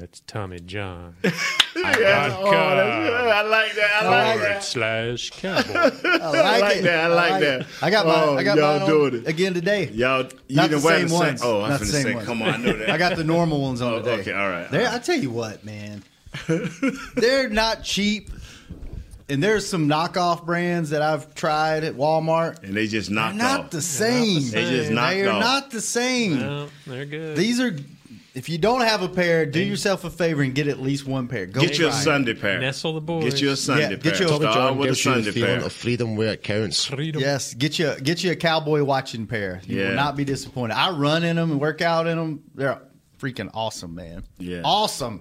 That's 0.00 0.20
Tommy 0.20 0.60
John. 0.60 1.16
Yeah. 1.74 2.36
Oh. 2.38 2.46
I 2.50 3.42
like 3.42 3.74
that. 3.74 3.90
I 4.02 4.06
oh, 4.06 4.10
like 4.10 4.32
forward 4.38 4.50
that. 4.54 4.62
slash 4.62 5.30
Cowboy. 5.30 5.72
I 6.04 6.28
like, 6.30 6.60
like 6.60 6.76
it. 6.76 6.82
that. 6.82 7.04
I 7.04 7.06
like 7.08 7.40
that. 7.40 7.66
I 7.80 7.90
got 7.90 8.06
mine. 8.06 8.16
Oh, 8.18 8.36
I 8.36 8.42
got 8.44 8.56
y'all 8.58 8.78
mine 8.80 8.88
doing 8.88 9.14
it. 9.16 9.26
again 9.26 9.54
today. 9.54 9.88
Y'all, 9.88 10.22
you 10.48 10.56
Not 10.56 10.70
the 10.70 10.76
didn't 10.76 10.80
same 10.82 11.08
the 11.08 11.14
ones. 11.14 11.40
same. 11.40 11.50
Oh, 11.50 11.62
I'm 11.62 11.70
Not 11.70 11.80
the 11.80 11.86
same 11.86 12.02
say, 12.04 12.14
ones. 12.14 12.26
come 12.26 12.42
on, 12.42 12.48
I 12.50 12.56
know 12.58 12.72
that. 12.76 12.90
I 12.90 12.98
got 12.98 13.16
the 13.16 13.24
normal 13.24 13.60
ones 13.62 13.80
on 13.80 13.94
Oh, 13.94 13.98
today. 13.98 14.20
okay, 14.20 14.32
all 14.32 14.48
right, 14.50 14.70
They're- 14.70 14.80
all 14.86 14.92
right. 14.92 14.94
I 14.94 14.98
tell 15.02 15.16
you 15.18 15.30
what, 15.30 15.64
man. 15.64 16.04
They're 17.16 17.48
not 17.48 17.82
cheap. 17.84 18.30
And 19.30 19.42
there's 19.42 19.66
some 19.66 19.88
knockoff 19.88 20.44
brands 20.44 20.90
that 20.90 21.00
I've 21.00 21.34
tried 21.34 21.84
at 21.84 21.94
Walmart. 21.94 22.62
and 22.64 22.74
they 22.76 22.86
just 22.86 23.08
They're 23.08 23.14
knocked 23.16 23.36
not 23.36 23.60
off. 23.60 23.70
the 23.70 23.80
same. 23.82 24.50
They 24.50 24.70
just 24.70 24.90
knocked 24.90 25.14
They 25.14 25.24
are 25.26 25.30
off. 25.30 25.40
not 25.40 25.70
the 25.70 25.80
same. 25.80 26.38
No, 26.38 26.68
they're 26.86 27.06
good. 27.06 27.36
These 27.36 27.60
are. 27.60 27.74
If 28.34 28.48
you 28.48 28.56
don't 28.56 28.80
have 28.80 29.02
a 29.02 29.08
pair, 29.10 29.44
do 29.44 29.60
yourself 29.62 30.04
a 30.04 30.10
favor 30.10 30.40
and 30.40 30.54
get 30.54 30.66
at 30.66 30.80
least 30.80 31.06
one 31.06 31.28
pair. 31.28 31.44
Go 31.44 31.60
Get 31.60 31.78
you 31.78 31.88
a. 31.88 31.92
Sunday 31.92 32.32
pair. 32.32 32.58
Nestle 32.60 32.94
the 32.94 33.00
boys. 33.02 33.24
Get 33.24 33.42
you 33.42 33.50
a 33.50 33.56
Sunday 33.56 33.82
Yeah, 33.82 33.88
pair. 33.90 33.98
get 33.98 34.20
you 34.20 34.26
a- 34.26 34.28
Tommy 34.30 34.40
Start 34.44 34.54
John 34.54 34.78
with 34.78 34.86
a 34.86 34.88
gives 34.90 35.04
you 35.04 35.14
the 35.14 35.22
Sunday 35.24 35.40
pair. 35.42 35.60
of 35.66 35.72
freedom 35.72 36.16
where 36.16 36.32
it 36.32 36.42
counts. 36.42 36.84
Freedom. 36.86 37.20
Yes, 37.20 37.52
get 37.52 37.78
you 37.78 37.94
get 38.02 38.24
you 38.24 38.30
a 38.32 38.36
cowboy 38.36 38.82
watching 38.84 39.26
pair. 39.26 39.60
You 39.66 39.80
Yeah. 39.80 39.88
will 39.90 39.96
not 39.96 40.16
be 40.16 40.24
disappointed. 40.24 40.74
I 40.74 40.90
run 40.92 41.24
in 41.24 41.36
them 41.36 41.50
and 41.50 41.60
work 41.60 41.82
out 41.82 42.06
in 42.06 42.16
them. 42.16 42.40
They're 42.54 42.80
freaking 43.20 43.50
awesome, 43.52 43.94
man. 43.94 44.22
Yeah. 44.38 44.62
awesome. 44.64 45.20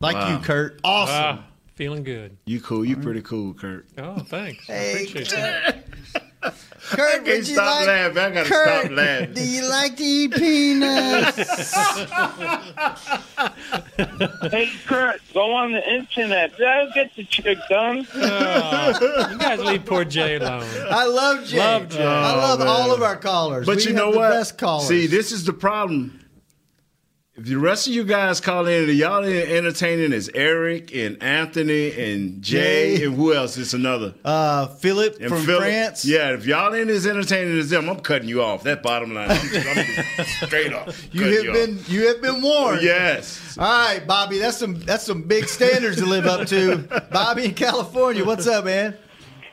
Like 0.00 0.16
Wow. 0.16 0.32
you, 0.32 0.38
Kurt. 0.44 0.80
Awesome. 0.82 1.14
Ah, 1.38 1.44
feeling 1.76 2.02
good. 2.02 2.36
You 2.44 2.60
cool. 2.60 2.84
You 2.84 2.96
pretty 2.96 3.22
cool, 3.22 3.54
Kurt. 3.54 3.86
Oh, 3.98 4.18
thanks. 4.18 4.68
I 4.68 4.72
Hey, 4.72 4.92
appreciate 5.06 5.30
that. 5.30 5.84
Kurt, 6.42 7.24
can't 7.24 7.38
you 7.38 7.44
stop 7.44 7.76
like, 7.80 7.86
laughing. 7.86 8.18
I 8.18 8.30
gotta 8.30 8.48
Kurt, 8.48 8.68
stop 8.86 8.90
laughing. 8.92 9.32
Do 9.34 9.44
you 9.46 9.68
like 9.68 9.96
to 9.96 10.02
eat 10.02 10.34
peanuts? 10.34 11.74
Hey, 14.50 14.68
Kurt, 14.86 15.20
go 15.32 15.52
on 15.54 15.72
the 15.72 15.88
internet. 15.94 16.52
That'll 16.58 16.90
get 16.92 17.14
the 17.16 17.24
chick 17.24 17.58
done. 17.68 18.06
Oh, 18.14 19.28
you 19.30 19.38
guys 19.38 19.60
leave 19.60 19.84
poor 19.84 20.04
Jay 20.04 20.36
alone. 20.36 20.64
I 20.90 21.06
love 21.06 21.44
Jay. 21.46 21.58
Love 21.58 21.88
Jay. 21.88 22.04
I 22.04 22.34
love 22.36 22.60
Oh, 22.60 22.64
man. 22.64 22.68
all 22.68 22.92
of 22.92 23.02
our 23.02 23.16
callers. 23.16 23.66
But 23.66 23.76
We 23.76 23.82
you 23.82 23.88
have 23.90 23.96
know 23.96 24.12
the 24.12 24.18
what? 24.18 24.30
Best 24.30 24.58
callers. 24.58 24.88
See, 24.88 25.06
this 25.06 25.32
is 25.32 25.44
the 25.44 25.52
problem. 25.52 26.18
If 27.34 27.46
the 27.46 27.56
rest 27.56 27.86
of 27.88 27.94
you 27.94 28.04
guys 28.04 28.42
call 28.42 28.66
in, 28.66 28.90
and 28.90 28.92
y'all 28.98 29.24
ain't 29.24 29.48
entertaining 29.48 30.12
as 30.12 30.28
Eric 30.34 30.94
and 30.94 31.22
Anthony 31.22 31.90
and 31.98 32.42
Jay, 32.42 32.98
Jay. 32.98 33.04
and 33.06 33.14
who 33.14 33.32
else? 33.32 33.56
It's 33.56 33.72
another. 33.72 34.12
uh, 34.22 34.66
Philip 34.66 35.16
And 35.18 35.30
from 35.30 35.46
Philip- 35.46 35.62
France. 35.62 36.04
Yeah, 36.04 36.34
if 36.34 36.44
y'all 36.44 36.74
ain't 36.74 36.90
as 36.90 37.06
entertaining 37.06 37.58
as 37.58 37.70
them, 37.70 37.88
I'm 37.88 38.00
cutting 38.00 38.28
you 38.28 38.42
off. 38.42 38.64
That 38.64 38.82
bottom 38.82 39.14
line. 39.14 39.30
I'm, 39.30 39.38
I'm 39.38 39.46
just 39.46 40.30
straight 40.46 40.74
off. 40.74 41.08
you 41.14 41.22
have 41.24 41.46
off. 41.48 41.54
been 41.54 41.80
you 41.88 42.06
have 42.08 42.20
been 42.20 42.42
warned. 42.42 42.82
Yes. 42.82 43.56
All 43.58 43.64
right, 43.64 44.06
Bobby, 44.06 44.36
that's 44.36 44.58
some 44.58 44.80
that's 44.80 45.04
some 45.04 45.22
big 45.22 45.48
standards 45.48 45.96
to 45.98 46.04
live 46.04 46.26
up 46.26 46.46
to. 46.48 46.86
Bobby 47.12 47.46
in 47.46 47.54
California, 47.54 48.26
what's 48.26 48.46
up, 48.46 48.66
man? 48.66 48.94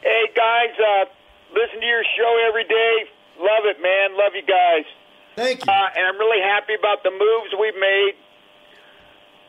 Hey, 0.02 0.24
guys, 0.36 0.76
uh, 0.78 1.06
listen 1.54 1.80
to 1.80 1.86
your 1.86 2.04
show 2.18 2.46
every 2.50 2.66
day. 2.66 2.96
Love 3.40 3.64
it, 3.64 3.78
man. 3.82 4.18
Love 4.18 4.34
you 4.36 4.42
guys. 4.46 4.84
Thank 5.40 5.66
you. 5.66 5.72
Uh, 5.72 5.88
and 5.96 6.04
I'm 6.08 6.20
really 6.20 6.42
happy 6.44 6.74
about 6.78 7.04
the 7.04 7.12
moves 7.12 7.52
we've 7.60 7.80
made. 7.80 8.14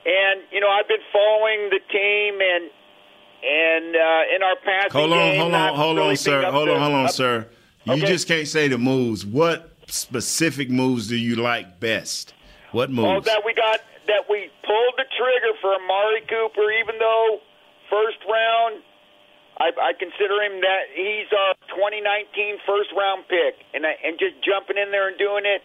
And, 0.07 0.41
you 0.51 0.61
know, 0.61 0.69
I've 0.71 0.89
been 0.89 1.03
following 1.13 1.69
the 1.71 1.81
team 1.93 2.39
and 2.41 2.71
and 3.43 3.97
uh, 3.97 4.37
in 4.37 4.43
our 4.43 4.57
passing 4.63 4.93
Hold 5.01 5.13
on, 5.13 5.19
game, 5.33 5.41
hold 5.41 5.55
on, 5.55 5.75
hold 5.75 5.97
really 5.97 6.11
on, 6.11 6.17
sir. 6.17 6.51
Hold 6.51 6.69
to- 6.69 6.75
on, 6.75 6.81
hold 6.81 6.95
on, 6.95 7.05
up- 7.07 7.11
sir. 7.13 7.49
You 7.85 7.95
Okay. 7.95 8.05
just 8.07 8.29
can't 8.29 8.47
say 8.47 8.69
the 8.69 8.77
moves. 8.77 9.25
What 9.25 9.71
specific 9.89 10.69
moves 10.69 11.09
do 11.09 11.17
you 11.17 11.37
like 11.37 11.81
best? 11.81 12.35
What 12.73 12.91
Oh, 12.91 12.93
moves? 12.93 13.25
that 13.27 13.41
we 13.45 13.55
got 13.55 13.81
that 14.09 14.29
we 14.29 14.51
pulled 14.63 14.95
the 14.99 15.07
trigger 15.17 15.57
for 15.63 15.73
Amari 15.75 16.21
Cooper, 16.29 16.71
even 16.85 16.99
though 16.99 17.41
first 17.89 18.19
round, 18.29 18.83
I, 19.59 19.73
I 19.89 19.93
consider 19.99 20.37
him 20.45 20.61
that 20.61 20.83
he's 20.95 21.29
our 21.33 21.55
2019 21.73 22.59
first 22.67 22.91
round 22.97 23.25
pick, 23.29 23.65
and 23.73 23.87
I, 23.87 23.97
and 24.05 24.19
just 24.19 24.37
jumping 24.45 24.77
in 24.77 24.91
there 24.93 25.09
and 25.09 25.17
doing 25.17 25.45
it, 25.47 25.63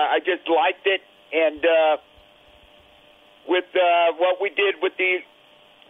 I, 0.00 0.18
just 0.20 0.48
liked 0.48 0.86
it, 0.86 1.00
and 1.32 1.64
uh, 1.64 1.96
with 3.48 3.64
uh, 3.74 4.12
what 4.18 4.40
we 4.40 4.50
did 4.50 4.76
with 4.82 4.92
the 4.98 5.18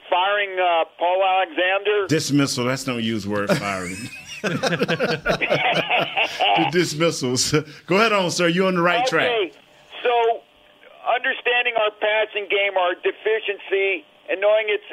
firing 0.09 0.59
uh, 0.59 0.85
Paul 0.99 1.23
Alexander. 1.25 2.07
Dismissal. 2.09 2.67
Let's 2.67 2.85
don't 2.85 3.03
use 3.03 3.27
word 3.27 3.51
firing. 3.57 3.97
the 4.43 5.19
dismissals. 6.71 7.53
Go 7.87 7.97
ahead 7.97 8.13
on, 8.13 8.31
sir. 8.31 8.49
You're 8.49 8.69
on 8.69 8.77
the 8.77 8.83
right 8.83 9.07
track. 9.07 9.53
So 10.03 10.43
understanding 11.07 11.75
our 11.79 11.91
passing 11.91 12.47
game, 12.51 12.77
our 12.77 12.95
deficiency, 12.95 14.05
and 14.29 14.41
knowing 14.41 14.67
it's 14.69 14.85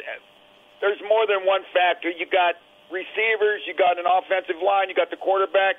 there's 0.81 1.01
more 1.07 1.27
than 1.27 1.45
one 1.45 1.61
factor. 1.73 2.09
You 2.09 2.25
got 2.25 2.55
receivers, 2.91 3.61
you 3.65 3.73
got 3.73 3.97
an 3.97 4.05
offensive 4.05 4.61
line, 4.61 4.89
you 4.89 4.95
got 4.95 5.09
the 5.09 5.17
quarterback. 5.17 5.77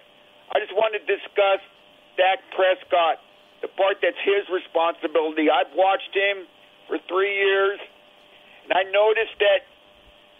I 0.54 0.60
just 0.60 0.74
wanted 0.74 1.06
to 1.06 1.16
discuss 1.16 1.60
Dak 2.16 2.42
Prescott, 2.55 3.18
the 3.62 3.68
part 3.68 3.98
that's 4.03 4.18
his 4.22 4.46
responsibility. 4.50 5.50
I've 5.50 5.72
watched 5.74 6.14
him 6.14 6.46
for 6.87 6.98
three 7.09 7.35
years, 7.35 7.81
and 8.64 8.72
I 8.72 8.85
noticed 8.90 9.37
that 9.40 9.66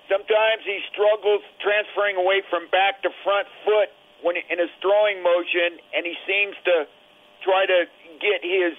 sometimes 0.09 0.63
he 0.65 0.81
struggles 0.93 1.43
transferring 1.61 2.17
away 2.17 2.43
from 2.51 2.69
back 2.69 3.03
to 3.03 3.11
front 3.25 3.49
foot 3.65 3.91
when 4.23 4.37
in 4.37 4.59
his 4.59 4.73
throwing 4.81 5.21
motion, 5.21 5.81
and 5.93 6.07
he 6.07 6.17
seems 6.25 6.57
to 6.65 6.89
try 7.45 7.67
to 7.69 7.85
get 8.21 8.41
his 8.41 8.73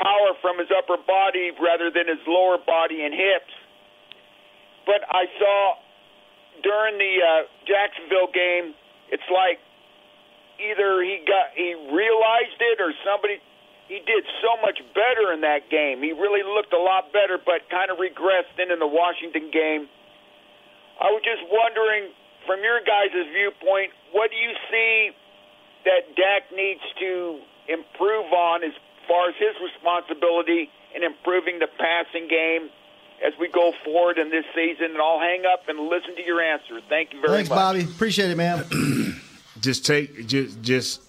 power 0.00 0.32
from 0.40 0.58
his 0.58 0.68
upper 0.72 0.96
body 0.96 1.52
rather 1.60 1.92
than 1.92 2.08
his 2.08 2.20
lower 2.28 2.56
body 2.56 3.04
and 3.04 3.12
hips. 3.12 3.52
But 4.84 5.04
I 5.08 5.28
saw 5.40 5.76
during 6.62 6.96
the 6.96 7.14
uh, 7.20 7.28
Jacksonville 7.68 8.32
game, 8.32 8.72
it's 9.12 9.26
like 9.28 9.60
either 10.60 11.02
he 11.02 11.20
got 11.26 11.52
he 11.54 11.74
realized 11.92 12.60
it 12.60 12.80
or 12.80 12.92
somebody 13.04 13.40
he 13.88 14.02
did 14.02 14.26
so 14.42 14.58
much 14.62 14.82
better 14.94 15.30
in 15.32 15.46
that 15.46 15.70
game. 15.70 16.02
He 16.02 16.10
really 16.10 16.42
looked 16.42 16.74
a 16.74 16.78
lot 16.78 17.12
better, 17.12 17.38
but 17.38 17.70
kind 17.70 17.90
of 17.90 17.98
regressed 17.98 18.58
in 18.58 18.70
in 18.70 18.78
the 18.78 18.86
Washington 18.86 19.50
game. 19.54 19.86
I 20.98 21.14
was 21.14 21.22
just 21.22 21.46
wondering, 21.46 22.10
from 22.46 22.66
your 22.66 22.82
guys' 22.82 23.14
viewpoint, 23.30 23.94
what 24.10 24.30
do 24.30 24.36
you 24.36 24.52
see 24.70 25.14
that 25.84 26.16
Dak 26.18 26.50
needs 26.50 26.82
to 26.98 27.38
improve 27.68 28.32
on 28.32 28.64
as 28.64 28.74
far 29.06 29.28
as 29.30 29.36
his 29.38 29.54
responsibility 29.62 30.70
in 30.94 31.04
improving 31.04 31.60
the 31.60 31.68
passing 31.78 32.26
game 32.26 32.70
as 33.22 33.34
we 33.38 33.46
go 33.46 33.70
forward 33.84 34.18
in 34.18 34.30
this 34.34 34.46
season? 34.50 34.98
And 34.98 35.00
I'll 35.00 35.20
hang 35.20 35.46
up 35.46 35.68
and 35.68 35.86
listen 35.86 36.16
to 36.16 36.24
your 36.26 36.42
answer. 36.42 36.82
Thank 36.88 37.12
you 37.12 37.20
very 37.20 37.46
Thanks, 37.46 37.50
much. 37.50 37.56
Bobby. 37.56 37.82
Appreciate 37.84 38.30
it, 38.30 38.36
man. 38.36 38.66
just 39.66 39.84
take 39.84 40.26
just 40.28 40.62
just 40.62 41.02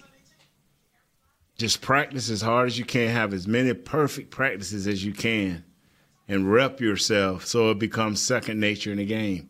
just 1.56 1.80
practice 1.80 2.28
as 2.28 2.42
hard 2.42 2.66
as 2.66 2.76
you 2.78 2.84
can. 2.84 3.08
Have 3.08 3.32
as 3.32 3.46
many 3.46 3.72
perfect 3.72 4.30
practices 4.30 4.86
as 4.88 5.04
you 5.04 5.12
can, 5.12 5.64
and 6.26 6.52
rep 6.52 6.80
yourself 6.80 7.46
so 7.46 7.70
it 7.70 7.78
becomes 7.78 8.20
second 8.20 8.58
nature 8.58 8.90
in 8.90 8.98
the 8.98 9.06
game. 9.06 9.48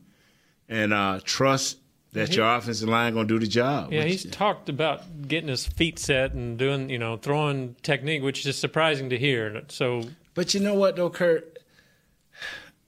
And 0.69 0.93
uh, 0.93 1.21
trust 1.25 1.79
that 2.13 2.29
He- 2.29 2.37
your 2.37 2.55
offensive 2.55 2.89
line 2.89 3.15
gonna 3.15 3.27
do 3.27 3.39
the 3.39 3.47
job. 3.47 3.93
Yeah, 3.93 4.05
he's 4.05 4.25
talked 4.27 4.69
about 4.69 5.27
getting 5.27 5.49
his 5.49 5.67
feet 5.67 5.99
set 5.99 6.35
and 6.35 6.59
doing, 6.59 6.91
you 6.91 6.99
know, 6.99 7.17
throwing 7.17 7.77
technique, 7.83 8.23
which 8.23 8.45
is 8.45 8.59
surprising 8.59 9.09
to 9.09 9.17
hear. 9.19 9.63
So, 9.69 10.03
But 10.35 10.53
you 10.53 10.61
know 10.61 10.75
what, 10.75 10.97
though, 10.97 11.09
Kurt, 11.09 11.59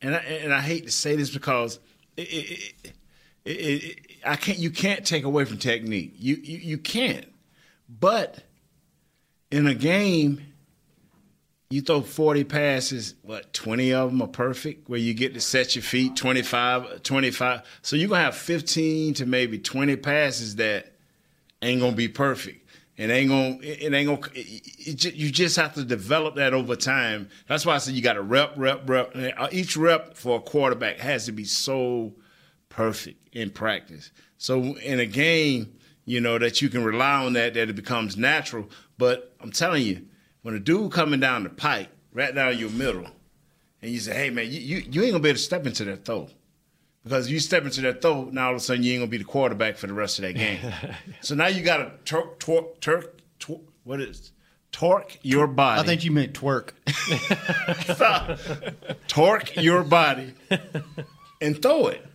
and 0.02 0.14
I, 0.14 0.18
and 0.18 0.52
I 0.52 0.61
hate 0.61 0.85
to 0.85 0.92
say 0.92 1.16
this 1.16 1.30
because 1.30 1.78
it, 2.18 2.22
it, 2.22 2.74
it, 2.85 2.92
it, 3.44 3.85
it, 3.85 4.10
I 4.24 4.37
can't. 4.37 4.59
You 4.59 4.70
can't 4.70 5.04
take 5.04 5.24
away 5.24 5.44
from 5.44 5.59
technique. 5.59 6.14
You, 6.18 6.37
you 6.37 6.59
you 6.59 6.78
can't. 6.78 7.26
But 7.88 8.44
in 9.50 9.66
a 9.66 9.74
game, 9.74 10.40
you 11.70 11.80
throw 11.80 12.02
forty 12.02 12.44
passes. 12.44 13.14
What 13.22 13.52
twenty 13.52 13.92
of 13.92 14.11
them 14.11 14.22
are 14.22 14.28
perfect, 14.28 14.88
where 14.88 14.98
you 14.98 15.14
get 15.14 15.35
to 15.35 15.40
set 15.40 15.74
your 15.74 15.83
feet 15.83 16.16
25, 16.16 17.02
25. 17.02 17.62
So 17.83 17.96
you're 17.96 18.09
gonna 18.09 18.22
have 18.22 18.37
fifteen 18.37 19.14
to 19.14 19.26
maybe 19.26 19.59
twenty 19.59 19.96
passes 19.96 20.56
that 20.56 20.92
ain't 21.62 21.80
gonna 21.80 21.96
be 21.96 22.09
perfect. 22.09 22.61
It 23.00 23.09
ain't 23.09 23.30
gonna. 23.30 23.59
It 23.62 23.94
ain't 23.94 24.28
it, 24.35 25.14
you 25.14 25.30
just 25.30 25.56
have 25.56 25.72
to 25.74 25.85
develop 25.85 26.35
that 26.35 26.52
over 26.52 26.76
time. 26.76 27.30
That's 27.48 27.64
why 27.64 27.74
I 27.74 27.78
said 27.78 27.94
you 27.94 28.02
got 28.02 28.12
to 28.12 28.22
rep, 28.22 28.52
rep, 28.59 28.87
rep. 28.87 29.16
Each 29.52 29.74
rep 29.74 30.18
for 30.18 30.37
a 30.37 30.40
quarterback 30.42 30.98
has 30.98 31.24
to 31.24 31.33
be 31.33 31.44
so 31.44 32.12
perfect 32.70 33.37
in 33.37 33.50
practice. 33.50 34.11
So 34.38 34.76
in 34.78 34.98
a 34.98 35.06
game, 35.06 35.74
you 36.06 36.20
know 36.20 36.38
that 36.38 36.62
you 36.62 36.70
can 36.70 36.83
rely 36.83 37.24
on 37.24 37.35
that. 37.35 37.54
That 37.54 37.68
it 37.68 37.76
becomes 37.76 38.16
natural. 38.16 38.70
But 38.96 39.35
I'm 39.40 39.52
telling 39.52 39.85
you, 39.85 40.06
when 40.40 40.54
a 40.54 40.59
dude 40.59 40.92
coming 40.92 41.20
down 41.20 41.44
the 41.44 41.50
pipe, 41.50 41.88
right 42.14 42.35
down 42.35 42.59
your 42.59 42.70
middle, 42.70 43.06
and 43.83 43.90
you 43.90 44.00
say, 44.00 44.14
"Hey 44.14 44.30
man, 44.30 44.46
you, 44.46 44.61
you, 44.61 44.76
you 44.78 45.02
ain't 45.02 45.12
gonna 45.12 45.22
be 45.22 45.28
able 45.28 45.37
to 45.37 45.42
step 45.42 45.66
into 45.66 45.85
that 45.85 46.06
throw." 46.06 46.28
Because 47.04 47.30
you 47.30 47.40
step 47.40 47.64
into 47.64 47.80
that 47.83 48.02
throw, 48.02 48.24
now 48.24 48.46
all 48.46 48.50
of 48.50 48.56
a 48.56 48.61
sudden 48.61 48.83
you 48.83 48.92
ain't 48.92 49.00
gonna 49.00 49.11
be 49.11 49.18
the 49.18 49.24
quarterback 49.24 49.76
for 49.76 49.87
the 49.87 49.94
rest 49.94 50.18
of 50.18 50.24
that 50.24 50.35
game. 50.35 50.61
so 51.20 51.35
now 51.35 51.46
you 51.46 51.62
got 51.62 51.78
to 51.78 51.92
torque, 52.04 52.38
torque, 52.38 52.80
torque, 52.80 53.20
torque, 53.38 53.62
what 53.85 54.00
is 54.00 54.33
torque 54.70 55.18
your 55.22 55.46
body? 55.46 55.80
I 55.80 55.85
think 55.85 56.04
you 56.04 56.11
meant 56.11 56.35
twerk. 56.35 56.72
torque 59.09 59.56
your 59.56 59.83
body 59.83 60.35
and 61.40 61.61
throw 61.61 61.87
it. 61.87 62.06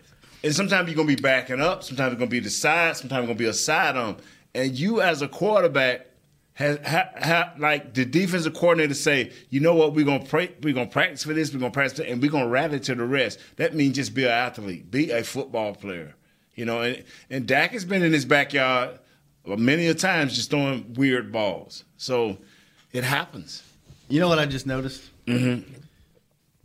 And 0.46 0.54
sometimes 0.54 0.88
you're 0.88 0.96
gonna 0.96 1.08
be 1.08 1.16
backing 1.16 1.60
up, 1.60 1.84
sometimes 1.84 2.14
it's 2.14 2.20
gonna 2.20 2.30
be 2.30 2.40
the 2.40 2.52
side, 2.52 2.96
sometimes 2.96 3.24
it's 3.24 3.30
gonna 3.30 3.40
be 3.40 3.46
a 3.46 3.54
side 3.54 3.98
on. 3.98 4.18
And 4.54 4.78
you 4.78 5.02
as 5.02 5.24
a 5.24 5.28
quarterback 5.28 6.06
has 6.54 6.78
ha, 6.86 7.10
ha, 7.20 7.54
like 7.58 7.96
the 7.96 8.06
defensive 8.06 8.54
coordinator 8.54 8.94
say, 8.94 9.32
you 9.50 9.60
know 9.60 9.74
what, 9.74 9.94
we're 9.94 10.06
gonna 10.06 10.24
pray, 10.24 10.52
we're 10.62 10.76
gonna 10.76 10.86
practice 10.86 11.24
for 11.24 11.34
this, 11.34 11.52
we're 11.52 11.60
gonna 11.60 11.72
practice, 11.72 11.98
for 11.98 12.06
and 12.06 12.22
we're 12.22 12.30
gonna 12.30 12.48
rally 12.48 12.80
to 12.80 12.94
the 12.94 13.04
rest. 13.04 13.40
That 13.56 13.74
means 13.74 13.96
just 13.96 14.14
be 14.14 14.26
an 14.26 14.30
athlete, 14.30 14.92
be 14.92 15.10
a 15.10 15.24
football 15.24 15.74
player. 15.74 16.14
You 16.54 16.66
know, 16.66 16.82
and, 16.82 17.04
and 17.32 17.48
Dak 17.48 17.72
has 17.72 17.84
been 17.84 18.04
in 18.04 18.14
his 18.14 18.26
backyard 18.26 19.00
many 19.48 19.88
a 19.88 19.96
times 19.96 20.36
just 20.36 20.52
throwing 20.52 20.94
weird 20.94 21.32
balls. 21.32 21.86
So 21.98 22.38
it 22.94 23.04
happens. 23.04 23.64
You 24.10 24.20
know 24.20 24.28
what 24.28 24.38
I 24.38 24.46
just 24.46 24.68
noticed? 24.68 25.10
Mm-hmm. 25.26 25.85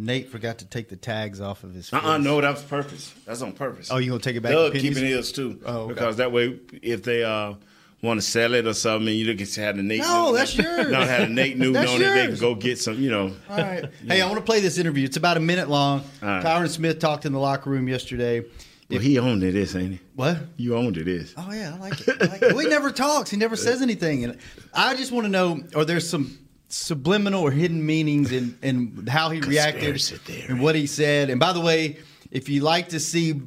Nate 0.01 0.29
forgot 0.31 0.59
to 0.59 0.65
take 0.65 0.89
the 0.89 0.97
tags 0.97 1.41
off 1.41 1.65
of 1.65 1.75
his. 1.75 1.93
Uh 1.93 2.01
uh 2.03 2.19
no, 2.19 2.41
that 2.41 2.51
was 2.51 2.63
purpose. 2.63 3.15
That's 3.27 3.43
on 3.43 3.53
purpose. 3.53 3.91
Oh, 3.91 3.99
you 3.99 4.11
gonna 4.11 4.23
take 4.23 4.37
it 4.37 4.41
back? 4.41 4.53
Keeping 4.73 4.95
pennies? 4.95 5.17
his 5.17 5.33
too. 5.33 5.61
Oh, 5.65 5.83
okay. 5.83 5.95
because 5.95 6.17
that 6.17 6.33
way, 6.33 6.59
if 6.83 7.03
they 7.03 7.25
uh, 7.25 7.55
want 8.03 8.21
to 8.21 8.27
sell 8.27 8.55
it 8.55 8.67
or 8.67 8.75
something, 8.75 9.15
you 9.15 9.27
don't 9.27 9.37
get 9.37 9.55
have 9.57 9.77
the 9.77 9.83
Nate. 9.83 10.01
No, 10.01 10.33
that's 10.33 10.57
yours. 10.59 10.91
Not 10.91 11.07
have 11.09 11.29
the 11.29 11.35
Nate 11.35 11.59
Newton 11.59 11.87
on 11.87 11.97
it. 11.97 12.15
They 12.15 12.27
can 12.27 12.37
go 12.37 12.55
get 12.55 12.79
some. 12.79 13.01
You 13.01 13.11
know. 13.11 13.37
All 13.49 13.57
right. 13.57 13.85
Hey, 14.07 14.21
I 14.21 14.27
want 14.27 14.39
to 14.39 14.45
play 14.45 14.61
this 14.61 14.79
interview. 14.79 15.05
It's 15.05 15.17
about 15.17 15.37
a 15.37 15.41
minute 15.41 15.69
long. 15.69 16.03
Right. 16.23 16.43
Tyron 16.43 16.69
Smith 16.69 16.99
talked 16.99 17.27
in 17.27 17.33
the 17.33 17.39
locker 17.39 17.71
room 17.71 17.89
yesterday. 17.89 18.45
Well, 18.91 18.99
he 18.99 19.19
owned 19.21 19.43
it, 19.45 19.53
this 19.53 19.77
ain't 19.77 19.93
he? 19.93 20.01
What? 20.17 20.39
You 20.57 20.75
owned 20.75 20.97
it, 20.97 21.05
this. 21.05 21.33
Oh 21.37 21.53
yeah, 21.53 21.75
I 21.75 21.79
like 21.79 22.01
it. 22.01 22.09
I 22.21 22.25
like 22.27 22.43
it. 22.43 22.53
Well, 22.55 22.59
he 22.59 22.69
never 22.69 22.91
talks. 22.91 23.31
He 23.31 23.37
never 23.37 23.55
says 23.55 23.83
anything, 23.83 24.25
and 24.25 24.37
I 24.75 24.97
just 24.97 25.13
want 25.13 25.27
to 25.27 25.31
know: 25.31 25.61
are 25.77 25.85
there 25.85 26.01
some 26.01 26.37
subliminal 26.71 27.43
or 27.43 27.51
hidden 27.51 27.85
meanings 27.85 28.33
in 28.33 28.57
in 28.63 29.07
how 29.07 29.31
he 29.31 29.41
reacted 29.41 30.01
theory. 30.01 30.45
and 30.49 30.61
what 30.61 30.75
he 30.75 30.87
said? 30.87 31.29
And 31.31 31.39
by 31.39 31.53
the 31.53 31.61
way, 31.61 31.99
if 32.31 32.49
you 32.49 32.63
like 32.63 32.89
to 32.91 33.01
see 33.01 33.43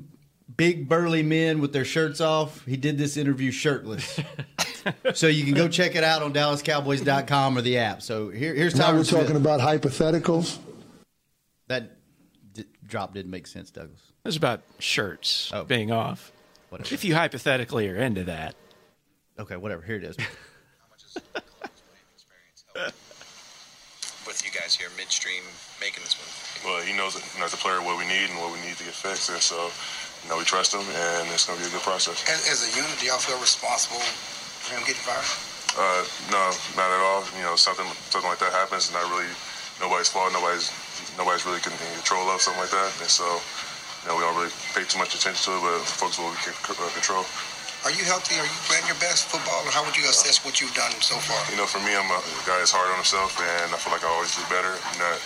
big 0.56 0.88
burly 0.88 1.24
men 1.24 1.60
with 1.60 1.74
their 1.74 1.86
shirts 1.86 2.22
off, 2.22 2.64
he 2.66 2.78
did 2.78 2.98
this 2.98 3.18
interview 3.18 3.50
shirtless. 3.52 4.20
so 5.14 5.28
you 5.28 5.46
can 5.46 5.54
go 5.54 5.68
check 5.68 5.96
it 5.96 6.04
out 6.04 6.22
on 6.22 6.34
DallasCowboys.com 6.34 7.58
or 7.58 7.62
the 7.62 7.78
app. 7.78 8.02
So 8.02 8.30
here, 8.30 8.54
here's 8.54 8.76
Now 8.76 8.94
we're 8.94 9.04
Smith. 9.04 9.22
talking 9.22 9.36
about 9.38 9.62
hypotheticals. 9.62 10.60
that 11.68 11.98
d- 12.54 12.66
drop 12.86 13.14
didn't 13.14 13.32
make 13.32 13.48
sense, 13.48 13.72
Douglas. 13.72 14.00
It 14.24 14.28
was 14.28 14.36
about 14.36 14.62
shirts 14.80 15.50
Oh. 15.54 15.64
being 15.64 15.92
off. 15.92 16.32
Whatever. 16.70 16.94
If 16.94 17.04
you 17.06 17.16
hypothetically 17.16 17.88
are 17.90 17.96
into 17.96 18.26
that. 18.26 18.56
Okay, 19.40 19.56
whatever. 19.56 19.82
Here 19.82 19.96
it 19.96 20.04
is. 20.04 20.18
with 24.34 24.42
you 24.42 24.50
guys 24.50 24.74
here 24.74 24.90
midstream 24.98 25.46
making 25.78 26.02
this 26.02 26.18
one? 26.18 26.26
Well, 26.66 26.82
he 26.82 26.98
knows, 26.98 27.14
you 27.14 27.38
know, 27.38 27.46
as 27.46 27.54
a 27.54 27.62
player 27.62 27.86
what 27.86 28.02
we 28.02 28.10
need 28.10 28.34
and 28.34 28.42
what 28.42 28.50
we 28.50 28.58
need 28.66 28.74
to 28.82 28.86
get 28.90 28.98
fixed, 28.98 29.30
and 29.30 29.38
so 29.38 29.70
you 30.26 30.28
know 30.34 30.42
we 30.42 30.44
trust 30.44 30.74
him, 30.74 30.82
and 30.82 31.30
it's 31.30 31.46
going 31.46 31.54
to 31.54 31.62
be 31.62 31.70
a 31.70 31.74
good 31.78 31.86
process. 31.86 32.18
As, 32.26 32.42
as 32.50 32.66
a 32.66 32.70
unit, 32.74 32.98
do 32.98 33.06
y'all 33.06 33.22
feel 33.22 33.38
responsible 33.38 34.02
for 34.02 34.74
him 34.74 34.82
getting 34.90 35.06
fired? 35.06 35.22
Uh, 35.78 36.02
no, 36.34 36.50
not 36.74 36.90
at 36.90 37.02
all. 37.14 37.22
You 37.38 37.46
know, 37.46 37.54
something 37.54 37.86
something 38.10 38.26
like 38.26 38.42
that 38.42 38.50
happens, 38.58 38.90
and 38.90 38.98
not 38.98 39.06
really 39.14 39.30
nobody's 39.78 40.10
fault. 40.10 40.34
Nobody's 40.34 40.74
nobody's 41.14 41.46
really 41.46 41.62
in 41.62 41.78
control 42.02 42.26
of 42.34 42.42
something 42.42 42.66
like 42.66 42.74
that, 42.74 42.90
and 43.06 43.12
so 43.14 43.38
you 44.02 44.06
know 44.10 44.18
we 44.18 44.26
don't 44.26 44.34
really 44.34 44.54
pay 44.74 44.82
too 44.82 44.98
much 44.98 45.14
attention 45.14 45.46
to 45.46 45.62
it, 45.62 45.62
but 45.62 45.86
focus 45.86 46.18
on 46.18 46.26
what 46.26 46.34
we 46.34 46.42
can 46.42 46.58
uh, 46.58 46.90
control. 46.98 47.22
Are 47.84 47.92
you 47.92 48.08
healthy? 48.08 48.40
Are 48.40 48.48
you 48.48 48.60
playing 48.72 48.88
your 48.88 48.96
best 49.04 49.28
football? 49.28 49.60
Or 49.68 49.72
how 49.76 49.84
would 49.84 49.96
you 50.00 50.08
assess 50.08 50.40
what 50.48 50.64
you've 50.64 50.72
done 50.72 50.96
so 51.04 51.20
far? 51.20 51.36
You 51.52 51.60
know, 51.60 51.68
for 51.68 51.84
me, 51.84 51.92
I'm 51.92 52.08
a 52.08 52.20
guy 52.48 52.56
that's 52.56 52.72
hard 52.72 52.88
on 52.88 52.96
himself, 52.96 53.36
and 53.36 53.76
I 53.76 53.78
feel 53.78 53.92
like 53.92 54.08
I 54.08 54.12
always 54.16 54.32
do 54.32 54.44
better. 54.48 54.72
Not, 54.96 55.20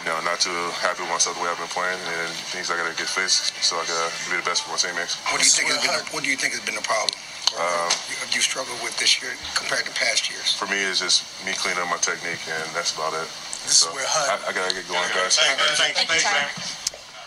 you 0.00 0.08
know, 0.08 0.16
not 0.24 0.40
too 0.40 0.56
happy 0.80 1.04
with 1.04 1.12
myself 1.12 1.36
the 1.36 1.44
way 1.44 1.52
I've 1.52 1.60
been 1.60 1.68
playing, 1.68 2.00
and 2.00 2.32
things 2.48 2.72
I 2.72 2.80
got 2.80 2.88
to 2.88 2.96
get 2.96 3.12
fixed, 3.12 3.52
so 3.60 3.76
I 3.76 3.84
got 3.84 3.92
to 3.92 4.08
be 4.32 4.40
the 4.40 4.46
best 4.48 4.64
for 4.64 4.72
my 4.72 4.80
teammates. 4.80 5.20
What 5.28 5.36
do 5.36 5.44
you 5.44 5.52
think 5.52 5.68
has 5.68 5.84
been? 5.84 5.92
The, 5.92 6.04
what 6.16 6.24
do 6.24 6.32
you 6.32 6.38
think 6.40 6.56
has 6.56 6.64
been 6.64 6.80
the 6.80 6.86
problem? 6.88 7.12
Um, 7.60 7.92
Have 8.24 8.32
you 8.32 8.40
struggled 8.40 8.80
with 8.80 8.96
this 8.96 9.20
year 9.20 9.36
compared 9.52 9.84
to 9.84 9.92
past 9.92 10.32
years? 10.32 10.56
For 10.56 10.64
me, 10.72 10.80
it's 10.80 11.04
just 11.04 11.28
me 11.44 11.52
cleaning 11.52 11.84
up 11.84 11.92
my 11.92 12.00
technique, 12.00 12.40
and 12.48 12.64
that's 12.72 12.96
about 12.96 13.12
it. 13.12 13.28
This 13.68 13.84
is 13.84 13.92
where 13.92 14.08
Hud- 14.08 14.40
I, 14.40 14.48
I 14.48 14.50
gotta 14.56 14.72
get 14.72 14.88
going, 14.88 15.04
guys. 15.12 15.36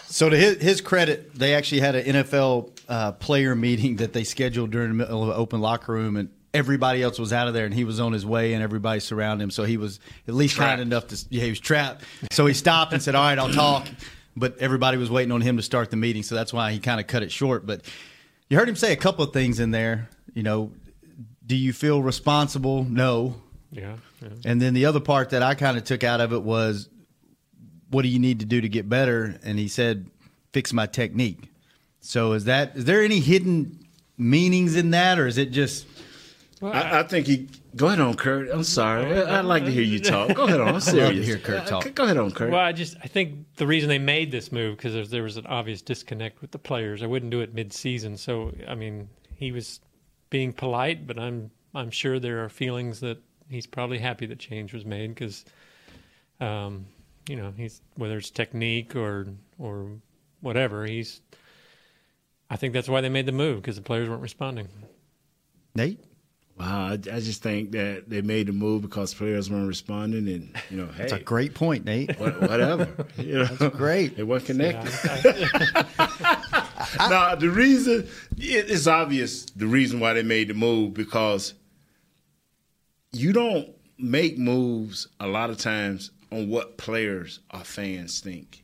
So 0.07 0.29
to 0.29 0.37
his, 0.37 0.57
his 0.61 0.81
credit, 0.81 1.33
they 1.35 1.53
actually 1.55 1.81
had 1.81 1.95
an 1.95 2.05
NFL 2.05 2.79
uh, 2.87 3.11
player 3.13 3.55
meeting 3.55 3.97
that 3.97 4.13
they 4.13 4.23
scheduled 4.23 4.71
during 4.71 4.89
the 4.89 4.95
middle 4.95 5.23
of 5.23 5.29
an 5.29 5.35
open 5.35 5.61
locker 5.61 5.91
room, 5.91 6.15
and 6.15 6.29
everybody 6.55 7.03
else 7.03 7.19
was 7.19 7.33
out 7.33 7.49
of 7.49 7.53
there 7.53 7.65
and 7.65 7.73
he 7.73 7.83
was 7.83 7.99
on 7.99 8.13
his 8.13 8.25
way 8.25 8.53
and 8.53 8.63
everybody 8.63 9.01
surrounded 9.01 9.43
him. 9.43 9.51
So 9.51 9.65
he 9.65 9.75
was 9.75 9.99
at 10.25 10.33
least 10.33 10.55
kind 10.55 10.79
enough 10.79 11.07
to, 11.07 11.25
yeah, 11.29 11.43
he 11.43 11.49
was 11.49 11.59
trapped. 11.59 12.05
So 12.31 12.45
he 12.45 12.53
stopped 12.53 12.93
and 12.93 13.03
said, 13.03 13.13
All 13.13 13.23
right, 13.23 13.37
I'll 13.37 13.51
talk. 13.51 13.87
But 14.37 14.57
everybody 14.59 14.97
was 14.97 15.09
waiting 15.09 15.31
on 15.31 15.41
him 15.41 15.57
to 15.57 15.63
start 15.63 15.91
the 15.91 15.97
meeting. 15.97 16.23
So 16.23 16.35
that's 16.35 16.53
why 16.53 16.71
he 16.71 16.79
kind 16.79 16.99
of 16.99 17.07
cut 17.07 17.23
it 17.23 17.31
short. 17.31 17.65
But 17.65 17.81
you 18.49 18.57
heard 18.57 18.69
him 18.69 18.75
say 18.75 18.93
a 18.93 18.97
couple 18.97 19.23
of 19.23 19.33
things 19.33 19.59
in 19.59 19.71
there. 19.71 20.09
You 20.33 20.43
know, 20.43 20.71
do 21.45 21.55
you 21.55 21.73
feel 21.73 22.01
responsible? 22.01 22.83
No. 22.83 23.35
Yeah. 23.71 23.95
yeah. 24.21 24.29
And 24.45 24.61
then 24.61 24.73
the 24.73 24.85
other 24.85 24.99
part 24.99 25.31
that 25.31 25.41
I 25.43 25.55
kind 25.55 25.77
of 25.77 25.83
took 25.83 26.03
out 26.03 26.21
of 26.21 26.33
it 26.33 26.41
was, 26.41 26.89
what 27.95 28.01
do 28.01 28.09
you 28.09 28.19
need 28.19 28.41
to 28.41 28.45
do 28.45 28.59
to 28.59 28.67
get 28.67 28.89
better? 28.89 29.39
And 29.41 29.57
he 29.57 29.69
said, 29.69 30.07
fix 30.51 30.73
my 30.73 30.85
technique. 30.85 31.49
So 32.01 32.33
is 32.33 32.43
that 32.43 32.75
is 32.75 32.83
there 32.83 33.01
any 33.01 33.21
hidden 33.21 33.87
meanings 34.17 34.75
in 34.75 34.91
that, 34.91 35.17
or 35.17 35.27
is 35.27 35.37
it 35.37 35.51
just? 35.51 35.87
I, 36.61 36.99
I 36.99 37.03
think 37.03 37.25
he. 37.25 37.47
Go 37.75 37.87
ahead 37.87 38.01
on, 38.01 38.15
Kurt. 38.15 38.49
I'm 38.51 38.63
sorry. 38.63 39.05
I, 39.23 39.41
would 39.41 39.47
like 39.47 39.65
to 39.65 39.71
hear 39.71 39.81
you 39.81 39.99
talk. 39.99 40.35
Go 40.35 40.43
ahead 40.43 40.59
on. 40.59 40.67
I'm 40.67 40.79
serious. 40.81 41.03
I 41.03 41.07
love 41.07 41.15
to 41.15 41.23
hear 41.23 41.37
Kurt 41.37 41.67
talk. 41.67 41.85
Uh, 41.85 41.89
Go 41.89 42.03
ahead 42.03 42.17
on, 42.17 42.31
Kurt. 42.31 42.51
Well, 42.51 42.61
I 42.61 42.73
just 42.73 42.97
I 43.03 43.07
think 43.07 43.45
the 43.55 43.65
reason 43.65 43.89
they 43.89 43.97
made 43.97 44.29
this 44.29 44.51
move 44.51 44.77
because 44.77 44.93
there, 44.93 45.05
there 45.05 45.23
was 45.23 45.37
an 45.37 45.47
obvious 45.47 45.81
disconnect 45.81 46.41
with 46.41 46.51
the 46.51 46.59
players. 46.59 47.01
I 47.01 47.07
wouldn't 47.07 47.31
do 47.31 47.39
it 47.39 47.53
mid-season. 47.53 48.17
So 48.17 48.53
I 48.67 48.75
mean, 48.75 49.09
he 49.35 49.51
was 49.51 49.79
being 50.29 50.53
polite, 50.53 51.07
but 51.07 51.17
I'm 51.17 51.49
I'm 51.73 51.91
sure 51.91 52.19
there 52.19 52.43
are 52.43 52.49
feelings 52.49 52.99
that 52.99 53.17
he's 53.49 53.67
probably 53.67 53.99
happy 53.99 54.25
that 54.27 54.39
change 54.39 54.73
was 54.73 54.85
made 54.85 55.09
because, 55.09 55.45
um, 56.39 56.85
you 57.27 57.35
know, 57.35 57.53
he's 57.55 57.81
whether 57.95 58.17
it's 58.17 58.29
technique 58.29 58.95
or 58.95 59.27
or 59.59 59.89
whatever. 60.41 60.85
He's. 60.85 61.21
I 62.49 62.57
think 62.57 62.73
that's 62.73 62.87
why 62.87 63.01
they 63.01 63.09
made 63.09 63.25
the 63.25 63.31
move 63.31 63.57
because 63.61 63.75
the 63.75 63.81
players 63.81 64.07
weren't 64.07 64.21
responding. 64.21 64.67
Nate. 65.73 65.99
Wow, 66.59 66.85
I, 66.87 66.93
I 66.93 67.19
just 67.19 67.43
think 67.43 67.71
that 67.71 68.09
they 68.09 68.21
made 68.21 68.47
the 68.47 68.53
move 68.53 68.81
because 68.83 69.13
players 69.13 69.49
weren't 69.49 69.67
responding, 69.67 70.25
and 70.29 70.55
you 70.69 70.77
know, 70.77 70.85
hey, 70.85 70.99
That's 70.99 71.13
a 71.13 71.19
great 71.19 71.53
point, 71.53 71.83
Nate. 71.83 72.17
what, 72.17 72.39
whatever. 72.39 72.87
You 73.17 73.39
know, 73.39 73.45
That's 73.45 73.75
great. 73.75 74.15
They 74.15 74.23
weren't 74.23 74.45
connected. 74.45 74.93
now 76.99 77.35
the 77.35 77.49
reason 77.49 78.07
it- 78.37 78.69
it's 78.71 78.87
obvious 78.87 79.45
the 79.47 79.67
reason 79.67 79.99
why 79.99 80.13
they 80.13 80.23
made 80.23 80.47
the 80.47 80.53
move 80.53 80.93
because 80.93 81.53
you 83.11 83.33
don't 83.33 83.69
make 83.97 84.37
moves 84.37 85.07
a 85.19 85.27
lot 85.27 85.49
of 85.49 85.57
times 85.57 86.11
on 86.35 86.49
what 86.49 86.77
players 86.77 87.39
or 87.53 87.61
fans 87.61 88.19
think. 88.19 88.63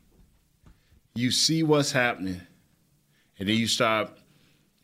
You 1.15 1.31
see 1.31 1.63
what's 1.63 1.91
happening, 1.91 2.41
and 3.39 3.47
then 3.47 3.55
you 3.55 3.67
start. 3.67 4.11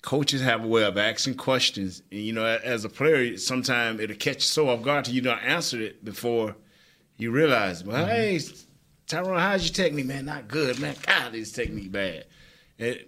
Coaches 0.01 0.41
have 0.41 0.63
a 0.63 0.67
way 0.67 0.83
of 0.83 0.97
asking 0.97 1.35
questions, 1.35 2.01
and 2.11 2.21
you 2.21 2.33
know, 2.33 2.45
as 2.45 2.85
a 2.85 2.89
player, 2.89 3.38
sometimes 3.38 3.99
it'll 3.99 4.15
catch 4.15 4.35
you 4.35 4.41
so 4.41 4.69
off 4.69 4.81
guard 4.81 5.05
till 5.05 5.15
you 5.15 5.21
don't 5.21 5.39
answer 5.39 5.81
it 5.81 6.05
before 6.05 6.55
you 7.17 7.31
realize, 7.31 7.83
well, 7.83 8.05
mm-hmm. 8.05 8.09
hey, 8.09 8.39
Tyron, 9.07 9.39
how's 9.39 9.65
your 9.65 9.73
technique, 9.73 10.05
man? 10.05 10.25
Not 10.25 10.47
good, 10.47 10.79
man. 10.79 10.95
God, 11.05 11.33
this 11.33 11.51
technique 11.51 11.91
bad. 11.91 12.25
And 12.79 12.99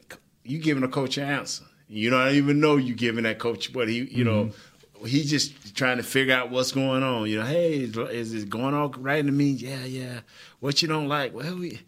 you 0.44 0.60
giving 0.60 0.84
a 0.84 0.88
coach 0.88 1.18
an 1.18 1.26
answer. 1.26 1.64
You 1.88 2.10
don't 2.10 2.34
even 2.36 2.60
know 2.60 2.78
you 2.78 2.96
giving 2.96 3.24
that 3.24 3.40
coach 3.40 3.74
what 3.74 3.88
he, 3.88 4.04
you 4.06 4.24
know, 4.24 4.46
mm-hmm. 4.46 4.69
He's 5.06 5.30
just 5.30 5.76
trying 5.76 5.98
to 5.98 6.04
figure 6.04 6.34
out 6.34 6.50
what's 6.52 6.72
going 6.72 7.04
on. 7.04 7.28
You 7.30 7.40
know, 7.40 7.46
hey, 7.46 7.76
is, 7.80 7.96
is 8.34 8.44
it 8.44 8.50
going 8.50 8.74
on 8.74 8.92
right 9.02 9.26
to 9.26 9.32
me? 9.32 9.52
Yeah, 9.52 9.86
yeah. 9.86 10.20
What 10.60 10.82
you 10.82 10.88
don't 10.88 11.08
like? 11.08 11.34
Well, 11.34 11.58
we 11.58 11.80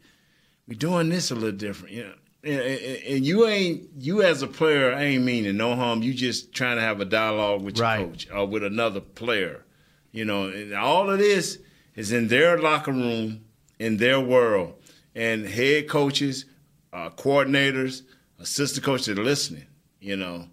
we 0.68 0.76
doing 0.76 1.10
this 1.10 1.32
a 1.32 1.36
little 1.36 1.52
different. 1.58 1.94
You 1.96 2.04
know. 2.04 2.14
And, 2.44 2.60
and- 2.60 3.04
and 3.16 3.26
you 3.26 3.46
ain't 3.48 3.90
you 3.98 4.24
as 4.24 4.42
a 4.42 4.48
player 4.48 4.92
ain't 4.94 5.24
meaning 5.24 5.58
no 5.58 5.76
harm. 5.76 6.02
You 6.02 6.14
just 6.14 6.54
trying 6.54 6.78
to 6.78 6.82
have 6.82 7.00
a 7.00 7.06
dialogue 7.06 7.62
with 7.62 7.78
your 7.78 7.86
Right. 7.86 8.00
coach 8.08 8.28
or 8.34 8.48
with 8.48 8.64
another 8.64 9.00
player. 9.02 9.64
You 10.12 10.26
know, 10.26 10.48
and 10.48 10.74
all 10.74 11.10
of 11.10 11.20
this 11.20 11.60
is 11.96 12.12
in 12.12 12.28
their 12.30 12.58
locker 12.58 12.92
room, 12.92 13.46
in 13.80 13.98
their 13.98 14.20
world, 14.20 14.74
and 15.16 15.46
head 15.46 15.88
coaches, 15.88 16.46
uh, 16.92 17.10
coordinators, 17.12 18.02
assistant 18.40 18.84
coaches 18.86 19.10
are 19.10 19.24
listening. 19.24 19.68
You 20.00 20.16
know, 20.18 20.48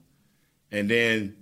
and 0.70 0.90
then 0.90 1.36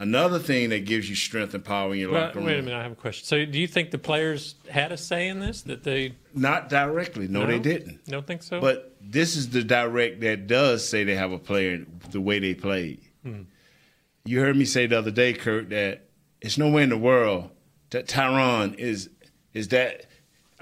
another 0.00 0.40
thing 0.40 0.70
that 0.70 0.84
gives 0.84 1.08
you 1.08 1.14
strength 1.14 1.54
and 1.54 1.64
power 1.64 1.92
in 1.94 2.00
your 2.00 2.10
Well, 2.10 2.22
locker 2.22 2.38
room. 2.38 2.46
wait 2.46 2.58
a 2.58 2.62
minute, 2.62 2.76
I 2.76 2.82
have 2.82 2.92
a 2.92 2.96
question. 2.96 3.24
So, 3.24 3.44
do 3.44 3.60
you 3.60 3.68
think 3.68 3.92
the 3.92 3.98
players 3.98 4.56
had 4.68 4.90
a 4.90 4.96
say 4.96 5.28
in 5.28 5.38
this? 5.38 5.62
That 5.62 5.84
they 5.84 6.16
Not 6.34 6.68
directly. 6.68 7.28
No, 7.28 7.46
they 7.46 7.60
didn't. 7.60 8.04
Don't 8.06 8.26
think 8.26 8.42
so. 8.42 8.60
But 8.60 8.96
this 9.00 9.36
is 9.36 9.50
the 9.50 9.62
direct 9.62 10.20
that 10.22 10.48
does 10.48 10.86
say 10.88 11.04
they 11.04 11.14
have 11.14 11.30
a 11.30 11.38
player 11.38 11.84
the 12.10 12.20
way 12.20 12.40
they 12.40 12.54
played. 12.54 13.00
Hmm. 13.22 13.42
You 14.24 14.40
heard 14.40 14.56
me 14.56 14.64
say 14.64 14.86
the 14.86 14.98
other 14.98 15.10
day, 15.12 15.32
Kurt, 15.32 15.70
that 15.70 16.08
it's 16.40 16.58
nowhere 16.58 16.82
in 16.82 16.88
the 16.90 16.98
world 16.98 17.50
that 17.90 18.08
Tyron 18.08 18.74
is 18.76 19.10
is 19.54 19.68
that. 19.68 20.06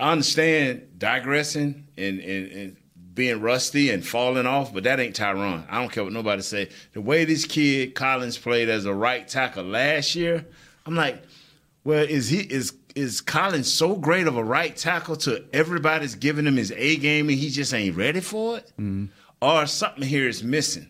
I 0.00 0.12
understand 0.12 0.96
digressing 0.96 1.88
and, 1.96 2.20
and, 2.20 2.52
and 2.52 2.76
being 3.18 3.40
rusty 3.40 3.90
and 3.90 4.06
falling 4.06 4.46
off, 4.46 4.72
but 4.72 4.84
that 4.84 5.00
ain't 5.00 5.16
Tyron. 5.16 5.66
I 5.68 5.80
don't 5.80 5.90
care 5.90 6.04
what 6.04 6.12
nobody 6.12 6.40
say. 6.40 6.68
The 6.92 7.00
way 7.00 7.24
this 7.24 7.44
kid 7.44 7.96
Collins 7.96 8.38
played 8.38 8.68
as 8.68 8.84
a 8.84 8.94
right 8.94 9.26
tackle 9.26 9.64
last 9.64 10.14
year, 10.14 10.46
I'm 10.86 10.94
like, 10.94 11.20
well, 11.82 12.04
is 12.04 12.28
he 12.28 12.38
is 12.38 12.74
is 12.94 13.20
Collins 13.20 13.72
so 13.72 13.96
great 13.96 14.28
of 14.28 14.36
a 14.36 14.44
right 14.44 14.76
tackle 14.76 15.16
to 15.16 15.44
everybody's 15.52 16.14
giving 16.14 16.46
him 16.46 16.56
his 16.56 16.70
A 16.70 16.96
game 16.96 17.28
and 17.28 17.36
he 17.36 17.50
just 17.50 17.74
ain't 17.74 17.96
ready 17.96 18.20
for 18.20 18.58
it? 18.58 18.72
Mm-hmm. 18.78 19.06
Or 19.42 19.66
something 19.66 20.04
here 20.04 20.28
is 20.28 20.44
missing. 20.44 20.86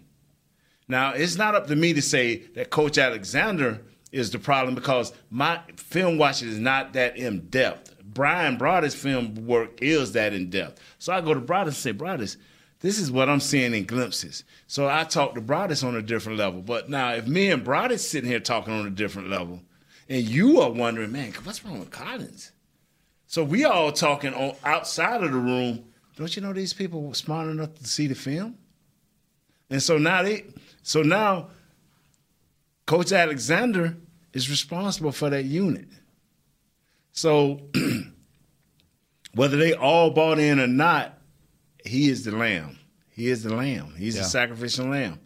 Now, 0.86 1.12
it's 1.12 1.36
not 1.36 1.54
up 1.54 1.66
to 1.68 1.76
me 1.76 1.94
to 1.94 2.02
say 2.02 2.36
that 2.54 2.68
Coach 2.68 2.98
Alexander 2.98 3.80
is 4.12 4.30
the 4.30 4.38
problem 4.38 4.74
because 4.74 5.14
my 5.30 5.60
film 5.76 6.18
watching 6.18 6.48
is 6.48 6.58
not 6.58 6.92
that 6.92 7.16
in 7.16 7.48
depth. 7.48 7.94
Brian 8.18 8.58
Broaddus' 8.58 8.96
film 8.96 9.46
work 9.46 9.80
is 9.80 10.10
that 10.10 10.32
in 10.32 10.50
depth. 10.50 10.82
So 10.98 11.12
I 11.12 11.20
go 11.20 11.34
to 11.34 11.40
Broaddus 11.40 11.66
and 11.66 11.74
say, 11.76 11.92
Broaddus, 11.92 12.36
this 12.80 12.98
is 12.98 13.12
what 13.12 13.28
I'm 13.28 13.38
seeing 13.38 13.72
in 13.72 13.84
glimpses. 13.84 14.42
So 14.66 14.88
I 14.88 15.04
talk 15.04 15.36
to 15.36 15.40
Broaddus 15.40 15.86
on 15.86 15.94
a 15.94 16.02
different 16.02 16.36
level. 16.36 16.60
But 16.60 16.90
now, 16.90 17.12
if 17.12 17.28
me 17.28 17.48
and 17.48 17.64
Broaddus 17.64 18.00
sitting 18.00 18.28
here 18.28 18.40
talking 18.40 18.74
on 18.74 18.88
a 18.88 18.90
different 18.90 19.30
level, 19.30 19.62
and 20.08 20.24
you 20.24 20.60
are 20.60 20.68
wondering, 20.68 21.12
man, 21.12 21.32
what's 21.44 21.64
wrong 21.64 21.78
with 21.78 21.92
Collins? 21.92 22.50
So 23.28 23.44
we 23.44 23.64
all 23.64 23.92
talking 23.92 24.34
on 24.34 24.56
outside 24.64 25.22
of 25.22 25.30
the 25.30 25.38
room. 25.38 25.84
Don't 26.16 26.34
you 26.34 26.42
know 26.42 26.52
these 26.52 26.72
people 26.72 27.04
were 27.04 27.14
smart 27.14 27.46
enough 27.46 27.76
to 27.76 27.86
see 27.86 28.08
the 28.08 28.16
film? 28.16 28.58
And 29.70 29.80
so 29.80 29.96
now 29.96 30.24
they, 30.24 30.46
so 30.82 31.02
now, 31.02 31.50
Coach 32.84 33.12
Alexander 33.12 33.96
is 34.32 34.50
responsible 34.50 35.12
for 35.12 35.30
that 35.30 35.44
unit. 35.44 35.86
So 37.12 37.60
whether 39.34 39.56
they 39.56 39.74
all 39.74 40.10
bought 40.10 40.38
in 40.38 40.60
or 40.60 40.66
not, 40.66 41.18
he 41.84 42.08
is 42.08 42.24
the 42.24 42.32
lamb. 42.32 42.78
He 43.10 43.28
is 43.28 43.42
the 43.42 43.54
lamb. 43.54 43.94
He's 43.96 44.14
Yeah. 44.16 44.22
the 44.22 44.28
sacrificial 44.28 44.86
lamb. 44.86 45.20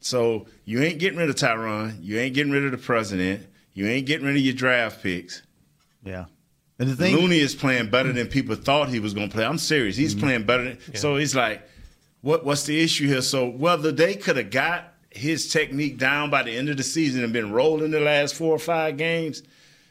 So 0.00 0.46
you 0.64 0.82
ain't 0.82 0.98
getting 0.98 1.18
rid 1.18 1.28
of 1.30 1.36
Tyron. 1.36 1.98
You 2.00 2.18
ain't 2.18 2.34
getting 2.34 2.52
rid 2.52 2.64
of 2.64 2.70
the 2.70 2.78
president. 2.78 3.46
You 3.74 3.86
ain't 3.88 4.06
getting 4.06 4.26
rid 4.26 4.36
of 4.36 4.42
your 4.42 4.54
draft 4.54 5.02
picks. 5.02 5.42
Yeah. 6.04 6.26
And 6.78 6.90
the 6.90 6.96
thing, 6.96 7.16
Looney 7.16 7.38
is 7.38 7.54
playing 7.54 7.90
better 7.90 8.12
than 8.12 8.26
people 8.28 8.54
thought 8.54 8.88
he 8.88 9.00
was 9.00 9.14
going 9.14 9.28
to 9.28 9.34
play. 9.34 9.44
I'm 9.44 9.58
serious. 9.58 9.96
He's 9.96 10.14
mm-hmm. 10.14 10.24
playing 10.24 10.42
better. 10.44 10.64
Than, 10.64 10.94
So 10.94 11.16
it's 11.16 11.34
like, 11.34 11.66
what 12.20 12.44
what's 12.44 12.64
the 12.64 12.82
issue 12.82 13.06
here? 13.06 13.22
So 13.22 13.48
whether 13.48 13.92
they 13.92 14.14
could 14.14 14.36
have 14.36 14.50
got 14.50 14.92
his 15.10 15.50
technique 15.50 15.98
down 15.98 16.28
by 16.30 16.42
the 16.42 16.50
end 16.50 16.68
of 16.68 16.76
the 16.76 16.82
season 16.82 17.24
and 17.24 17.32
been 17.32 17.52
rolling 17.52 17.90
the 17.90 18.00
last 18.00 18.34
four 18.34 18.54
or 18.54 18.58
five 18.58 18.96
games, 18.96 19.42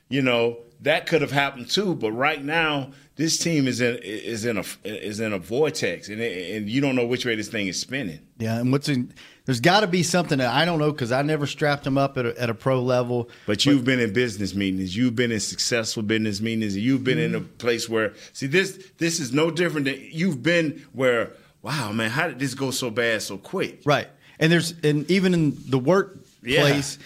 you 0.09 0.21
know, 0.21 0.57
that 0.81 1.07
could 1.07 1.21
have 1.21 1.31
happened 1.31 1.69
too. 1.69 1.95
But 1.95 2.11
right 2.11 2.43
now, 2.43 2.91
this 3.15 3.37
team 3.37 3.67
is 3.67 3.81
in 3.81 3.97
is 4.03 4.45
in 4.45 4.57
a 4.57 4.63
is 4.83 5.19
in 5.19 5.33
a 5.33 5.39
vortex, 5.39 6.09
and 6.09 6.21
it, 6.21 6.55
and 6.55 6.69
you 6.69 6.81
don't 6.81 6.95
know 6.95 7.05
which 7.05 7.25
way 7.25 7.35
this 7.35 7.47
thing 7.47 7.67
is 7.67 7.79
spinning. 7.79 8.19
yeah, 8.37 8.59
and 8.59 8.71
what's 8.71 8.89
in, 8.89 9.13
there's 9.45 9.59
got 9.59 9.81
to 9.81 9.87
be 9.87 10.03
something 10.03 10.39
that 10.39 10.53
I 10.53 10.65
don't 10.65 10.79
know 10.79 10.91
because 10.91 11.11
I 11.11 11.21
never 11.21 11.47
strapped 11.47 11.85
him 11.85 11.97
up 11.97 12.17
at 12.17 12.25
a, 12.25 12.41
at 12.41 12.49
a 12.49 12.53
pro 12.53 12.81
level. 12.81 13.29
But 13.45 13.65
you've 13.65 13.85
been 13.85 13.99
in 13.99 14.13
business 14.13 14.53
meetings. 14.53 14.95
You've 14.95 15.15
been 15.15 15.31
in 15.31 15.39
successful 15.39 16.03
business 16.03 16.41
meetings. 16.41 16.75
You've 16.75 17.03
been 17.03 17.19
in 17.19 17.35
a 17.35 17.39
mm-hmm. 17.39 17.57
place 17.57 17.87
where 17.87 18.13
see 18.33 18.47
this. 18.47 18.91
This 18.97 19.19
is 19.19 19.31
no 19.31 19.51
different 19.51 19.85
than 19.85 19.99
you've 20.11 20.43
been 20.43 20.85
where. 20.93 21.31
Wow, 21.61 21.91
man, 21.93 22.11
how 22.11 22.27
did 22.27 22.37
this 22.37 22.53
go 22.53 22.69
so 22.69 22.91
bad 22.91 23.23
so 23.23 23.39
quick? 23.39 23.81
Right. 23.85 24.07
And 24.39 24.51
there's 24.51 24.75
and 24.83 25.09
even 25.09 25.33
in 25.33 25.57
the 25.67 25.79
workplace, 25.79 26.99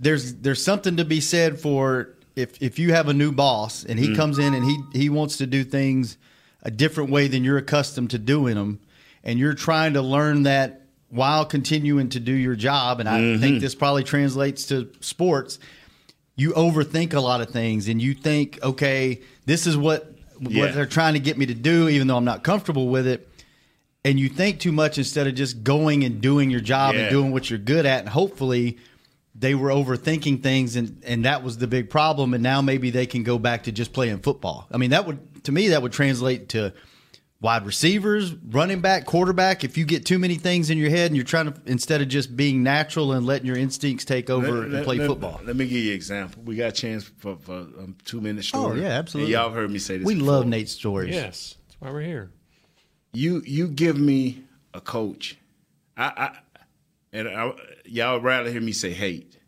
there's 0.00 0.34
there's 0.34 0.62
something 0.62 0.98
to 0.98 1.04
be 1.06 1.20
said 1.20 1.58
for 1.58 2.10
if 2.36 2.60
if 2.62 2.78
you 2.78 2.92
have 2.92 3.08
a 3.08 3.14
new 3.14 3.32
boss 3.32 3.84
and 3.84 3.98
he 3.98 4.08
Mm. 4.08 4.16
comes 4.16 4.38
in 4.38 4.54
and 4.54 4.64
he 4.64 4.78
he 4.98 5.08
wants 5.08 5.36
to 5.38 5.46
do 5.46 5.64
things 5.64 6.16
a 6.62 6.70
different 6.70 7.10
way 7.10 7.28
than 7.28 7.42
you're 7.44 7.58
accustomed 7.58 8.10
to 8.10 8.18
doing 8.18 8.54
them, 8.54 8.78
and 9.24 9.38
you're 9.38 9.54
trying 9.54 9.92
to 9.94 10.02
learn 10.02 10.44
that 10.44 10.82
while 11.10 11.44
continuing 11.44 12.08
to 12.08 12.20
do 12.20 12.32
your 12.32 12.54
job. 12.56 13.00
And 13.00 13.08
I 13.08 13.18
Mhm. 13.20 13.40
think 13.40 13.60
this 13.60 13.74
probably 13.74 14.04
translates 14.04 14.64
to 14.66 14.88
sports. 15.00 15.58
You 16.36 16.52
overthink 16.52 17.12
a 17.12 17.20
lot 17.20 17.40
of 17.42 17.50
things, 17.50 17.88
and 17.88 18.00
you 18.00 18.14
think, 18.14 18.58
okay, 18.62 19.20
this 19.44 19.66
is 19.66 19.76
what 19.76 20.14
Yeah. 20.40 20.60
what 20.64 20.74
they're 20.74 20.86
trying 20.86 21.14
to 21.14 21.20
get 21.20 21.36
me 21.36 21.46
to 21.46 21.54
do, 21.54 21.88
even 21.88 22.06
though 22.06 22.16
I'm 22.16 22.24
not 22.24 22.42
comfortable 22.42 22.88
with 22.88 23.06
it 23.06 23.28
and 24.04 24.18
you 24.18 24.28
think 24.28 24.58
too 24.58 24.72
much 24.72 24.98
instead 24.98 25.28
of 25.28 25.34
just 25.36 25.62
going 25.62 26.02
and 26.02 26.20
doing 26.20 26.50
your 26.50 26.60
job 26.60 26.94
Yeah. 26.94 27.02
and 27.02 27.10
doing 27.10 27.30
what 27.30 27.48
you're 27.50 27.58
good 27.60 27.86
at 27.86 28.00
and 28.00 28.08
hopefully 28.08 28.76
they 29.42 29.56
were 29.56 29.70
overthinking 29.70 30.42
things, 30.42 30.76
and 30.76 31.02
and 31.04 31.24
that 31.24 31.42
was 31.42 31.58
the 31.58 31.66
big 31.66 31.90
problem. 31.90 32.32
And 32.32 32.42
now 32.42 32.62
maybe 32.62 32.90
they 32.90 33.06
can 33.06 33.24
go 33.24 33.38
back 33.38 33.64
to 33.64 33.72
just 33.72 33.92
playing 33.92 34.20
football. 34.20 34.68
I 34.70 34.78
mean, 34.78 34.90
that 34.90 35.04
would 35.04 35.44
to 35.44 35.52
me 35.52 35.68
that 35.68 35.82
would 35.82 35.92
translate 35.92 36.48
to 36.50 36.72
wide 37.40 37.66
receivers, 37.66 38.32
running 38.34 38.80
back, 38.80 39.04
quarterback. 39.04 39.64
If 39.64 39.76
you 39.76 39.84
get 39.84 40.06
too 40.06 40.20
many 40.20 40.36
things 40.36 40.70
in 40.70 40.78
your 40.78 40.90
head 40.90 41.06
and 41.08 41.16
you're 41.16 41.24
trying 41.24 41.52
to 41.52 41.60
instead 41.66 42.00
of 42.00 42.06
just 42.06 42.36
being 42.36 42.62
natural 42.62 43.12
and 43.12 43.26
letting 43.26 43.46
your 43.46 43.56
instincts 43.56 44.04
take 44.04 44.30
over 44.30 44.46
Let- 44.52 44.62
and 44.62 44.72
let- 44.74 44.84
play 44.84 44.98
let- 44.98 45.08
football. 45.08 45.40
Let 45.44 45.56
me 45.56 45.66
give 45.66 45.82
you 45.82 45.90
an 45.90 45.96
example. 45.96 46.40
We 46.44 46.54
got 46.54 46.68
a 46.68 46.72
chance 46.72 47.02
for, 47.02 47.36
for 47.36 47.52
um, 47.52 47.96
two 48.04 48.20
minutes 48.20 48.46
story. 48.46 48.78
Oh 48.78 48.82
yeah, 48.82 48.90
absolutely. 48.90 49.34
And 49.34 49.42
y'all 49.42 49.50
heard 49.52 49.72
me 49.72 49.80
say 49.80 49.98
this. 49.98 50.06
We 50.06 50.14
before. 50.14 50.32
love 50.32 50.46
Nate's 50.46 50.72
stories. 50.72 51.14
Yes, 51.14 51.56
that's 51.66 51.80
why 51.80 51.90
we're 51.90 52.02
here. 52.02 52.30
You 53.12 53.42
you 53.44 53.66
give 53.66 53.98
me 53.98 54.44
a 54.72 54.80
coach, 54.80 55.36
I, 55.96 56.04
I 56.04 56.38
and 57.12 57.28
I, 57.28 57.52
y'all 57.92 58.20
rather 58.20 58.50
hear 58.50 58.60
me 58.60 58.72
say 58.72 58.92
hate. 58.92 59.38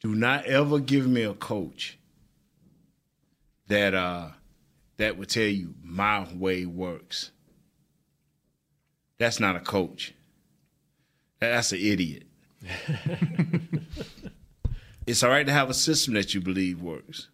Do 0.00 0.14
not 0.14 0.46
ever 0.46 0.78
give 0.78 1.06
me 1.06 1.22
a 1.22 1.34
coach 1.34 1.98
that 3.68 3.94
uh 3.94 4.28
that 4.96 5.18
would 5.18 5.28
tell 5.28 5.44
you 5.44 5.74
my 5.82 6.26
way 6.34 6.64
works. 6.64 7.32
That's 9.18 9.38
not 9.38 9.56
a 9.56 9.60
coach. 9.60 10.14
That's 11.38 11.72
an 11.72 11.80
idiot. 11.80 12.24
it's 15.06 15.22
all 15.22 15.30
right 15.30 15.46
to 15.46 15.52
have 15.52 15.68
a 15.68 15.74
system 15.74 16.14
that 16.14 16.32
you 16.32 16.40
believe 16.40 16.80
works. 16.80 17.28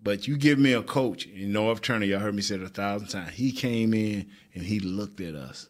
But 0.00 0.26
you 0.26 0.38
give 0.38 0.58
me 0.58 0.72
a 0.72 0.82
coach, 0.82 1.26
and 1.26 1.54
Norv 1.54 1.82
Turner, 1.82 2.06
y'all 2.06 2.20
heard 2.20 2.34
me 2.34 2.40
say 2.40 2.54
it 2.54 2.62
a 2.62 2.68
thousand 2.68 3.08
times. 3.08 3.34
He 3.34 3.52
came 3.52 3.92
in 3.92 4.26
and 4.54 4.62
he 4.62 4.80
looked 4.80 5.20
at 5.20 5.34
us. 5.34 5.68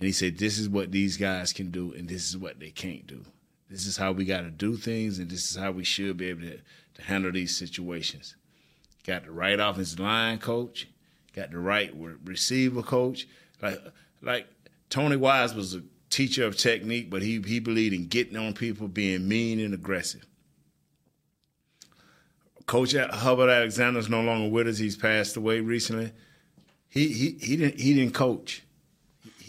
And 0.00 0.06
he 0.06 0.12
said, 0.12 0.38
This 0.38 0.58
is 0.58 0.68
what 0.68 0.90
these 0.90 1.16
guys 1.16 1.52
can 1.52 1.70
do, 1.70 1.92
and 1.92 2.08
this 2.08 2.28
is 2.28 2.36
what 2.36 2.58
they 2.58 2.70
can't 2.70 3.06
do. 3.06 3.22
This 3.68 3.86
is 3.86 3.98
how 3.98 4.12
we 4.12 4.24
got 4.24 4.40
to 4.40 4.50
do 4.50 4.76
things, 4.76 5.18
and 5.18 5.30
this 5.30 5.50
is 5.50 5.56
how 5.56 5.70
we 5.70 5.84
should 5.84 6.16
be 6.16 6.30
able 6.30 6.40
to, 6.42 6.58
to 6.94 7.02
handle 7.02 7.30
these 7.30 7.56
situations. 7.56 8.34
Got 9.06 9.26
the 9.26 9.30
right 9.30 9.60
offensive 9.60 10.00
line 10.00 10.38
coach, 10.38 10.88
got 11.36 11.50
the 11.50 11.58
right 11.58 11.94
receiver 12.24 12.82
coach. 12.82 13.28
Like, 13.62 13.78
like 14.22 14.48
Tony 14.88 15.16
Wise 15.16 15.54
was 15.54 15.74
a 15.74 15.82
teacher 16.08 16.44
of 16.46 16.56
technique, 16.56 17.10
but 17.10 17.22
he, 17.22 17.40
he 17.40 17.60
believed 17.60 17.94
in 17.94 18.06
getting 18.06 18.36
on 18.36 18.54
people, 18.54 18.88
being 18.88 19.28
mean 19.28 19.60
and 19.60 19.74
aggressive. 19.74 20.26
Coach 22.66 22.94
Hubbard 22.94 23.50
Alexander 23.50 23.98
is 23.98 24.08
no 24.08 24.22
longer 24.22 24.48
with 24.48 24.68
us. 24.68 24.78
He's 24.78 24.96
passed 24.96 25.36
away 25.36 25.60
recently. 25.60 26.12
He 26.88 27.08
he 27.08 27.36
he 27.40 27.56
didn't 27.56 27.80
he 27.80 27.94
didn't 27.94 28.14
coach. 28.14 28.62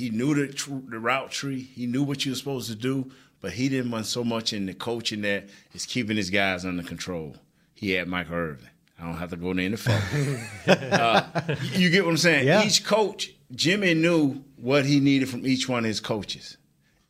He 0.01 0.09
knew 0.09 0.33
the 0.33 0.51
tr- 0.51 0.71
the 0.89 0.97
route 0.97 1.29
tree. 1.29 1.61
He 1.61 1.85
knew 1.85 2.01
what 2.01 2.25
you 2.25 2.31
were 2.31 2.35
supposed 2.35 2.67
to 2.69 2.75
do, 2.75 3.11
but 3.39 3.51
he 3.53 3.69
didn't 3.69 3.91
want 3.91 4.07
so 4.07 4.23
much 4.23 4.51
in 4.51 4.65
the 4.65 4.73
coaching 4.73 5.21
that 5.21 5.47
is 5.75 5.85
keeping 5.85 6.17
his 6.17 6.31
guys 6.31 6.65
under 6.65 6.81
control. 6.81 7.35
He 7.75 7.91
had 7.91 8.07
Mike 8.07 8.31
Irvin. 8.31 8.67
I 8.99 9.03
don't 9.03 9.17
have 9.17 9.29
to 9.29 9.35
go 9.35 9.51
any 9.51 9.75
further. 9.75 10.41
uh, 10.91 11.55
you 11.73 11.91
get 11.91 12.03
what 12.03 12.09
I'm 12.11 12.17
saying? 12.17 12.47
Yeah. 12.47 12.65
Each 12.65 12.83
coach, 12.83 13.35
Jimmy 13.53 13.93
knew 13.93 14.43
what 14.55 14.85
he 14.85 14.99
needed 14.99 15.29
from 15.29 15.45
each 15.45 15.69
one 15.69 15.85
of 15.85 15.85
his 15.85 15.99
coaches, 15.99 16.57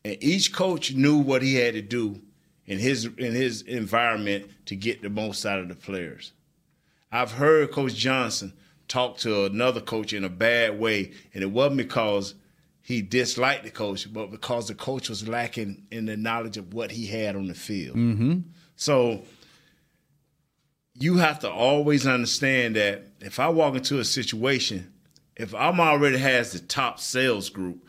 and 0.04 0.18
each 0.20 0.52
coach 0.52 0.92
knew 0.92 1.16
what 1.16 1.40
he 1.40 1.54
had 1.54 1.72
to 1.72 1.80
do 1.80 2.20
in 2.66 2.78
his 2.78 3.06
in 3.06 3.32
his 3.32 3.62
environment 3.62 4.50
to 4.66 4.76
get 4.76 5.00
the 5.00 5.08
most 5.08 5.46
out 5.46 5.60
of 5.60 5.68
the 5.68 5.74
players. 5.74 6.32
I've 7.10 7.32
heard 7.32 7.72
Coach 7.72 7.94
Johnson 7.94 8.52
talk 8.86 9.16
to 9.18 9.46
another 9.46 9.80
coach 9.80 10.12
in 10.12 10.24
a 10.24 10.28
bad 10.28 10.78
way, 10.78 11.12
and 11.32 11.42
it 11.42 11.50
wasn't 11.50 11.78
because 11.78 12.34
he 12.82 13.00
disliked 13.00 13.64
the 13.64 13.70
coach, 13.70 14.12
but 14.12 14.30
because 14.30 14.68
the 14.68 14.74
coach 14.74 15.08
was 15.08 15.26
lacking 15.28 15.86
in 15.90 16.06
the 16.06 16.16
knowledge 16.16 16.56
of 16.56 16.74
what 16.74 16.90
he 16.90 17.06
had 17.06 17.36
on 17.36 17.46
the 17.46 17.54
field. 17.54 17.96
Mm-hmm. 17.96 18.40
So 18.76 19.22
you 20.94 21.16
have 21.16 21.38
to 21.40 21.50
always 21.50 22.06
understand 22.06 22.76
that 22.76 23.06
if 23.20 23.38
I 23.40 23.48
walk 23.48 23.76
into 23.76 23.98
a 24.00 24.04
situation, 24.04 24.92
if 25.36 25.54
I'm 25.54 25.80
already 25.80 26.18
has 26.18 26.52
the 26.52 26.58
top 26.58 26.98
sales 27.00 27.48
group, 27.48 27.86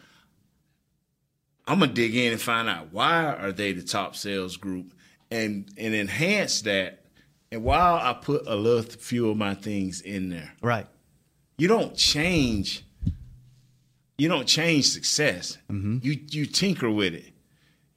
I'm 1.65 1.79
gonna 1.79 1.93
dig 1.93 2.15
in 2.15 2.31
and 2.33 2.41
find 2.41 2.69
out 2.69 2.91
why 2.91 3.25
are 3.25 3.51
they 3.51 3.73
the 3.73 3.83
top 3.83 4.15
sales 4.15 4.57
group 4.57 4.93
and 5.31 5.69
and 5.77 5.93
enhance 5.95 6.61
that. 6.61 6.99
And 7.51 7.63
while 7.63 7.95
I 7.95 8.13
put 8.13 8.47
a 8.47 8.55
little 8.55 8.81
few 8.83 9.29
of 9.29 9.37
my 9.37 9.53
things 9.53 10.01
in 10.01 10.29
there, 10.29 10.53
Right. 10.61 10.87
you 11.57 11.67
don't 11.67 11.95
change. 11.95 12.83
You 14.17 14.29
don't 14.29 14.47
change 14.47 14.89
success. 14.89 15.57
Mm-hmm. 15.71 15.99
You 16.01 16.19
you 16.29 16.45
tinker 16.45 16.89
with 16.89 17.13
it, 17.15 17.33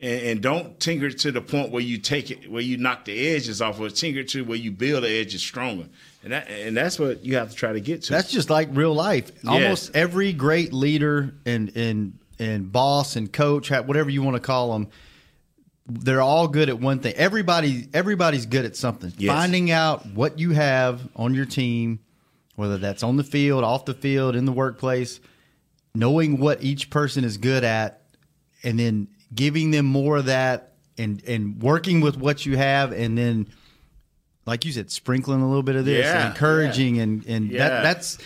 and, 0.00 0.20
and 0.22 0.42
don't 0.42 0.78
tinker 0.80 1.10
to 1.10 1.32
the 1.32 1.42
point 1.42 1.70
where 1.70 1.82
you 1.82 1.98
take 1.98 2.30
it 2.30 2.50
where 2.50 2.62
you 2.62 2.78
knock 2.78 3.04
the 3.04 3.28
edges 3.34 3.60
off, 3.60 3.78
or 3.80 3.90
tinker 3.90 4.22
to 4.22 4.44
where 4.44 4.56
you 4.56 4.70
build 4.70 5.04
the 5.04 5.10
edges 5.10 5.42
stronger. 5.42 5.88
And 6.22 6.32
that 6.32 6.50
and 6.50 6.76
that's 6.76 6.98
what 6.98 7.24
you 7.24 7.36
have 7.36 7.50
to 7.50 7.56
try 7.56 7.72
to 7.72 7.80
get 7.80 8.02
to. 8.02 8.12
That's 8.12 8.30
just 8.30 8.50
like 8.50 8.68
real 8.72 8.94
life. 8.94 9.30
Almost 9.46 9.94
every 9.94 10.32
great 10.32 10.72
leader 10.72 11.34
and 11.44 11.76
and 11.76 12.18
and 12.38 12.72
boss 12.72 13.16
and 13.16 13.32
coach, 13.32 13.70
whatever 13.70 14.10
you 14.10 14.22
want 14.22 14.36
to 14.36 14.40
call 14.40 14.72
them, 14.72 14.88
they're 15.86 16.22
all 16.22 16.48
good 16.48 16.68
at 16.68 16.80
one 16.80 16.98
thing. 16.98 17.14
Everybody 17.14 17.88
everybody's 17.94 18.46
good 18.46 18.64
at 18.64 18.76
something. 18.76 19.12
Yes. 19.18 19.34
Finding 19.34 19.70
out 19.70 20.06
what 20.06 20.38
you 20.38 20.50
have 20.52 21.00
on 21.14 21.34
your 21.34 21.46
team, 21.46 22.00
whether 22.56 22.78
that's 22.78 23.02
on 23.02 23.16
the 23.16 23.24
field, 23.24 23.64
off 23.64 23.84
the 23.84 23.94
field, 23.94 24.34
in 24.34 24.46
the 24.46 24.52
workplace, 24.52 25.20
knowing 25.98 26.38
what 26.38 26.62
each 26.62 26.90
person 26.90 27.24
is 27.24 27.36
good 27.38 27.64
at, 27.64 28.02
and 28.62 28.78
then 28.78 29.08
giving 29.34 29.70
them 29.70 29.86
more 29.86 30.16
of 30.18 30.26
that, 30.26 30.72
and 30.98 31.22
and 31.26 31.60
working 31.62 32.00
with 32.00 32.16
what 32.16 32.44
you 32.46 32.56
have, 32.56 32.92
and 32.92 33.16
then. 33.16 33.48
Like 34.48 34.64
you 34.64 34.70
said, 34.70 34.92
sprinkling 34.92 35.42
a 35.42 35.48
little 35.48 35.64
bit 35.64 35.74
of 35.74 35.84
this, 35.84 36.04
Yeah, 36.04 36.26
and 36.26 36.32
encouraging, 36.32 37.00
and 37.00 37.26
and 37.26 37.50
Yeah. 37.50 37.68
that 37.68 37.82
that's 37.82 38.18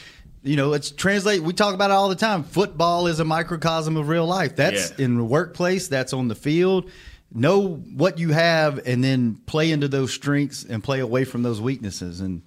you 0.42 0.54
know, 0.54 0.74
it's 0.74 0.90
translate. 0.90 1.42
We 1.42 1.54
talk 1.54 1.74
about 1.74 1.90
it 1.90 1.94
all 1.94 2.10
the 2.10 2.14
time. 2.14 2.42
Football 2.44 3.06
is 3.06 3.20
a 3.20 3.24
microcosm 3.24 3.96
of 3.96 4.06
real 4.08 4.26
life. 4.26 4.54
That's 4.54 4.90
Yeah. 4.98 5.04
in 5.06 5.16
the 5.16 5.24
workplace. 5.24 5.88
That's 5.88 6.12
on 6.12 6.28
the 6.28 6.34
field. 6.34 6.90
Know 7.32 7.76
what 7.96 8.18
you 8.18 8.32
have, 8.32 8.80
and 8.86 9.02
then 9.02 9.38
play 9.46 9.70
into 9.70 9.88
those 9.88 10.12
strengths 10.12 10.62
and 10.62 10.84
play 10.84 11.00
away 11.00 11.24
from 11.24 11.42
those 11.42 11.58
weaknesses. 11.58 12.20
And 12.20 12.42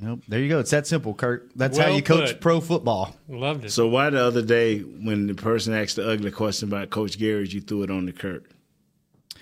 you 0.00 0.06
know, 0.06 0.20
there 0.28 0.40
you 0.40 0.48
go. 0.48 0.60
It's 0.60 0.70
that 0.70 0.86
simple, 0.86 1.12
Kurt. 1.14 1.50
That's 1.56 1.76
how 1.76 1.88
you 1.88 2.02
coach 2.02 2.30
put. 2.30 2.40
pro 2.40 2.60
football. 2.60 3.16
Loved 3.28 3.64
it. 3.64 3.70
So 3.70 3.88
why 3.88 4.10
the 4.10 4.22
other 4.22 4.42
day 4.42 4.80
when 4.80 5.26
the 5.26 5.34
person 5.34 5.74
asked 5.74 5.96
the 5.96 6.08
ugly 6.08 6.30
question 6.30 6.68
about 6.68 6.90
Coach 6.90 7.18
Garrett, 7.18 7.52
you 7.52 7.60
threw 7.60 7.82
it 7.82 7.90
on 7.90 8.06
the 8.06 8.12
Kurt? 8.12 8.44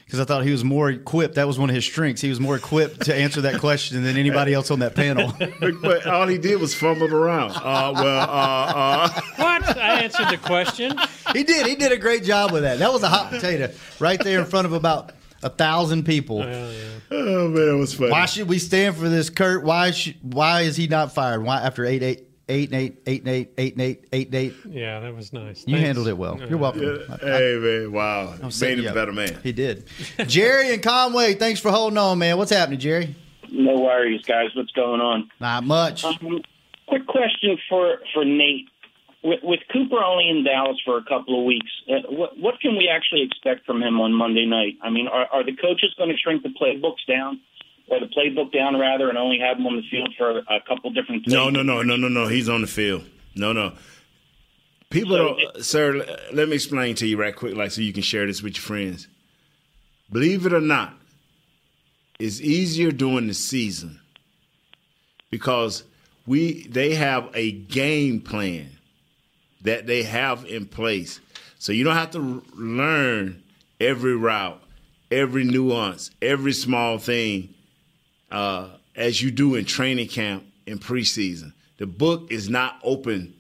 Because 0.07 0.21
I 0.21 0.25
thought 0.25 0.45
he 0.45 0.53
was 0.53 0.63
more 0.63 0.89
equipped. 0.89 1.35
That 1.35 1.49
was 1.49 1.59
one 1.59 1.69
of 1.69 1.75
his 1.75 1.85
strengths. 1.85 2.23
He 2.23 2.29
was 2.29 2.39
more 2.39 2.55
equipped 2.55 3.07
to 3.07 3.15
answer 3.15 3.41
that 3.41 3.61
question 3.61 4.05
than 4.05 4.17
anybody 4.17 4.55
else 4.55 4.71
on 4.71 4.79
that 4.79 4.95
panel. 4.95 5.35
but, 5.61 5.83
but 5.83 6.07
all 6.07 6.29
he 6.29 6.39
did 6.39 6.61
was 6.61 6.77
fumble 6.77 7.13
around. 7.13 7.51
Uh, 7.51 7.93
well, 7.93 8.21
uh, 8.21 8.73
uh. 8.73 9.21
What? 9.35 9.77
I 9.77 10.03
answered 10.03 10.31
the 10.31 10.39
question. 10.39 10.97
he 11.33 11.43
did. 11.43 11.67
He 11.67 11.75
did 11.75 11.91
a 11.91 11.97
great 11.97 12.23
job 12.23 12.53
with 12.53 12.63
that. 12.63 12.79
That 12.79 12.93
was 12.93 13.03
a 13.03 13.09
hot 13.09 13.31
potato 13.31 13.73
right 13.99 14.23
there 14.23 14.39
in 14.39 14.47
front 14.47 14.67
of 14.67 14.73
about 14.73 15.11
a 15.47 15.51
thousand 15.51 16.05
people. 16.05 16.43
Oh 16.43 17.49
man, 17.49 17.69
it 17.69 17.79
was 17.79 17.95
funny. 17.95 18.11
Why 18.11 18.27
should 18.27 18.49
we 18.49 18.59
stand 18.59 18.97
for 18.97 19.09
this, 19.09 19.31
Kurt? 19.31 19.65
Why 19.65 19.93
should, 19.93 20.17
why 20.23 20.63
is 20.63 20.77
he 20.77 20.89
not 20.89 21.13
fired? 21.13 21.45
Why 21.45 21.61
after 21.61 21.85
eight 21.85 22.03
eight 22.03 22.25
eight 22.49 22.71
and 22.73 22.81
eight 22.81 22.99
eight 23.07 23.21
and 23.21 23.29
eight 23.29 23.55
eight 23.59 23.73
and 23.75 23.83
eight 23.83 24.05
eight 24.13 24.27
and 24.27 24.35
eight? 24.35 24.55
Yeah, 24.69 25.01
that 25.01 25.15
was 25.15 25.33
nice. 25.33 25.65
You 25.67 25.75
Thanks. 25.75 25.87
handled 25.87 26.09
it 26.09 26.19
well. 26.19 26.39
You're 26.49 26.59
welcome. 26.59 26.83
Yeah. 26.83 27.17
Hey 27.21 27.59
man, 27.61 27.93
wow, 27.93 28.35
I'm 28.43 28.51
setting 28.51 28.79
made 28.79 28.85
him 28.87 28.91
a 28.91 28.95
better 28.95 29.13
man. 29.13 29.39
He 29.43 29.53
did. 29.53 29.85
Jerry 30.27 30.75
and 30.75 30.83
Conway, 30.83 31.35
thanks 31.35 31.61
for 31.61 31.71
holding 31.71 31.97
on, 31.97 32.19
man. 32.19 32.37
What's 32.39 32.51
happening, 32.51 32.81
Jerry? 32.81 33.15
No 33.53 33.77
worries, 33.77 34.23
guys. 34.23 34.49
What's 34.57 34.73
going 34.73 35.01
on? 35.01 35.31
Not 35.41 35.63
much. 35.63 36.05
Um, 36.05 36.43
quick 36.89 37.07
question 37.07 37.57
for 37.69 37.99
for 38.13 38.25
Nate. 38.25 38.69
With, 39.27 39.41
with 39.43 39.61
Cooper 39.73 39.99
only 40.05 40.31
in 40.31 40.45
Dallas 40.45 40.81
for 40.85 40.99
a 40.99 41.03
couple 41.03 41.37
of 41.41 41.45
weeks, 41.45 41.71
uh, 41.91 42.07
what 42.11 42.39
what 42.39 42.61
can 42.61 42.77
we 42.77 42.89
actually 42.89 43.23
expect 43.23 43.67
from 43.67 43.83
him 43.83 44.01
on 44.01 44.13
Monday 44.13 44.47
night? 44.47 44.75
I 44.83 44.89
mean, 44.89 45.09
are, 45.09 45.27
are 45.33 45.45
the 45.45 45.57
coaches 45.57 45.93
going 45.99 46.11
to 46.11 46.17
shrink 46.17 46.45
the 46.45 46.51
playbooks 46.51 47.05
down, 47.09 47.41
or 47.89 47.99
the 47.99 48.07
playbook 48.07 48.53
down 48.53 48.79
rather, 48.79 49.09
and 49.09 49.19
only 49.19 49.41
have 49.41 49.59
him 49.59 49.67
on 49.67 49.75
the 49.75 49.83
field 49.91 50.15
for 50.17 50.39
a 50.39 50.61
couple 50.69 50.91
different? 50.93 51.25
Plays? 51.25 51.35
No, 51.35 51.51
no, 51.51 51.65
no, 51.65 51.83
no, 51.83 51.97
no, 51.97 52.07
no. 52.07 52.29
He's 52.29 52.49
on 52.49 52.61
the 52.61 52.69
field. 52.69 53.05
No, 53.35 53.53
no. 53.53 53.73
People 54.91 55.17
don't, 55.17 55.65
sir. 55.65 56.07
Let 56.33 56.49
me 56.49 56.55
explain 56.55 56.95
to 56.97 57.07
you 57.09 57.17
right 57.17 57.35
quick, 57.35 57.57
like 57.57 57.73
so 57.73 57.81
you 57.81 57.93
can 57.93 58.05
share 58.05 58.27
this 58.27 58.45
with 58.45 58.55
your 58.55 58.63
friends. 58.63 59.09
Believe 60.13 60.47
it 60.47 60.53
or 60.53 60.61
not, 60.61 60.95
it's 62.21 62.41
easier 62.41 62.93
during 62.93 63.27
the 63.27 63.35
season 63.35 64.01
because 65.31 65.83
we 66.27 66.69
they 66.69 66.95
have 66.95 67.29
a 67.35 67.51
game 67.51 68.21
plan 68.21 68.76
that 69.67 69.87
they 69.87 70.03
have 70.03 70.45
in 70.47 70.67
place, 70.67 71.21
so 71.59 71.73
you 71.73 71.85
don't 71.85 71.95
have 71.95 72.11
to 72.13 72.43
learn 72.55 73.43
every 73.81 74.17
route, 74.17 74.63
every 75.11 75.45
nuance, 75.45 76.11
every 76.23 76.53
small 76.53 76.99
thing 76.99 77.55
uh, 78.31 78.69
as 78.95 79.21
you 79.21 79.31
do 79.31 79.55
in 79.55 79.65
training 79.65 80.09
camp 80.09 80.45
in 80.67 80.79
preseason. 80.79 81.53
The 81.79 81.87
book 81.87 82.31
is 82.31 82.49
not 82.49 82.79
open 82.83 83.35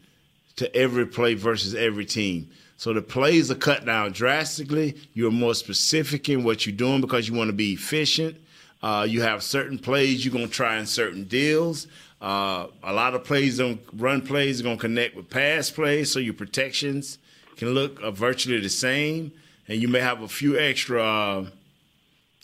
to 0.57 0.75
every 0.75 1.07
play 1.07 1.35
versus 1.35 1.75
every 1.75 2.05
team. 2.05 2.51
So 2.77 2.93
the 2.93 3.03
plays 3.03 3.51
are 3.51 3.55
cut 3.55 3.87
down 3.87 4.13
drastically. 4.13 4.97
You're 5.15 5.31
more 5.31 5.55
specific 5.55 6.29
in 6.29 6.45
what 6.45 6.67
you're 6.67 6.77
doing 6.77 7.01
because 7.01 7.29
you 7.29 7.35
want 7.35 7.49
to 7.49 7.57
be 7.57 7.73
efficient. 7.73 8.37
Uh, 8.83 9.07
you 9.09 9.23
have 9.23 9.43
certain 9.43 9.79
plays 9.79 10.25
you're 10.25 10.35
going 10.35 10.47
to 10.47 10.53
try 10.53 10.77
in 10.79 10.87
certain 10.87 11.25
deals. 11.25 11.87
Uh, 12.27 12.67
a 12.83 12.93
lot 12.93 13.15
of 13.15 13.23
plays 13.23 13.59
don't 13.59 13.81
run 13.93 14.21
plays 14.21 14.59
are 14.59 14.65
going 14.65 14.77
to 14.77 14.81
connect 14.81 15.15
with 15.15 15.31
pass 15.31 15.71
plays, 15.71 16.11
so 16.11 16.19
your 16.19 16.35
protections 16.35 17.19
can 17.57 17.69
look 17.69 18.03
uh, 18.03 18.11
virtually 18.11 18.59
the 18.59 18.69
same, 18.69 19.31
and 19.69 19.81
you 19.81 19.87
may 19.87 20.01
have 20.01 20.21
a 20.23 20.27
few 20.27 20.59
extra 20.59 21.01
uh, 21.05 21.47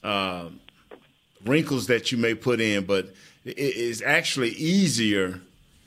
uh, 0.04 0.44
wrinkles 1.44 1.88
that 1.88 2.12
you 2.12 2.18
may 2.18 2.32
put 2.32 2.60
in, 2.60 2.84
but 2.84 3.12
it 3.44 3.58
is 3.58 4.02
actually 4.02 4.50
easier 4.50 5.40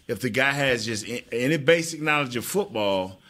if 0.10 0.20
the 0.20 0.30
guy 0.30 0.52
has 0.52 0.86
just 0.86 1.06
any 1.32 1.56
basic 1.56 2.02
knowledge 2.02 2.36
of 2.36 2.44
football 2.44 3.22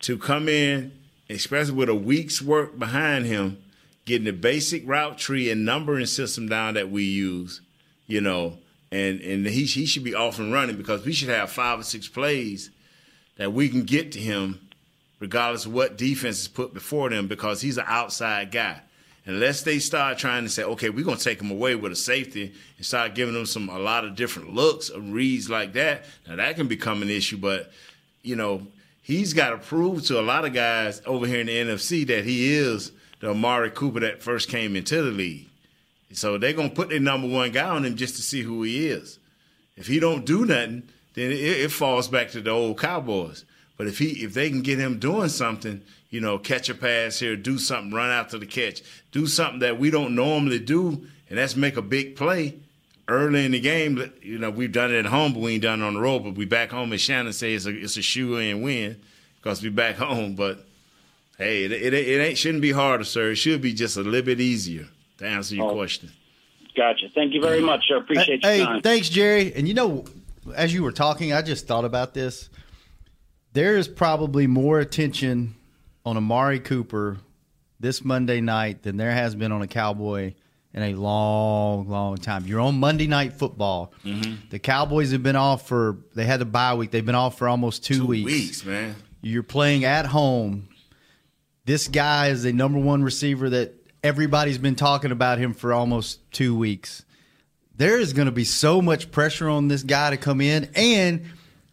to 0.00 0.16
come 0.16 0.48
in, 0.48 0.92
especially 1.28 1.74
with 1.74 1.90
a 1.90 1.94
week's 1.94 2.40
work 2.40 2.78
behind 2.78 3.26
him, 3.26 3.62
getting 4.06 4.24
the 4.24 4.32
basic 4.32 4.82
route 4.88 5.18
tree 5.18 5.50
and 5.50 5.66
numbering 5.66 6.06
system 6.06 6.48
down 6.48 6.72
that 6.72 6.90
we 6.90 7.04
use, 7.04 7.60
you 8.06 8.22
know, 8.22 8.56
and 8.96 9.20
and 9.20 9.46
he 9.46 9.64
he 9.64 9.86
should 9.86 10.04
be 10.04 10.14
off 10.14 10.38
and 10.38 10.52
running 10.52 10.76
because 10.76 11.04
we 11.04 11.12
should 11.12 11.28
have 11.28 11.50
five 11.50 11.80
or 11.80 11.82
six 11.82 12.08
plays 12.08 12.70
that 13.36 13.52
we 13.52 13.68
can 13.68 13.82
get 13.82 14.12
to 14.12 14.18
him, 14.18 14.68
regardless 15.20 15.66
of 15.66 15.74
what 15.74 15.98
defense 15.98 16.40
is 16.40 16.48
put 16.48 16.72
before 16.72 17.10
them, 17.10 17.28
because 17.28 17.60
he's 17.60 17.76
an 17.76 17.84
outside 17.86 18.50
guy. 18.50 18.80
Unless 19.26 19.62
they 19.62 19.80
start 19.80 20.18
trying 20.18 20.44
to 20.44 20.48
say, 20.48 20.62
okay, 20.62 20.88
we're 20.88 21.04
gonna 21.04 21.18
take 21.18 21.40
him 21.40 21.50
away 21.50 21.74
with 21.74 21.92
a 21.92 21.96
safety 21.96 22.54
and 22.76 22.86
start 22.86 23.14
giving 23.14 23.34
them 23.34 23.44
some 23.44 23.68
a 23.68 23.78
lot 23.78 24.04
of 24.04 24.14
different 24.14 24.54
looks 24.54 24.88
and 24.88 25.12
reads 25.12 25.50
like 25.50 25.72
that, 25.74 26.04
now 26.26 26.36
that 26.36 26.56
can 26.56 26.68
become 26.68 27.02
an 27.02 27.10
issue. 27.10 27.36
But 27.36 27.70
you 28.22 28.36
know, 28.36 28.66
he's 29.02 29.34
got 29.34 29.50
to 29.50 29.58
prove 29.58 30.04
to 30.06 30.18
a 30.18 30.22
lot 30.22 30.44
of 30.44 30.54
guys 30.54 31.02
over 31.06 31.26
here 31.26 31.40
in 31.40 31.46
the 31.46 31.56
NFC 31.56 32.06
that 32.06 32.24
he 32.24 32.54
is 32.54 32.92
the 33.20 33.30
Amari 33.30 33.70
Cooper 33.70 34.00
that 34.00 34.22
first 34.22 34.48
came 34.48 34.74
into 34.74 35.02
the 35.02 35.10
league. 35.10 35.48
So 36.16 36.38
they're 36.38 36.54
gonna 36.54 36.70
put 36.70 36.88
their 36.88 36.98
number 36.98 37.28
one 37.28 37.52
guy 37.52 37.68
on 37.68 37.84
him 37.84 37.94
just 37.94 38.16
to 38.16 38.22
see 38.22 38.40
who 38.40 38.62
he 38.62 38.88
is. 38.88 39.18
If 39.76 39.86
he 39.86 40.00
don't 40.00 40.24
do 40.24 40.46
nothing, 40.46 40.88
then 41.12 41.30
it, 41.30 41.40
it 41.40 41.70
falls 41.70 42.08
back 42.08 42.30
to 42.30 42.40
the 42.40 42.50
old 42.50 42.78
Cowboys. 42.78 43.44
But 43.76 43.86
if 43.86 43.98
he 43.98 44.24
if 44.24 44.32
they 44.32 44.48
can 44.48 44.62
get 44.62 44.78
him 44.78 44.98
doing 44.98 45.28
something, 45.28 45.82
you 46.08 46.22
know, 46.22 46.38
catch 46.38 46.70
a 46.70 46.74
pass 46.74 47.18
here, 47.18 47.36
do 47.36 47.58
something, 47.58 47.92
run 47.92 48.08
after 48.08 48.38
the 48.38 48.46
catch, 48.46 48.82
do 49.12 49.26
something 49.26 49.58
that 49.58 49.78
we 49.78 49.90
don't 49.90 50.14
normally 50.14 50.58
do, 50.58 51.06
and 51.28 51.38
that's 51.38 51.54
make 51.54 51.76
a 51.76 51.82
big 51.82 52.16
play 52.16 52.54
early 53.08 53.44
in 53.44 53.52
the 53.52 53.60
game. 53.60 54.10
You 54.22 54.38
know, 54.38 54.48
we've 54.48 54.72
done 54.72 54.94
it 54.94 54.98
at 55.00 55.06
home, 55.06 55.34
but 55.34 55.40
we 55.40 55.52
ain't 55.52 55.62
done 55.64 55.82
it 55.82 55.84
on 55.84 55.94
the 55.94 56.00
road. 56.00 56.24
But 56.24 56.36
we 56.36 56.46
back 56.46 56.70
home, 56.70 56.92
and 56.92 57.00
Shannon 57.00 57.34
says, 57.34 57.66
it's 57.66 57.76
a, 57.76 57.78
it's 57.78 57.96
a 57.98 58.02
shoe 58.02 58.38
in 58.38 58.62
win 58.62 58.96
because 59.36 59.62
we 59.62 59.68
back 59.68 59.96
home. 59.96 60.34
But 60.34 60.64
hey, 61.36 61.64
it, 61.64 61.72
it, 61.72 61.92
it 61.92 62.26
ain't 62.26 62.38
shouldn't 62.38 62.62
be 62.62 62.72
harder, 62.72 63.04
sir. 63.04 63.32
It 63.32 63.36
should 63.36 63.60
be 63.60 63.74
just 63.74 63.98
a 63.98 64.02
little 64.02 64.22
bit 64.22 64.40
easier 64.40 64.88
to 65.18 65.26
answer 65.26 65.54
your 65.54 65.70
Oh. 65.70 65.74
question. 65.74 66.10
Gotcha. 66.76 67.06
Thank 67.14 67.32
you 67.32 67.40
very 67.40 67.60
much, 67.62 67.84
I 67.92 67.96
Appreciate 67.98 68.42
your 68.42 68.66
time. 68.66 68.74
hey, 68.76 68.80
thanks, 68.82 69.08
Jerry. 69.08 69.52
And 69.54 69.66
you 69.66 69.72
know, 69.74 70.04
as 70.54 70.74
you 70.74 70.82
were 70.82 70.92
talking, 70.92 71.32
I 71.32 71.40
just 71.42 71.66
thought 71.66 71.84
about 71.86 72.12
this. 72.14 72.50
There 73.54 73.76
is 73.78 73.88
probably 73.88 74.46
more 74.46 74.78
attention 74.80 75.54
on 76.04 76.16
Amari 76.18 76.60
Cooper 76.60 77.16
this 77.80 78.04
Monday 78.04 78.40
night 78.42 78.82
than 78.82 78.98
there 78.98 79.10
has 79.12 79.34
been 79.34 79.52
on 79.52 79.62
a 79.62 79.66
Cowboy 79.66 80.34
in 80.74 80.82
a 80.82 80.94
long, 80.94 81.88
long 81.88 82.16
time. 82.18 82.44
You're 82.46 82.60
on 82.60 82.78
Monday 82.78 83.06
Night 83.06 83.32
Football. 83.32 83.94
Mm-hmm. 84.04 84.34
The 84.50 84.58
Cowboys 84.58 85.12
have 85.12 85.22
been 85.22 85.36
off 85.36 85.66
for 85.66 85.96
they 86.14 86.26
had 86.26 86.42
a 86.42 86.44
bye 86.44 86.74
week. 86.74 86.90
They've 86.90 87.04
been 87.04 87.14
off 87.14 87.38
for 87.38 87.48
almost 87.48 87.82
two, 87.84 88.04
weeks. 88.06 88.26
Weeks, 88.30 88.64
man. 88.66 88.94
You're 89.22 89.42
playing 89.42 89.84
at 89.86 90.04
home. 90.04 90.68
This 91.64 91.88
guy 91.88 92.28
is 92.28 92.42
the 92.42 92.52
number 92.52 92.78
one 92.78 93.02
receiver 93.02 93.48
that 93.50 93.74
everybody's 94.06 94.58
been 94.58 94.76
talking 94.76 95.10
about 95.10 95.38
him 95.38 95.52
for 95.52 95.72
almost 95.72 96.20
two 96.30 96.56
weeks. 96.56 97.04
There 97.76 97.98
is 97.98 98.12
going 98.12 98.26
to 98.26 98.32
be 98.32 98.44
so 98.44 98.80
much 98.80 99.10
pressure 99.10 99.48
on 99.48 99.66
this 99.66 99.82
guy 99.82 100.10
to 100.10 100.16
come 100.16 100.40
in, 100.40 100.70
and 100.76 101.24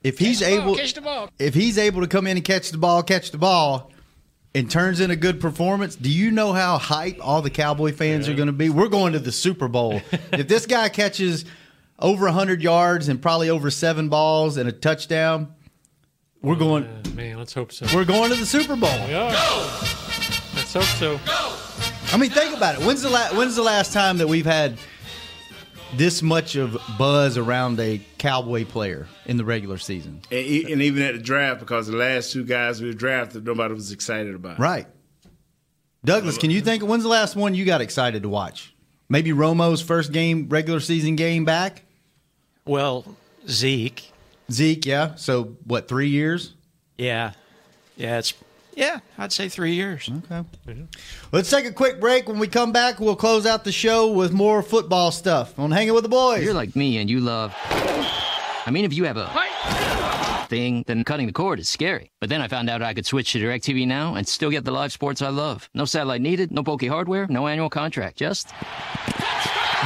if 0.04 0.18
he's 0.18 0.42
able, 0.42 0.76
catch 0.76 0.96
the 0.96 1.02
ball. 1.02 1.30
if 1.38 1.54
he's 1.54 1.78
able 1.78 2.02
to 2.02 2.08
come 2.08 2.26
in 2.26 2.36
and 2.36 2.46
catch 2.46 2.72
the 2.72 2.80
ball, 2.80 3.04
catch 3.04 3.30
the 3.30 3.38
ball, 3.38 3.92
and 4.56 4.70
turns 4.70 5.00
in 5.00 5.12
a 5.12 5.16
good 5.16 5.40
performance, 5.40 5.96
do 5.96 6.10
you 6.10 6.32
know 6.32 6.54
how 6.54 6.80
hype 6.80 7.20
all 7.22 7.44
the 7.44 7.52
Cowboy 7.52 7.94
fans 7.94 8.28
are 8.28 8.34
going 8.34 8.48
to 8.48 8.52
be? 8.52 8.70
We're 8.70 8.88
going 8.88 9.14
to 9.14 9.20
the 9.20 9.32
Super 9.32 9.68
Bowl. 9.68 10.02
if 10.32 10.48
this 10.48 10.66
guy 10.66 10.90
catches 10.90 11.46
over 12.00 12.26
100 12.26 12.64
yards 12.64 13.10
and 13.10 13.22
probably 13.22 13.52
over 13.52 13.70
seven 13.70 14.10
balls 14.10 14.58
and 14.58 14.68
a 14.68 14.74
touchdown, 14.74 15.54
we're 16.42 16.56
going. 16.56 16.90
Man, 17.14 17.38
let's 17.38 17.54
hope 17.54 17.72
so. 17.72 17.86
We're 17.96 18.06
going 18.06 18.32
to 18.32 18.36
the 18.36 18.46
Super 18.48 18.76
Bowl. 18.76 19.08
We 19.08 19.14
are. 19.14 19.30
Let's 19.30 20.74
hope 20.74 20.84
so. 20.84 21.20
I 22.14 22.18
mean, 22.18 22.30
think 22.30 22.56
about 22.56 22.76
it. 22.80 22.86
When's 22.86 23.02
the 23.02 23.10
la- 23.10 23.34
When's 23.34 23.56
the 23.56 23.64
last 23.64 23.92
time 23.92 24.20
that 24.20 24.28
we've 24.28 24.46
had 24.46 24.78
this 25.96 26.22
much 26.22 26.56
of 26.56 26.78
buzz 26.98 27.38
around 27.38 27.80
a 27.80 28.02
Cowboy 28.20 28.66
player 28.66 29.08
in 29.26 29.38
the 29.38 29.44
regular 29.46 29.78
season? 29.80 30.22
And, 30.32 30.40
e- 30.46 30.72
and 30.72 30.82
even 30.82 31.02
at 31.04 31.16
the 31.16 31.22
draft, 31.22 31.60
because 31.60 31.88
the 31.88 31.98
last 31.98 32.32
two 32.32 32.44
guys 32.46 32.82
we 32.82 32.94
drafted, 32.94 33.46
nobody 33.46 33.74
was 33.74 33.92
excited 33.92 34.36
about. 34.36 34.60
Right. 34.60 34.88
Douglas, 36.06 36.38
can 36.38 36.50
you 36.52 36.62
think 36.62 36.84
when's 36.84 37.04
the 37.04 37.10
last 37.10 37.36
one 37.36 37.56
you 37.56 37.66
got 37.66 37.82
excited 37.82 38.24
to 38.24 38.30
watch? 38.30 38.74
Maybe 39.10 39.32
Romo's 39.32 39.82
first 39.82 40.12
game, 40.12 40.48
regular 40.50 40.80
season 40.80 41.16
game 41.16 41.46
back. 41.46 41.84
Well, 42.66 43.06
Zeke. 43.50 44.12
Zeke, 44.52 44.86
yeah. 44.86 45.16
So 45.16 45.56
what? 45.66 45.88
Three 45.88 46.10
years. 46.10 46.54
Yeah. 46.98 47.32
Yeah, 47.96 48.20
it's 48.20 48.34
yeah, 48.76 49.00
I'd 49.18 49.32
say 49.32 49.50
three 49.50 49.74
years. 49.74 50.10
Okay. 50.10 50.86
Let's 51.32 51.50
take 51.50 51.66
a 51.66 51.72
quick 51.72 52.00
break. 52.00 52.28
When 52.28 52.40
we 52.40 52.48
come 52.48 52.72
back, 52.72 53.00
we'll 53.00 53.16
close 53.16 53.46
out 53.46 53.64
the 53.64 53.72
show 53.72 54.12
with 54.12 54.32
more 54.32 54.62
football 54.62 55.12
stuff 55.12 55.58
on 55.58 55.72
Hanging 55.72 55.94
with 55.94 56.04
the 56.04 56.10
Boys. 56.10 56.44
You're 56.44 56.54
like 56.54 56.76
me 56.76 56.98
and 56.98 57.10
you 57.10 57.20
love. 57.20 57.54
I 58.66 58.72
mean, 58.72 58.86
if 58.86 58.94
you 58.94 59.04
have 59.06 59.18
a 59.18 59.30
thing, 60.48 60.84
then 60.88 61.04
cutting 61.04 61.28
the 61.28 61.34
cord 61.34 61.60
is 61.60 61.68
scary. 61.68 62.12
But 62.20 62.30
then 62.30 62.42
I 62.42 62.48
found 62.48 62.70
out 62.70 62.82
I 62.82 62.94
could 62.94 63.06
switch 63.06 63.32
to 63.34 63.40
DirecTV 63.40 63.88
Now 63.88 64.16
and 64.16 64.28
still 64.28 64.50
get 64.50 64.66
the 64.66 64.72
live 64.72 64.92
sports 64.92 65.22
I 65.22 65.30
love. 65.30 65.70
No 65.74 65.86
satellite 65.86 66.22
needed, 66.22 66.52
no 66.52 66.64
bulky 66.64 66.88
hardware, 66.88 67.28
no 67.28 67.48
annual 67.48 67.70
contract. 67.70 68.18
Just 68.18 68.54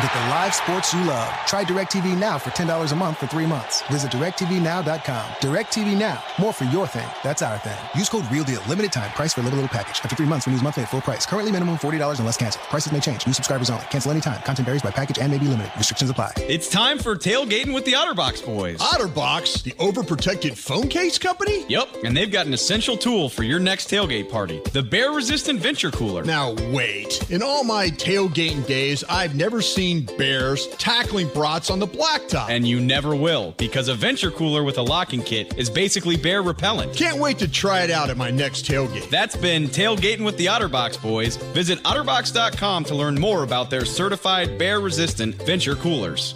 Get 0.01 0.13
the 0.13 0.19
live 0.29 0.53
sports 0.53 0.93
you 0.93 1.03
love. 1.03 1.27
Try 1.47 1.63
DirecTV 1.63 2.15
Now 2.19 2.37
for 2.37 2.51
$10 2.51 2.91
a 2.91 2.95
month 2.95 3.17
for 3.17 3.25
three 3.25 3.47
months. 3.47 3.81
Visit 3.87 4.11
DirecTVNow.com. 4.11 5.25
DirecTV 5.41 5.97
Now. 5.97 6.23
More 6.37 6.53
for 6.53 6.65
your 6.65 6.85
thing. 6.85 7.07
That's 7.23 7.41
our 7.41 7.57
thing. 7.59 7.77
Use 7.95 8.07
code 8.07 8.29
REALDEAL. 8.29 8.61
Limited 8.67 8.91
time. 8.91 9.09
Price 9.11 9.33
for 9.33 9.41
a 9.41 9.43
little, 9.43 9.57
little 9.57 9.69
package. 9.69 9.99
After 10.03 10.15
three 10.15 10.27
months, 10.27 10.45
renews 10.45 10.61
monthly 10.61 10.83
at 10.83 10.89
full 10.89 11.01
price. 11.01 11.25
Currently 11.25 11.51
minimum 11.51 11.79
$40 11.79 11.93
and 11.93 12.19
unless 12.19 12.37
canceled. 12.37 12.65
Prices 12.65 12.93
may 12.93 12.99
change. 12.99 13.25
New 13.25 13.33
subscribers 13.33 13.71
only. 13.71 13.85
Cancel 13.85 14.11
anytime. 14.11 14.39
Content 14.43 14.67
varies 14.67 14.83
by 14.83 14.91
package 14.91 15.17
and 15.17 15.31
may 15.31 15.39
be 15.39 15.47
limited. 15.47 15.71
Restrictions 15.75 16.11
apply. 16.11 16.33
It's 16.37 16.69
time 16.69 16.99
for 16.99 17.15
tailgating 17.15 17.73
with 17.73 17.85
the 17.85 17.93
Otterbox 17.93 18.45
boys. 18.45 18.77
Otterbox, 18.77 19.63
the 19.63 19.71
overprotected 19.71 20.55
phone 20.55 20.89
case 20.89 21.17
company? 21.17 21.65
Yep, 21.69 22.03
and 22.03 22.15
they've 22.15 22.31
got 22.31 22.45
an 22.45 22.53
essential 22.53 22.97
tool 22.97 23.29
for 23.29 23.41
your 23.41 23.59
next 23.59 23.89
tailgate 23.89 24.29
party 24.29 24.61
the 24.73 24.83
bear 24.83 25.11
resistant 25.11 25.59
venture 25.59 25.89
cooler. 25.89 26.23
Now, 26.23 26.53
wait. 26.71 27.31
In 27.31 27.41
all 27.41 27.63
my 27.63 27.87
tailgating 27.87 28.65
days, 28.67 29.03
I've 29.09 29.33
never 29.33 29.61
seen 29.61 29.86
bears 29.95 30.67
tackling 30.77 31.27
brats 31.29 31.69
on 31.69 31.79
the 31.79 31.87
blacktop. 31.87 32.49
And 32.49 32.67
you 32.67 32.79
never 32.79 33.15
will, 33.15 33.53
because 33.57 33.87
a 33.87 33.95
venture 33.95 34.31
cooler 34.31 34.63
with 34.63 34.77
a 34.77 34.81
locking 34.81 35.21
kit 35.21 35.57
is 35.57 35.69
basically 35.69 36.17
bear 36.17 36.41
repellent. 36.41 36.95
Can't 36.95 37.19
wait 37.19 37.39
to 37.39 37.47
try 37.47 37.83
it 37.83 37.89
out 37.91 38.09
at 38.09 38.17
my 38.17 38.29
next 38.29 38.65
tailgate. 38.65 39.09
That's 39.09 39.35
been 39.37 39.67
Tailgating 39.67 40.25
with 40.25 40.37
the 40.37 40.47
Otterbox 40.47 41.01
boys. 41.01 41.37
Visit 41.53 41.81
Otterbox.com 41.83 42.83
to 42.85 42.95
learn 42.95 43.19
more 43.19 43.43
about 43.43 43.69
their 43.69 43.85
certified 43.85 44.57
bear 44.57 44.79
resistant 44.79 45.35
venture 45.43 45.75
coolers. 45.75 46.35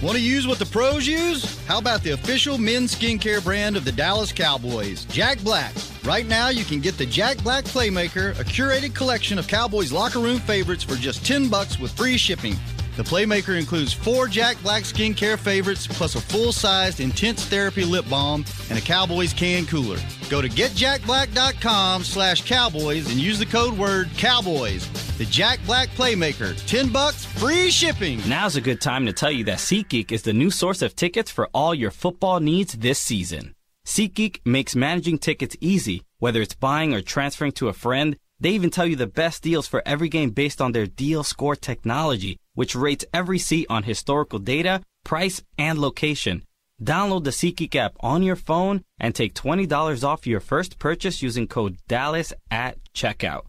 Want 0.00 0.16
to 0.16 0.22
use 0.22 0.46
what 0.46 0.60
the 0.60 0.66
pros 0.66 1.08
use? 1.08 1.58
How 1.66 1.78
about 1.78 2.04
the 2.04 2.10
official 2.10 2.56
men's 2.56 2.94
skincare 2.94 3.42
brand 3.42 3.76
of 3.76 3.84
the 3.84 3.90
Dallas 3.90 4.30
Cowboys, 4.30 5.04
Jack 5.06 5.40
Black? 5.42 5.74
Right 6.04 6.24
now, 6.24 6.50
you 6.50 6.64
can 6.64 6.78
get 6.78 6.96
the 6.96 7.04
Jack 7.04 7.42
Black 7.42 7.64
Playmaker, 7.64 8.30
a 8.38 8.44
curated 8.44 8.94
collection 8.94 9.40
of 9.40 9.48
Cowboys 9.48 9.90
locker 9.90 10.20
room 10.20 10.38
favorites 10.38 10.84
for 10.84 10.94
just 10.94 11.26
10 11.26 11.48
bucks 11.48 11.80
with 11.80 11.90
free 11.90 12.16
shipping. 12.16 12.54
The 12.98 13.04
Playmaker 13.04 13.56
includes 13.56 13.92
four 13.92 14.26
Jack 14.26 14.60
Black 14.60 14.82
skincare 14.82 15.38
favorites, 15.38 15.86
plus 15.86 16.16
a 16.16 16.20
full-sized 16.20 16.98
intense 16.98 17.44
therapy 17.44 17.84
lip 17.84 18.04
balm 18.10 18.44
and 18.70 18.76
a 18.76 18.82
Cowboys 18.82 19.32
can 19.32 19.66
cooler. 19.66 19.98
Go 20.28 20.42
to 20.42 20.48
getjackblack.com 20.48 22.02
slash 22.02 22.44
cowboys 22.44 23.08
and 23.08 23.20
use 23.20 23.38
the 23.38 23.46
code 23.46 23.78
word 23.78 24.10
cowboys. 24.16 24.88
The 25.16 25.26
Jack 25.26 25.60
Black 25.64 25.90
Playmaker, 25.90 26.60
10 26.66 26.90
bucks, 26.90 27.24
free 27.24 27.70
shipping. 27.70 28.20
Now's 28.28 28.56
a 28.56 28.60
good 28.60 28.80
time 28.80 29.06
to 29.06 29.12
tell 29.12 29.30
you 29.30 29.44
that 29.44 29.58
SeatGeek 29.58 30.10
is 30.10 30.22
the 30.22 30.32
new 30.32 30.50
source 30.50 30.82
of 30.82 30.96
tickets 30.96 31.30
for 31.30 31.48
all 31.54 31.76
your 31.76 31.92
football 31.92 32.40
needs 32.40 32.72
this 32.72 32.98
season. 32.98 33.54
SeatGeek 33.86 34.40
makes 34.44 34.74
managing 34.74 35.18
tickets 35.18 35.56
easy, 35.60 36.02
whether 36.18 36.42
it's 36.42 36.56
buying 36.56 36.94
or 36.94 37.00
transferring 37.00 37.52
to 37.52 37.68
a 37.68 37.72
friend. 37.72 38.16
They 38.40 38.50
even 38.50 38.70
tell 38.70 38.86
you 38.86 38.96
the 38.96 39.06
best 39.06 39.44
deals 39.44 39.68
for 39.68 39.82
every 39.86 40.08
game 40.08 40.30
based 40.30 40.60
on 40.60 40.72
their 40.72 40.86
deal 40.86 41.22
score 41.22 41.56
technology, 41.56 42.38
which 42.58 42.74
rates 42.74 43.04
every 43.14 43.38
seat 43.38 43.66
on 43.70 43.84
historical 43.84 44.40
data, 44.40 44.82
price, 45.04 45.40
and 45.56 45.78
location. 45.78 46.42
Download 46.82 47.22
the 47.22 47.30
SeatGeek 47.30 47.76
app 47.76 47.94
on 48.00 48.24
your 48.24 48.34
phone 48.34 48.82
and 48.98 49.14
take 49.14 49.34
$20 49.34 50.02
off 50.02 50.26
your 50.26 50.40
first 50.40 50.80
purchase 50.80 51.22
using 51.22 51.46
code 51.46 51.76
DALLAS 51.86 52.32
at 52.50 52.78
checkout. 52.92 53.42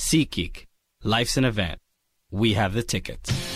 SeatGeek. 0.00 0.64
Life's 1.04 1.36
an 1.36 1.44
event. 1.44 1.78
We 2.32 2.54
have 2.54 2.74
the 2.74 2.82
tickets. 2.82 3.55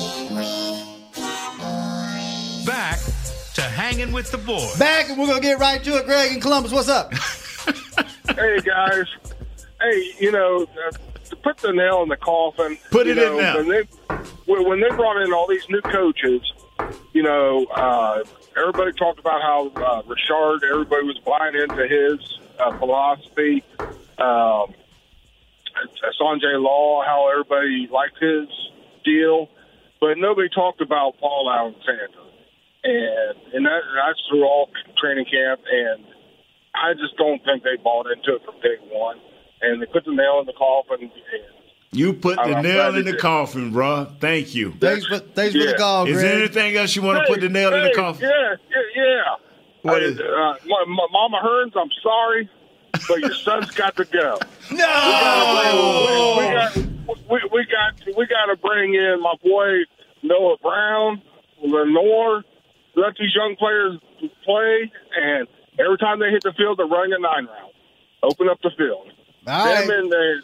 Back 2.65 2.99
to 3.55 3.61
hanging 3.61 4.11
with 4.11 4.31
the 4.31 4.37
boys. 4.37 4.77
Back 4.77 5.09
and 5.09 5.19
we're 5.19 5.27
gonna 5.27 5.41
get 5.41 5.59
right 5.59 5.83
to 5.83 5.97
it. 5.97 6.05
Greg 6.05 6.33
in 6.33 6.41
Columbus, 6.41 6.71
what's 6.71 6.89
up? 6.89 7.13
hey 8.35 8.59
guys, 8.59 9.05
hey, 9.81 10.13
you 10.19 10.31
know, 10.31 10.63
uh, 10.63 10.91
to 11.29 11.35
put 11.37 11.57
the 11.57 11.71
nail 11.71 12.03
in 12.03 12.09
the 12.09 12.17
coffin. 12.17 12.77
Put 12.91 13.07
you 13.07 13.13
it 13.13 13.17
in 13.17 13.37
now. 13.37 13.57
When 13.57 13.69
they, 13.69 13.83
when 14.45 14.67
when 14.67 14.81
they 14.81 14.89
brought 14.89 15.21
in 15.21 15.33
all 15.33 15.47
these 15.47 15.67
new 15.69 15.81
coaches, 15.81 16.41
you 17.13 17.23
know, 17.23 17.65
uh, 17.65 18.23
everybody 18.57 18.91
talked 18.93 19.19
about 19.19 19.41
how 19.41 19.69
uh, 19.69 20.01
Richard, 20.05 20.63
everybody 20.63 21.05
was 21.05 21.17
buying 21.19 21.55
into 21.55 21.87
his 21.87 22.39
uh, 22.59 22.77
philosophy. 22.77 23.63
Um, 24.17 24.73
Sanjay 26.19 26.61
Lal, 26.61 27.03
how 27.05 27.29
everybody 27.31 27.87
liked 27.91 28.19
his 28.19 28.47
deal, 29.03 29.49
but 29.99 30.17
nobody 30.17 30.49
talked 30.49 30.81
about 30.81 31.17
Paul 31.19 31.51
Alexander, 31.51 32.20
and 32.83 33.35
and 33.53 33.65
that, 33.65 33.81
that's 33.95 34.19
through 34.29 34.43
all 34.45 34.69
training 34.99 35.25
camp, 35.25 35.61
and 35.71 36.05
I 36.75 36.93
just 36.93 37.17
don't 37.17 37.43
think 37.43 37.63
they 37.63 37.77
bought 37.83 38.07
into 38.07 38.35
it 38.35 38.41
from 38.45 38.55
day 38.61 38.77
one, 38.89 39.17
and 39.61 39.81
they 39.81 39.85
put 39.87 40.05
the 40.05 40.11
nail 40.13 40.39
in 40.39 40.45
the 40.45 40.53
coffin. 40.53 41.01
And 41.03 41.11
You 41.91 42.13
put 42.13 42.35
the 42.37 42.41
I'm- 42.43 42.55
I'm 42.57 42.63
nail 42.63 42.95
in 42.95 43.05
the 43.05 43.11
did. 43.11 43.19
coffin, 43.19 43.71
bro. 43.71 44.05
Thank 44.19 44.55
you. 44.55 44.71
Thanks 44.79 45.05
for 45.05 45.19
thanks 45.19 45.53
for 45.55 45.65
the 45.65 45.75
call, 45.77 46.07
Is 46.07 46.21
there 46.21 46.37
anything 46.37 46.75
else 46.77 46.95
you 46.95 47.01
want 47.01 47.19
to 47.25 47.31
put 47.31 47.41
the 47.41 47.49
nail 47.49 47.73
in 47.73 47.83
the 47.83 47.93
coffin? 47.93 48.29
Yeah, 48.29 48.55
yeah, 48.69 49.03
yeah. 49.03 49.35
What 49.83 50.01
I- 50.01 50.05
is 50.05 50.19
it? 50.19 50.25
uh, 50.25 50.53
my, 50.65 50.85
my, 50.87 51.07
Mama 51.11 51.41
Hurns, 51.43 51.71
I'm 51.75 51.89
sorry, 52.03 52.49
but 53.07 53.19
your 53.19 53.33
son's 53.33 53.71
got 53.71 53.95
to 53.97 54.05
go. 54.05 54.37
No, 54.71 56.35
we 56.37 56.45
got 56.53 56.75
we, 57.29 57.39
we 57.51 57.65
got 57.65 58.15
we 58.17 58.25
got 58.27 58.45
to 58.45 58.55
bring 58.61 58.93
in 58.93 59.19
my 59.21 59.33
boy 59.43 59.79
Noah 60.23 60.55
Brown, 60.61 61.21
Lenoir, 61.61 62.43
let 62.95 63.15
these 63.19 63.33
young 63.35 63.55
players 63.57 63.99
play, 64.43 64.91
and 65.15 65.47
every 65.79 65.97
time 65.97 66.19
they 66.19 66.29
hit 66.29 66.43
the 66.43 66.53
field, 66.53 66.79
they're 66.79 66.85
running 66.87 67.13
a 67.13 67.19
nine 67.19 67.45
round. 67.45 67.71
Open 68.23 68.49
up 68.49 68.59
the 68.61 68.71
field. 68.77 69.07
All 69.47 69.65
right. 69.65 69.87
Them 69.87 70.03
in 70.03 70.09
there. 70.09 70.41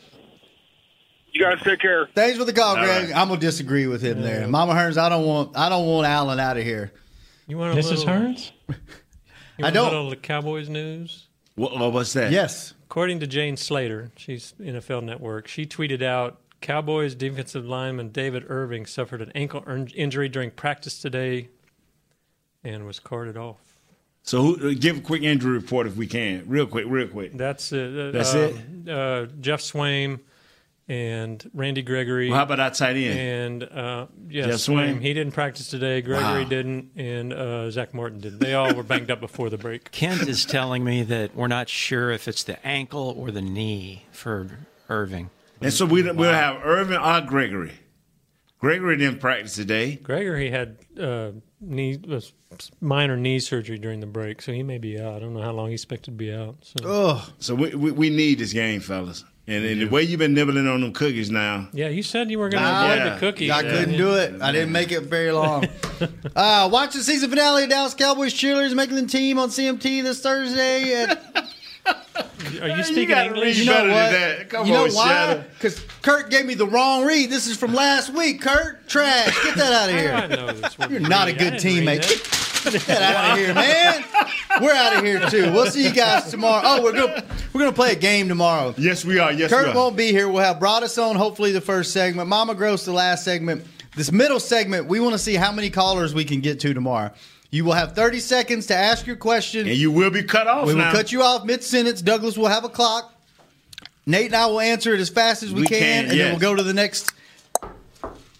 You 1.33 1.43
guys 1.43 1.61
take 1.63 1.79
care. 1.79 2.07
Thanks 2.15 2.37
for 2.37 2.45
the 2.45 2.53
call, 2.53 2.75
All 2.75 2.83
Greg. 2.83 3.09
right. 3.09 3.15
I'm 3.17 3.27
gonna 3.27 3.39
disagree 3.39 3.85
with 3.85 4.01
him 4.01 4.21
there. 4.21 4.47
Mama 4.47 4.73
Hurns, 4.73 4.97
I 4.97 5.09
don't 5.09 5.25
want 5.25 5.55
I 5.55 5.69
don't 5.69 5.85
want 5.85 6.07
Allen 6.07 6.39
out 6.39 6.57
of 6.57 6.63
here. 6.63 6.91
You 7.47 7.57
want 7.57 7.77
a 7.77 7.81
Mrs. 7.81 7.89
little, 7.89 8.05
Hurns? 8.07 8.51
You 9.59 9.65
I 9.65 9.69
want 9.69 9.73
don't. 9.73 9.93
A 9.95 10.01
little 10.01 10.15
Cowboys 10.21 10.69
news. 10.69 11.27
What, 11.55 11.91
was 11.91 12.13
that? 12.13 12.31
Yes. 12.31 12.75
According 12.83 13.19
to 13.21 13.27
Jane 13.27 13.57
Slater, 13.57 14.11
she's 14.15 14.53
NFL 14.61 15.03
Network. 15.03 15.47
She 15.47 15.65
tweeted 15.65 16.03
out 16.03 16.39
Cowboys 16.61 17.15
defensive 17.15 17.65
lineman 17.65 18.09
David 18.09 18.45
Irving 18.49 18.85
suffered 18.85 19.19
an 19.23 19.31
ankle 19.33 19.63
in- 19.67 19.87
injury 19.87 20.29
during 20.29 20.51
practice 20.51 21.01
today 21.01 21.49
and 22.63 22.85
was 22.85 22.99
carted 22.99 23.37
off. 23.37 23.57
So 24.23 24.41
who, 24.41 24.75
give 24.75 24.97
a 24.97 25.01
quick 25.01 25.23
injury 25.23 25.53
report 25.53 25.87
if 25.87 25.95
we 25.95 26.05
can, 26.05 26.43
real 26.47 26.65
quick, 26.65 26.85
real 26.87 27.07
quick. 27.07 27.37
That's 27.37 27.71
it. 27.71 28.11
That's 28.11 28.35
uh, 28.35 28.53
it? 28.85 28.89
Uh, 28.89 29.25
Geoff 29.39 29.61
Swaim 29.61 30.19
and 30.89 31.49
Randy 31.53 31.81
Gregory. 31.81 32.29
Well, 32.29 32.37
how 32.37 32.43
about 32.43 32.59
our 32.59 32.71
tight 32.71 32.97
end? 32.97 33.61
And 33.61 33.63
uh, 33.63 34.07
yeah, 34.29 34.47
Geoff 34.47 34.55
Swaim. 34.55 34.95
Swaim? 34.95 35.01
He 35.01 35.13
didn't 35.13 35.33
practice 35.33 35.69
today. 35.69 36.01
Gregory 36.01 36.43
Wow. 36.43 36.49
didn't, 36.49 36.91
and 36.97 37.31
uh, 37.31 37.71
Zack 37.71 37.93
Martin 37.93 38.19
didn't. 38.19 38.39
They 38.39 38.53
all 38.53 38.73
were 38.73 38.83
banged 38.83 39.11
up 39.11 39.21
before 39.21 39.49
the 39.49 39.57
break. 39.57 39.91
Kent 39.91 40.27
is 40.27 40.45
telling 40.45 40.83
me 40.83 41.03
that 41.03 41.33
we're 41.33 41.47
not 41.47 41.69
sure 41.69 42.11
if 42.11 42.27
it's 42.27 42.43
the 42.43 42.65
ankle 42.67 43.15
or 43.17 43.31
the 43.31 43.41
knee 43.41 44.03
for 44.11 44.49
Irving. 44.89 45.29
And 45.61 45.71
so 45.73 45.85
we, 45.85 46.03
we'll 46.03 46.33
have 46.33 46.61
Irving 46.63 46.97
or 46.97 47.21
Gregory. 47.21 47.73
Gregory 48.59 48.97
didn't 48.97 49.19
practice 49.19 49.55
today. 49.55 49.95
Gregory 49.97 50.49
had 50.49 50.77
uh, 50.99 51.31
knee 51.61 51.99
uh, 52.11 52.19
minor 52.81 53.15
knee 53.15 53.39
surgery 53.39 53.77
during 53.77 53.99
the 53.99 54.07
break, 54.07 54.41
so 54.41 54.51
he 54.51 54.63
may 54.63 54.77
be 54.79 54.99
out. 54.99 55.15
I 55.15 55.19
don't 55.19 55.33
know 55.33 55.41
how 55.41 55.51
long 55.51 55.69
he's 55.69 55.81
expected 55.81 56.11
to 56.11 56.17
be 56.17 56.33
out. 56.33 56.55
So. 56.61 56.73
Oh, 56.83 57.29
So 57.39 57.53
we, 57.53 57.75
we, 57.75 57.91
we 57.91 58.09
need 58.09 58.39
this 58.39 58.53
game, 58.53 58.79
fellas. 58.79 59.23
And, 59.49 59.63
and 59.63 59.81
the 59.81 59.85
way 59.85 60.03
you've 60.03 60.19
been 60.19 60.33
nibbling 60.33 60.67
on 60.67 60.81
them 60.81 60.91
cookies 60.91 61.31
now. 61.31 61.69
Yeah, 61.71 61.87
you 61.87 62.03
said 62.03 62.29
you 62.29 62.37
were 62.37 62.49
going 62.49 62.63
to 62.63 62.69
Nah, 62.69 62.93
avoid 62.93 63.13
the 63.13 63.19
cookies. 63.19 63.49
I 63.49 63.61
couldn't 63.63 63.95
do 63.95 64.15
it. 64.15 64.41
I 64.41 64.51
didn't 64.51 64.73
make 64.73 64.91
it 64.91 65.03
very 65.03 65.31
long. 65.31 65.65
uh, 66.35 66.67
watch 66.69 66.93
the 66.95 67.01
season 67.01 67.29
finale 67.29 67.63
of 67.63 67.69
Dallas 67.69 67.93
Cowboys 67.93 68.33
cheerleaders 68.33 68.75
making 68.75 68.97
the 68.97 69.05
team 69.05 69.39
on 69.39 69.47
CMT 69.47 70.03
this 70.03 70.19
Thursday. 70.21 70.95
At, 70.95 71.47
Are 72.61 72.69
you 72.69 72.83
speaking 72.83 73.09
gotta 73.09 73.29
English? 73.29 73.57
you 73.57 73.65
know 73.65 73.73
better 73.73 73.87
than 73.87 73.95
what? 73.95 74.11
that. 74.11 74.49
Come 74.49 74.67
you 74.67 74.73
know 74.73 74.85
on, 74.85 74.93
why? 74.93 75.07
Shadow. 75.07 75.43
Because 75.53 75.79
Kurt 76.01 76.29
gave 76.29 76.45
me 76.45 76.53
the 76.53 76.65
wrong 76.67 77.05
read. 77.05 77.29
This 77.29 77.47
is 77.47 77.57
from 77.57 77.73
last 77.73 78.13
week. 78.13 78.41
Kurt, 78.41 78.87
trash. 78.87 79.43
Get 79.43 79.55
that 79.57 79.73
out 79.73 79.89
of 79.89 79.95
here. 79.95 80.13
I 80.13 80.27
know 80.27 80.51
this. 80.53 80.75
You're 80.89 80.99
not 81.01 81.27
a 81.27 81.33
good 81.33 81.53
teammate. 81.53 82.07
Get 82.71 82.81
that 82.83 83.01
out 83.01 83.31
of 83.31 83.37
here, 83.37 83.53
man. 83.53 84.03
We're 84.61 84.73
out 84.73 84.97
of 84.97 85.03
here 85.03 85.29
too. 85.29 85.51
We'll 85.53 85.69
see 85.69 85.83
you 85.83 85.93
guys 85.93 86.29
tomorrow. 86.31 86.61
Oh, 86.65 86.83
we're 86.83 86.93
gonna 86.93 87.23
we're 87.53 87.61
gonna 87.61 87.71
play 87.71 87.91
a 87.91 87.95
game 87.95 88.27
tomorrow. 88.27 88.73
Yes, 88.77 89.05
we 89.05 89.19
are. 89.19 89.31
Yes, 89.31 89.51
Kurt 89.51 89.67
we 89.67 89.71
are. 89.71 89.75
won't 89.75 89.95
be 89.95 90.07
here. 90.11 90.27
We'll 90.27 90.43
have 90.43 90.57
Broaddus 90.57 91.01
on 91.01 91.15
hopefully 91.15 91.51
the 91.51 91.61
first 91.61 91.93
segment. 91.93 92.27
Mama 92.27 92.55
Gross 92.55 92.85
the 92.85 92.93
last 92.93 93.23
segment. 93.23 93.65
This 93.95 94.11
middle 94.11 94.39
segment, 94.39 94.85
we 94.85 94.99
want 94.99 95.13
to 95.13 95.19
see 95.19 95.33
how 95.35 95.51
many 95.51 95.69
callers 95.71 96.13
we 96.13 96.23
can 96.23 96.39
get 96.39 96.59
to 96.59 96.73
tomorrow. 96.73 97.11
You 97.57 97.65
will 97.65 97.73
have 97.73 97.95
30 97.95 98.19
seconds 98.19 98.67
to 98.67 98.75
ask 98.75 99.07
your 99.07 99.15
question. 99.15 99.67
And 99.67 99.75
you 99.75 99.89
will 99.89 100.11
be 100.11 100.21
cut 100.21 100.45
off 100.45 100.67
We 100.67 100.75
will 100.75 100.91
cut 100.91 101.11
you 101.11 101.23
off 101.23 101.43
mid 101.43 101.63
sentence. 101.63 102.03
Douglas 102.03 102.37
will 102.37 102.49
have 102.49 102.63
a 102.63 102.69
clock. 102.69 103.11
Nate 104.05 104.27
and 104.27 104.35
I 104.35 104.45
will 104.45 104.59
answer 104.59 104.93
it 104.93 104.99
as 104.99 105.09
fast 105.09 105.41
as 105.41 105.51
we, 105.51 105.61
We 105.61 105.67
can, 105.67 105.79
can, 105.79 106.11
and 106.11 106.19
then 106.19 106.31
we'll 106.33 106.39
go 106.39 106.53
to 106.53 106.61
the 106.61 106.75
next. 106.75 107.11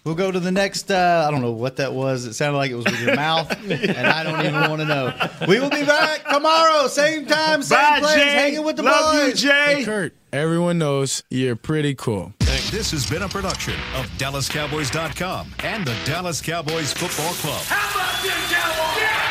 We'll 0.08 0.14
go 0.14 0.32
to 0.32 0.40
the 0.40 0.50
next. 0.50 0.90
Uh, 0.90 1.26
I 1.28 1.30
don't 1.30 1.42
know 1.42 1.52
what 1.52 1.76
that 1.76 1.92
was. 1.92 2.24
It 2.24 2.32
sounded 2.32 2.56
like 2.56 2.70
it 2.70 2.76
was 2.76 2.86
with 2.86 2.98
your 3.02 3.14
mouth, 3.14 3.50
and 3.70 4.06
I 4.06 4.22
don't 4.22 4.40
even 4.40 4.54
want 4.70 4.80
to 4.80 4.86
know. 4.86 5.12
We 5.46 5.60
will 5.60 5.68
be 5.68 5.84
back 5.84 6.26
tomorrow, 6.26 6.88
same 6.88 7.26
time, 7.26 7.62
same 7.62 7.76
Bye, 7.78 8.00
place, 8.00 8.14
Jay. 8.14 8.30
hanging 8.30 8.64
with 8.64 8.76
the 8.76 8.84
Love 8.84 9.16
you, 9.16 9.30
boys. 9.32 9.42
Jay. 9.42 9.82
Kurt, 9.84 10.14
everyone 10.32 10.78
knows 10.78 11.22
you're 11.28 11.56
pretty 11.56 11.94
cool. 11.94 12.32
This 12.38 12.90
has 12.92 13.04
been 13.04 13.20
a 13.20 13.28
production 13.28 13.74
of 13.96 14.06
DallasCowboys.com 14.16 15.52
and 15.58 15.86
the 15.86 15.94
Dallas 16.06 16.40
Cowboys 16.40 16.94
Football 16.94 17.34
Club. 17.34 17.60
How 17.66 17.94
about 17.94 18.22
this, 18.22 18.50
Cowboys? 18.50 19.27